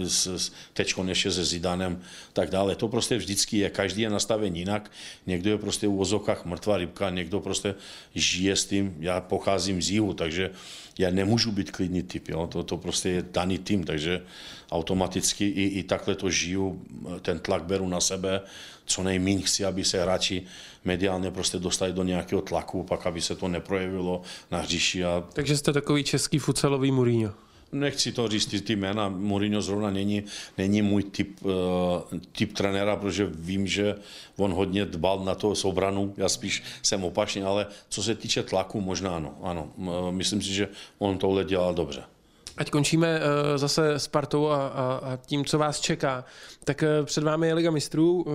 e, 0.02 0.06
s, 0.06 0.26
s 0.26 0.52
tečko 0.72 1.04
ještě 1.04 1.30
se 1.30 1.44
Zidanem, 1.44 2.02
tak 2.32 2.50
dále. 2.50 2.74
To 2.74 2.88
prostě 2.88 3.16
vždycky 3.16 3.58
je, 3.58 3.70
každý 3.70 4.02
je 4.02 4.10
nastaven 4.10 4.56
jinak, 4.56 4.90
někdo 5.26 5.50
je 5.50 5.58
prostě 5.58 5.88
v 5.88 5.90
vozovkách 5.90 6.44
mrtvá 6.44 6.76
rybka, 6.76 7.10
někdo 7.10 7.40
prostě 7.40 7.74
žije 8.14 8.56
s 8.56 8.64
tím, 8.66 8.96
já 9.00 9.20
pocházím 9.20 9.82
z 9.82 9.90
jihu, 9.90 10.14
takže 10.14 10.50
já 10.98 11.10
nemůžu 11.10 11.52
být 11.52 11.70
klidný 11.70 12.02
typ, 12.02 12.28
jo? 12.28 12.46
To, 12.46 12.62
to 12.62 12.76
prostě 12.76 13.08
je 13.08 13.24
daný 13.32 13.58
tým, 13.58 13.84
takže 13.84 14.22
automaticky 14.70 15.48
i, 15.48 15.62
i 15.62 15.82
takhle 15.82 16.14
to 16.14 16.30
žiju, 16.30 16.82
ten 17.22 17.38
tlak 17.38 17.64
beru 17.64 17.88
na 17.88 18.00
sebe, 18.00 18.40
co 18.84 19.02
nejméně 19.02 19.42
chci, 19.42 19.64
aby 19.64 19.84
se 19.84 20.02
hráči 20.02 20.42
mediálně 20.84 21.30
prostě 21.30 21.58
dostali 21.58 21.92
do 21.92 22.02
nějakého 22.02 22.42
tlaku, 22.42 22.82
pak 22.82 23.06
aby 23.06 23.20
se 23.20 23.36
to 23.36 23.48
neprojevilo 23.48 24.22
na 24.50 24.58
hřiši. 24.58 25.04
A... 25.04 25.24
Takže 25.32 25.56
jste 25.56 25.72
takový 25.72 26.04
český 26.04 26.38
futsalový 26.38 26.92
Mourinho. 26.92 27.32
Nechci 27.72 28.12
to 28.12 28.28
říct, 28.28 28.46
ty, 28.46 28.60
ty 28.60 28.76
jména, 28.76 29.08
Mourinho 29.08 29.62
zrovna 29.62 29.90
není, 29.90 30.24
není 30.58 30.82
můj 30.82 31.02
typ, 31.02 31.44
uh, 31.44 31.52
typ 32.32 32.52
trenéra, 32.52 32.96
protože 32.96 33.26
vím, 33.34 33.66
že 33.66 33.94
on 34.36 34.52
hodně 34.52 34.84
dbal 34.84 35.24
na 35.24 35.34
to 35.34 35.54
sobranu, 35.54 36.14
já 36.16 36.28
spíš 36.28 36.62
jsem 36.82 37.04
opačný, 37.04 37.42
ale 37.42 37.66
co 37.88 38.02
se 38.02 38.14
týče 38.14 38.42
tlaku, 38.42 38.80
možná 38.80 39.16
ano, 39.16 39.38
ano. 39.42 39.72
Myslím 40.10 40.42
si, 40.42 40.52
že 40.52 40.68
on 40.98 41.18
tohle 41.18 41.44
dělal 41.44 41.74
dobře. 41.74 42.02
Ať 42.56 42.70
končíme 42.70 43.20
uh, 43.20 43.56
zase 43.56 43.98
Spartou 43.98 44.48
a, 44.48 44.66
a, 44.66 45.00
a 45.02 45.16
tím, 45.16 45.44
co 45.44 45.58
vás 45.58 45.80
čeká. 45.80 46.24
Tak 46.64 46.82
uh, 46.82 47.06
před 47.06 47.24
vámi 47.24 47.46
je 47.46 47.54
Liga 47.54 47.70
mistrů, 47.70 48.22
uh, 48.22 48.32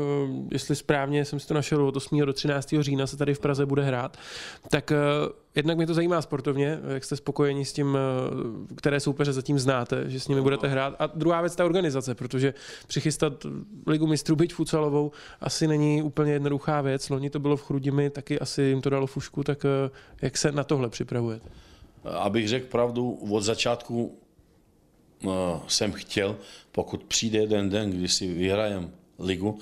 jestli 0.51 0.75
správně 0.75 1.25
jsem 1.25 1.39
si 1.39 1.47
to 1.47 1.53
našel 1.53 1.87
od 1.87 1.95
8. 1.95 2.19
do 2.19 2.33
13. 2.33 2.75
října 2.79 3.07
se 3.07 3.17
tady 3.17 3.33
v 3.33 3.39
Praze 3.39 3.65
bude 3.65 3.83
hrát. 3.83 4.17
Tak 4.69 4.91
uh, 4.91 5.31
jednak 5.55 5.77
mě 5.77 5.87
to 5.87 5.93
zajímá 5.93 6.21
sportovně, 6.21 6.79
jak 6.87 7.03
jste 7.03 7.15
spokojeni 7.15 7.65
s 7.65 7.73
tím, 7.73 7.87
uh, 7.87 8.75
které 8.75 8.99
soupeře 8.99 9.33
zatím 9.33 9.59
znáte, 9.59 10.09
že 10.09 10.19
s 10.19 10.27
nimi 10.27 10.41
budete 10.41 10.67
hrát. 10.67 10.95
A 10.99 11.07
druhá 11.15 11.41
věc, 11.41 11.55
ta 11.55 11.65
organizace, 11.65 12.15
protože 12.15 12.53
přichystat 12.87 13.33
Ligu 13.87 14.07
mistrů, 14.07 14.35
byť 14.35 14.53
futsalovou, 14.53 15.11
asi 15.41 15.67
není 15.67 16.01
úplně 16.01 16.33
jednoduchá 16.33 16.81
věc. 16.81 17.09
Loni 17.09 17.29
to 17.29 17.39
bylo 17.39 17.57
v 17.57 17.63
Chrudimi, 17.63 18.09
taky 18.09 18.39
asi 18.39 18.61
jim 18.61 18.81
to 18.81 18.89
dalo 18.89 19.07
fušku, 19.07 19.43
tak 19.43 19.63
uh, 19.63 19.91
jak 20.21 20.37
se 20.37 20.51
na 20.51 20.63
tohle 20.63 20.89
připravujete? 20.89 21.49
Abych 22.11 22.47
řekl 22.47 22.67
pravdu, 22.67 23.11
od 23.11 23.41
začátku 23.41 24.17
uh, 25.23 25.31
jsem 25.67 25.91
chtěl, 25.91 26.37
pokud 26.71 27.03
přijde 27.03 27.39
jeden 27.39 27.69
den, 27.69 27.91
kdy 27.91 28.07
si 28.07 28.33
vyhrajem 28.33 28.91
ligu, 29.19 29.59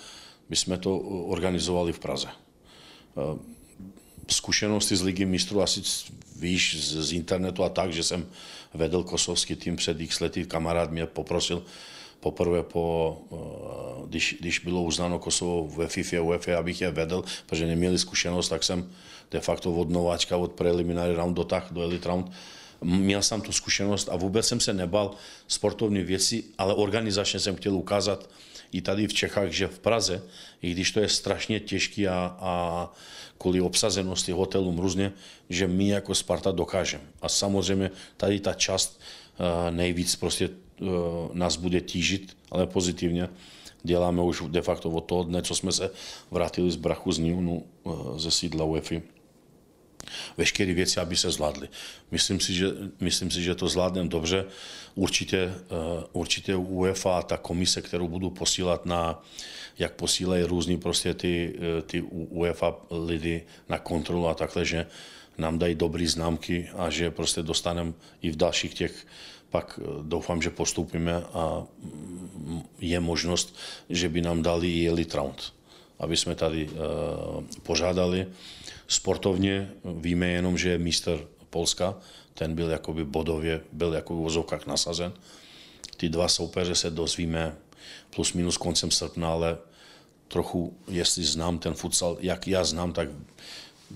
bychom 0.49 0.79
to 0.79 0.97
organizovali 0.99 1.93
v 1.93 1.99
Praze. 1.99 2.27
Uh, 3.15 3.39
zkušenosti 4.31 4.95
z 4.95 5.01
ligy 5.01 5.25
mistrů 5.25 5.61
asi 5.61 5.81
víš 6.39 6.77
z, 6.79 7.07
z 7.07 7.13
internetu 7.13 7.63
a 7.63 7.69
tak, 7.69 7.93
že 7.93 8.03
jsem 8.03 8.27
vedl 8.73 9.03
kosovský 9.03 9.55
tým 9.55 9.75
před 9.75 10.01
x 10.01 10.19
lety, 10.19 10.45
kamarád 10.45 10.91
mě 10.91 11.05
poprosil, 11.05 11.63
poprvé 12.19 12.63
po, 12.63 13.17
když, 14.07 14.37
když 14.39 14.59
bylo 14.59 14.83
uznáno 14.83 15.19
Kosovo 15.19 15.67
ve 15.67 15.87
FIFA, 15.87 16.21
UEFA, 16.21 16.57
abych 16.57 16.81
je 16.81 16.91
vedl, 16.91 17.23
protože 17.45 17.67
neměli 17.67 17.99
zkušenost, 17.99 18.49
tak 18.49 18.63
jsem 18.63 18.89
de 19.32 19.39
facto 19.39 19.73
od 19.73 19.89
nováčka, 19.89 20.38
od 20.38 20.51
preliminary 20.51 21.15
round 21.15 21.36
dotah 21.36 21.67
do 21.71 21.82
elite 21.82 22.07
round, 22.07 22.32
měl 22.82 23.21
jsem 23.21 23.41
tu 23.41 23.51
zkušenost 23.51 24.09
a 24.09 24.15
vůbec 24.15 24.47
jsem 24.47 24.59
se 24.59 24.73
nebal 24.73 25.11
sportovní 25.47 26.03
věci, 26.03 26.43
ale 26.57 26.73
organizačně 26.73 27.39
jsem 27.39 27.55
chtěl 27.55 27.76
ukázat 27.76 28.30
i 28.71 28.82
tady 28.82 29.07
v 29.07 29.13
Čechách, 29.13 29.49
že 29.49 29.67
v 29.67 29.80
Praze, 29.80 30.23
i 30.61 30.71
když 30.71 30.91
to 30.91 30.99
je 30.99 31.09
strašně 31.09 31.59
těžký 31.59 32.07
a, 32.07 32.38
a 32.39 32.91
kvůli 33.38 33.61
obsazenosti 33.61 34.32
hotelům 34.32 34.80
různě, 34.80 35.13
že 35.49 35.67
my 35.67 35.88
jako 35.88 36.15
Sparta 36.15 36.51
dokážeme. 36.51 37.03
A 37.21 37.30
samozřejmě 37.30 37.91
tady 38.17 38.39
ta 38.39 38.53
část 38.53 38.99
uh, 39.39 39.76
nejvíc 39.76 40.15
prostě 40.15 40.49
uh, 40.49 40.88
nás 41.34 41.55
bude 41.55 41.82
tížit, 41.82 42.38
ale 42.51 42.67
pozitivně. 42.67 43.30
Děláme 43.84 44.21
už 44.21 44.43
de 44.47 44.61
facto 44.61 44.89
od 44.89 45.01
toho 45.01 45.23
dne, 45.23 45.41
co 45.41 45.55
jsme 45.55 45.71
se 45.71 45.91
vrátili 46.32 46.71
z 46.71 46.76
Brachu 46.76 47.11
z 47.11 47.19
Niunu, 47.19 47.63
uh, 47.84 48.17
ze 48.17 48.32
sídla 48.32 48.65
UEFI 48.65 49.14
veškeré 50.38 50.74
věci, 50.74 50.99
aby 50.99 51.16
se 51.16 51.32
zvládly. 51.32 51.70
Myslím 52.12 52.39
si, 52.39 52.53
že, 52.53 52.68
myslím 52.99 53.32
si, 53.32 53.43
že 53.43 53.56
to 53.56 53.68
zvládneme 53.68 54.10
dobře. 54.10 54.45
Určitě, 54.95 55.38
eh, 55.38 56.03
určitě 56.14 56.56
UEFA, 56.56 57.22
ta 57.22 57.38
komise, 57.38 57.82
kterou 57.82 58.08
budu 58.08 58.30
posílat 58.30 58.86
na, 58.86 59.24
jak 59.80 59.93
posílají 59.93 60.43
různý 60.43 60.78
prostě 60.78 61.14
ty, 61.14 61.56
eh, 61.58 61.82
ty 61.82 62.01
UEFA 62.12 62.76
lidi 62.91 63.43
na 63.70 63.80
kontrolu 63.80 64.28
a 64.28 64.34
takhle, 64.34 64.66
že 64.66 64.88
nám 65.38 65.60
dají 65.60 65.76
dobré 65.76 66.08
známky 66.08 66.70
a 66.78 66.89
že 66.89 67.12
prostě 67.12 67.43
dostaneme 67.43 67.93
i 68.22 68.32
v 68.32 68.36
dalších 68.36 68.74
těch 68.74 69.08
pak 69.49 69.80
eh, 69.82 69.88
doufám, 70.01 70.41
že 70.41 70.49
postupíme 70.49 71.24
a 71.34 71.64
mm, 71.84 72.64
je 72.80 72.99
možnost, 72.99 73.56
že 73.89 74.10
by 74.10 74.22
nám 74.22 74.41
dali 74.41 74.72
i 74.72 74.88
elite 74.88 75.18
round, 75.18 75.53
aby 75.99 76.18
jsme 76.18 76.36
tady 76.36 76.70
pořádali 77.64 78.28
Sportovně 78.88 79.71
víme 79.83 80.27
jenom, 80.27 80.57
že 80.57 80.69
je 80.69 80.77
mistr 80.77 81.27
Polska, 81.49 81.95
ten 82.33 82.55
byl 82.55 82.69
jakoby 82.69 83.05
bodově, 83.05 83.61
byl 83.71 83.93
jako 83.93 84.15
v 84.15 84.17
vozovkách 84.17 84.65
nasazen. 84.65 85.13
Ty 85.97 86.09
dva 86.09 86.27
soupeře 86.27 86.75
se 86.75 86.89
dozvíme 86.89 87.55
plus 88.15 88.33
minus 88.33 88.57
koncem 88.57 88.91
srpna, 88.91 89.31
ale 89.31 89.57
trochu, 90.27 90.77
jestli 90.88 91.23
znám 91.23 91.59
ten 91.59 91.73
futsal, 91.73 92.17
jak 92.19 92.47
já 92.47 92.63
znám, 92.63 92.93
tak 92.93 93.09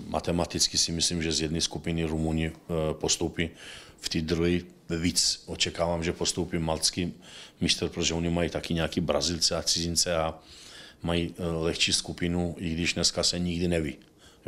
matematicky 0.07 0.77
si 0.77 0.91
myslím, 0.91 1.23
že 1.23 1.31
z 1.31 1.41
jedné 1.41 1.61
skupiny 1.61 2.03
Rumuni 2.03 2.47
eh, 2.47 2.53
postoupí 2.93 3.49
v 3.99 4.09
té 4.09 4.21
druhé 4.21 4.59
víc 4.89 5.43
očekávám, 5.45 6.03
že 6.03 6.13
postoupí 6.13 6.57
malcký 6.57 7.13
mistr, 7.61 7.89
protože 7.89 8.13
oni 8.13 8.29
mají 8.29 8.49
taky 8.49 8.73
nějaký 8.73 9.01
Brazilce 9.01 9.55
a 9.55 9.61
cizince 9.61 10.15
a 10.15 10.39
mají 11.03 11.35
eh, 11.37 11.43
lehčí 11.45 11.93
skupinu, 11.93 12.55
i 12.59 12.69
když 12.69 12.93
dneska 12.93 13.23
se 13.23 13.39
nikdy 13.39 13.67
neví. 13.67 13.97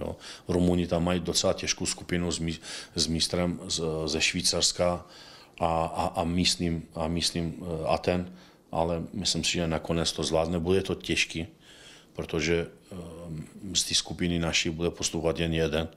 Jo. 0.02 0.16
Rumuni 0.48 0.88
tam 0.88 1.04
mají 1.04 1.20
docela 1.20 1.54
těžkou 1.54 1.86
skupinu 1.86 2.32
s, 2.32 2.40
mí, 2.40 2.58
s 2.96 3.08
mistrem 3.08 3.60
z, 3.68 3.82
ze 4.06 4.22
Švýcarska 4.22 5.06
a, 5.60 5.86
a, 5.86 6.06
a, 6.22 6.24
místním, 6.24 6.84
a 6.96 7.08
místním 7.08 7.56
uh, 7.62 7.94
Aten, 7.94 8.34
ale 8.72 9.04
myslím 9.14 9.44
si, 9.44 9.52
že 9.52 9.68
nakonec 9.68 10.12
to 10.12 10.24
zvládne. 10.24 10.60
Bude 10.60 10.82
to 10.82 10.96
těžký, 10.96 11.48
protože 12.14 12.68
uh, 12.92 13.74
z 13.74 13.84
té 13.84 13.94
skupiny 13.96 14.40
naší 14.40 14.70
bude 14.70 14.90
postupovat 14.90 15.40
jen 15.40 15.54
jeden. 15.54 15.88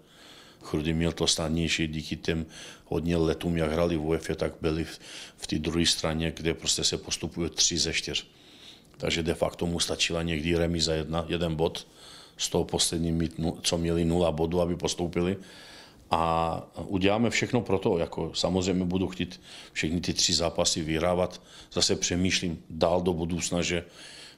Chrudy 0.62 0.92
měl 0.92 1.12
to 1.12 1.26
snadnější 1.26 1.86
díky 1.86 2.16
těm 2.16 2.46
hodně 2.84 3.16
letům, 3.16 3.56
jak 3.56 3.72
hrali 3.72 3.96
v 3.96 4.06
UEFA, 4.06 4.34
tak 4.34 4.52
byli 4.60 4.84
v, 4.84 4.98
v 5.36 5.46
té 5.46 5.58
druhé 5.58 5.86
straně, 5.86 6.32
kde 6.36 6.54
prostě 6.54 6.84
se 6.84 6.98
postupuje 6.98 7.50
tři 7.50 7.78
ze 7.78 7.92
čtyř. 7.92 8.26
Takže 8.96 9.22
de 9.22 9.34
facto 9.34 9.66
mu 9.66 9.80
stačila 9.80 10.22
někdy 10.22 10.56
remíza 10.56 10.94
jedna, 10.94 11.24
jeden 11.28 11.54
bod 11.54 11.86
z 12.36 12.48
toho 12.48 12.64
poslední 12.64 13.12
mít, 13.12 13.40
co 13.62 13.78
měli 13.78 14.04
nula 14.04 14.32
bodu, 14.32 14.60
aby 14.60 14.76
postoupili. 14.76 15.36
A 16.10 16.62
uděláme 16.86 17.30
všechno 17.30 17.60
pro 17.60 17.78
to, 17.78 17.98
jako 17.98 18.30
samozřejmě 18.34 18.84
budu 18.84 19.08
chtít 19.08 19.40
všechny 19.72 20.00
ty 20.00 20.12
tři 20.12 20.34
zápasy 20.34 20.82
vyhrávat. 20.82 21.42
Zase 21.72 21.96
přemýšlím 21.96 22.62
dál 22.70 23.02
do 23.02 23.12
budoucna, 23.12 23.62
že 23.62 23.84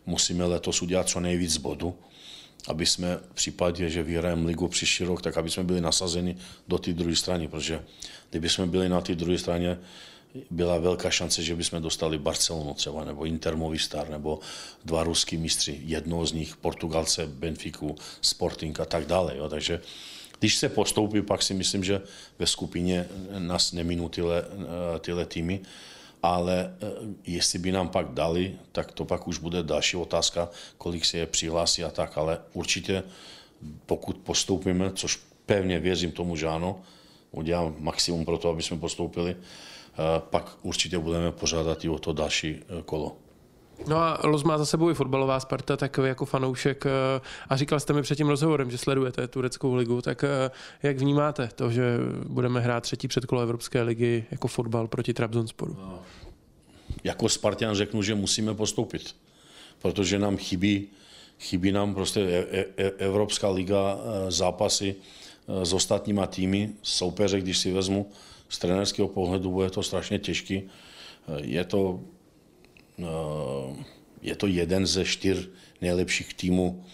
musíme 0.06 0.44
letos 0.44 0.82
udělat 0.82 1.08
co 1.08 1.20
nejvíc 1.20 1.56
bodu, 1.56 1.94
aby 2.68 2.86
jsme 2.86 3.16
v 3.16 3.34
případě, 3.34 3.90
že 3.90 4.02
vyhrajeme 4.02 4.46
ligu 4.46 4.68
příští 4.68 5.04
rok, 5.04 5.22
tak 5.22 5.36
aby 5.36 5.50
jsme 5.50 5.64
byli 5.64 5.80
nasazeni 5.80 6.36
do 6.68 6.78
té 6.78 6.92
druhé 6.92 7.16
strany, 7.16 7.48
protože 7.48 7.84
kdyby 8.30 8.48
jsme 8.48 8.66
byli 8.66 8.88
na 8.88 9.00
té 9.00 9.14
druhé 9.14 9.38
straně, 9.38 9.78
byla 10.50 10.78
velká 10.78 11.10
šance, 11.10 11.42
že 11.42 11.56
bychom 11.56 11.82
dostali 11.82 12.18
Barcelonu 12.18 12.74
třeba, 12.74 13.04
nebo 13.04 13.24
Inter 13.24 13.56
Movistar, 13.56 14.08
nebo 14.08 14.40
dva 14.84 15.04
ruský 15.04 15.36
mistři, 15.36 15.80
jednoho 15.84 16.26
z 16.26 16.32
nich 16.32 16.56
Portugalce, 16.56 17.26
Benfiku, 17.26 17.96
Sporting 18.20 18.80
a 18.80 18.84
tak 18.84 19.06
dále. 19.06 19.36
Jo. 19.36 19.48
Takže 19.48 19.80
když 20.38 20.56
se 20.56 20.68
postoupí, 20.68 21.22
pak 21.22 21.42
si 21.42 21.54
myslím, 21.54 21.84
že 21.84 22.02
ve 22.38 22.46
skupině 22.46 23.08
nás 23.38 23.72
neminou 23.72 24.08
tyhle, 24.08 24.44
eh, 24.44 24.98
tyhle 24.98 25.26
týmy, 25.26 25.60
ale 26.22 26.76
eh, 26.80 26.86
jestli 27.26 27.58
by 27.58 27.72
nám 27.72 27.88
pak 27.88 28.06
dali, 28.12 28.58
tak 28.72 28.92
to 28.92 29.04
pak 29.04 29.28
už 29.28 29.38
bude 29.38 29.62
další 29.62 29.96
otázka, 29.96 30.48
kolik 30.78 31.04
se 31.04 31.18
je 31.18 31.26
přihlásí 31.26 31.84
a 31.84 31.90
tak, 31.90 32.18
ale 32.18 32.38
určitě 32.52 33.02
pokud 33.86 34.16
postoupíme, 34.16 34.92
což 34.94 35.18
pevně 35.46 35.78
věřím 35.78 36.12
tomu, 36.12 36.36
že 36.36 36.46
ano, 36.46 36.80
udělám 37.30 37.76
maximum 37.78 38.24
pro 38.24 38.38
to, 38.38 38.48
aby 38.48 38.62
jsme 38.62 38.78
postoupili, 38.78 39.36
pak 40.18 40.58
určitě 40.62 40.98
budeme 40.98 41.32
pořádat 41.32 41.84
i 41.84 41.88
o 41.88 41.98
to 41.98 42.12
další 42.12 42.48
e, 42.48 42.82
kolo. 42.84 43.16
No 43.86 43.96
a 43.96 44.20
Los 44.24 44.44
má 44.44 44.58
za 44.58 44.66
sebou 44.66 44.90
i 44.90 44.94
fotbalová 44.94 45.40
Sparta, 45.40 45.76
tak 45.76 45.98
jako 46.04 46.24
fanoušek, 46.24 46.86
e, 46.86 46.90
a 47.48 47.56
říkal 47.56 47.80
jste 47.80 47.92
mi 47.92 48.02
před 48.02 48.16
tím 48.16 48.28
rozhovorem, 48.28 48.70
že 48.70 48.78
sledujete 48.78 49.28
tureckou 49.28 49.74
ligu, 49.74 50.02
tak 50.02 50.24
e, 50.24 50.50
jak 50.82 50.98
vnímáte 50.98 51.48
to, 51.54 51.70
že 51.70 51.82
budeme 52.28 52.60
hrát 52.60 52.82
třetí 52.82 53.08
předkolo 53.08 53.40
Evropské 53.40 53.82
ligy 53.82 54.24
jako 54.30 54.48
fotbal 54.48 54.88
proti 54.88 55.14
Trabzonsporu? 55.14 55.76
No, 55.78 55.98
jako 57.04 57.28
Spartan 57.28 57.74
řeknu, 57.74 58.02
že 58.02 58.14
musíme 58.14 58.54
postoupit, 58.54 59.16
protože 59.82 60.18
nám 60.18 60.36
chybí, 60.36 60.88
chybí 61.38 61.72
nám 61.72 61.94
prostě 61.94 62.46
Evropská 62.98 63.48
liga 63.48 63.98
zápasy 64.28 64.96
s 65.62 65.72
ostatníma 65.72 66.26
týmy, 66.26 66.70
soupeře, 66.82 67.40
když 67.40 67.58
si 67.58 67.72
vezmu, 67.72 68.10
z 68.48 68.58
trenerského 68.58 69.08
pohledu 69.08 69.50
bude 69.50 69.70
to 69.70 69.82
strašně 69.82 70.18
těžký. 70.18 70.62
Je 71.42 71.64
to, 71.64 72.00
eh, 72.98 73.84
je 74.22 74.36
to 74.36 74.46
jeden 74.46 74.86
ze 74.86 75.04
čtyř 75.04 75.48
nejlepších 75.80 76.34
týmů 76.34 76.84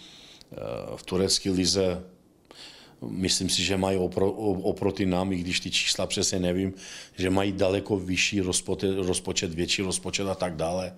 eh, 0.51 0.55
v 0.95 1.03
turecké 1.03 1.51
lize. 1.51 2.03
Myslím 3.01 3.49
si, 3.49 3.63
že 3.63 3.77
mají 3.77 3.97
opro, 3.97 4.31
oproti 4.61 5.05
nám, 5.05 5.33
i 5.33 5.37
když 5.37 5.59
ty 5.59 5.71
čísla 5.71 6.07
přesně 6.07 6.39
nevím, 6.39 6.73
že 7.17 7.29
mají 7.29 7.51
daleko 7.51 7.99
vyšší 7.99 8.41
rozpočet, 8.41 8.95
rozpočet 8.95 9.53
větší 9.53 9.81
rozpočet 9.81 10.27
a 10.27 10.35
tak 10.35 10.55
dále. 10.55 10.95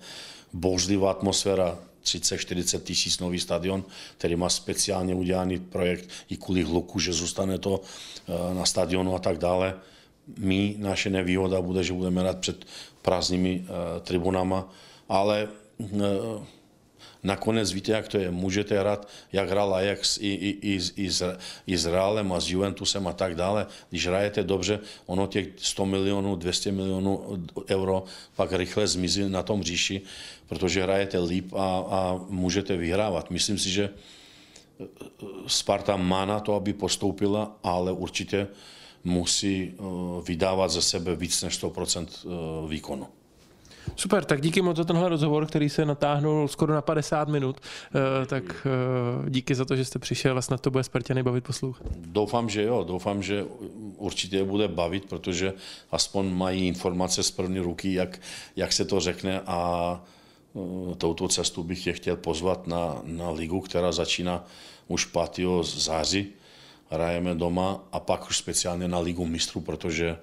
Bouřlivá 0.52 1.10
atmosféra, 1.10 1.78
30-40 2.04 2.80
tisíc 2.80 3.18
nový 3.18 3.40
stadion, 3.40 3.84
který 4.18 4.36
má 4.36 4.48
speciálně 4.48 5.14
udělaný 5.14 5.58
projekt 5.58 6.08
i 6.30 6.36
kvůli 6.36 6.62
hluku, 6.62 7.00
že 7.00 7.12
zůstane 7.12 7.58
to 7.58 7.80
eh, 7.80 8.54
na 8.54 8.66
stadionu 8.66 9.14
a 9.14 9.18
tak 9.18 9.38
dále 9.38 9.74
my, 10.38 10.74
naše 10.78 11.10
nevýhoda 11.10 11.60
bude, 11.60 11.84
že 11.84 11.92
budeme 11.92 12.20
hrát 12.20 12.38
před 12.38 12.64
prázdnými 13.02 13.60
uh, 13.60 14.02
tribunama, 14.02 14.68
ale 15.08 15.48
uh, 15.78 16.44
nakonec 17.22 17.72
víte, 17.72 17.92
jak 17.92 18.08
to 18.08 18.18
je. 18.18 18.30
Můžete 18.30 18.78
hrát, 18.78 19.08
jak 19.32 19.50
hrál 19.50 19.74
Ajax 19.74 20.18
i, 20.18 20.26
i, 20.26 20.48
i, 20.62 20.80
i, 20.96 21.10
s, 21.10 21.38
i 21.66 21.78
s 21.78 21.86
Realem 21.86 22.32
a 22.32 22.40
s 22.40 22.48
Juventusem 22.48 23.06
a 23.06 23.12
tak 23.12 23.34
dále. 23.34 23.66
Když 23.90 24.06
hrajete 24.06 24.44
dobře, 24.44 24.80
ono 25.06 25.26
těch 25.26 25.48
100 25.56 25.86
milionů, 25.86 26.36
200 26.36 26.72
milionů 26.72 27.44
euro 27.68 28.04
pak 28.36 28.52
rychle 28.52 28.86
zmizí 28.86 29.28
na 29.28 29.42
tom 29.42 29.62
říši, 29.62 30.00
protože 30.46 30.82
hrajete 30.82 31.18
líp 31.18 31.52
a, 31.52 31.84
a 31.90 32.20
můžete 32.28 32.76
vyhrávat. 32.76 33.30
Myslím 33.30 33.58
si, 33.58 33.70
že 33.70 33.90
Sparta 35.46 35.96
má 35.96 36.24
na 36.24 36.40
to, 36.40 36.54
aby 36.54 36.72
postoupila, 36.72 37.56
ale 37.62 37.92
určitě 37.92 38.48
musí 39.06 39.72
eh, 39.72 39.82
vydávat 40.22 40.70
ze 40.70 40.82
sebe 40.82 41.16
víc 41.16 41.42
než 41.42 41.62
100% 41.62 42.06
eh, 42.08 42.68
výkonu. 42.68 43.06
Super, 43.96 44.24
tak 44.24 44.40
díky 44.40 44.62
moc 44.62 44.76
za 44.76 44.84
tenhle 44.84 45.08
rozhovor, 45.08 45.46
který 45.46 45.68
se 45.68 45.84
natáhnul 45.84 46.48
skoro 46.48 46.74
na 46.74 46.82
50 46.82 47.28
minut. 47.28 47.60
Eh, 47.60 48.26
tak 48.26 48.66
díky 49.28 49.54
za 49.54 49.64
to, 49.64 49.76
že 49.76 49.84
jste 49.84 49.98
přišel 49.98 50.38
a 50.38 50.42
snad 50.42 50.60
to 50.60 50.70
bude 50.70 50.84
Spartěny 50.84 51.22
bavit 51.22 51.44
poslouchat. 51.44 51.86
Doufám, 51.96 52.48
že 52.48 52.62
jo, 52.62 52.84
doufám, 52.84 53.22
že 53.22 53.44
určitě 53.96 54.44
bude 54.44 54.68
bavit, 54.68 55.04
protože 55.04 55.52
aspoň 55.90 56.30
mají 56.30 56.66
informace 56.66 57.22
z 57.22 57.30
první 57.30 57.58
ruky, 57.58 57.94
jak, 57.94 58.20
jak 58.56 58.72
se 58.72 58.84
to 58.84 59.00
řekne 59.00 59.40
a 59.46 60.00
touto 60.98 61.28
cestu 61.28 61.62
bych 61.62 61.86
je 61.86 61.92
chtěl 61.92 62.16
pozvat 62.16 62.66
na, 62.66 63.00
na 63.04 63.30
ligu, 63.30 63.60
která 63.60 63.92
začíná 63.92 64.44
už 64.88 65.04
5. 65.04 65.46
září 65.62 66.32
hrajeme 66.90 67.34
doma 67.34 67.84
a 67.92 68.00
pak 68.00 68.28
už 68.28 68.38
speciálně 68.38 68.88
na 68.88 68.98
Ligu 68.98 69.26
mistrů, 69.26 69.60
protože 69.60 70.18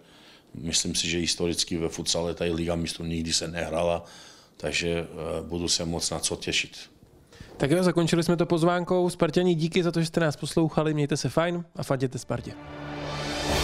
myslím 0.53 0.95
si, 0.95 1.09
že 1.09 1.18
historicky 1.18 1.78
ve 1.78 1.89
futsale 1.89 2.34
tady 2.34 2.51
Liga 2.51 2.76
mistrů 2.76 3.05
nikdy 3.05 3.34
se 3.34 3.47
nehrála 3.47 4.05
takže 4.64 4.89
eh, 4.89 5.43
budu 5.43 5.68
se 5.68 5.86
moc 5.86 6.09
na 6.09 6.20
co 6.20 6.36
těšit. 6.36 6.78
Tak 7.57 7.72
jo, 7.72 7.84
zakončili 7.84 8.24
jsme 8.24 8.38
to 8.38 8.45
pozvánkou. 8.45 9.09
Spartění, 9.09 9.55
díky 9.55 9.84
za 9.84 9.91
to, 9.91 9.99
že 9.99 10.05
jste 10.05 10.20
nás 10.20 10.36
poslouchali. 10.36 10.93
Mějte 10.93 11.18
se 11.18 11.30
fajn 11.30 11.66
a 11.76 11.84
fanděte 11.84 12.20
Spartě. 12.20 12.53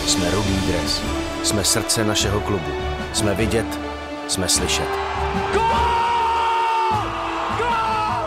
Jsme 0.07 0.31
rudý 0.31 0.59
dres. 0.67 1.01
Jsme 1.43 1.63
srdce 1.63 2.05
našeho 2.05 2.41
klubu. 2.41 2.71
Jsme 3.13 3.35
vidět, 3.35 3.79
jsme 4.27 4.49
slyšet. 4.49 4.89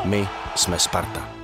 My 0.05 0.29
jsme 0.57 0.79
Sparta. 0.79 1.42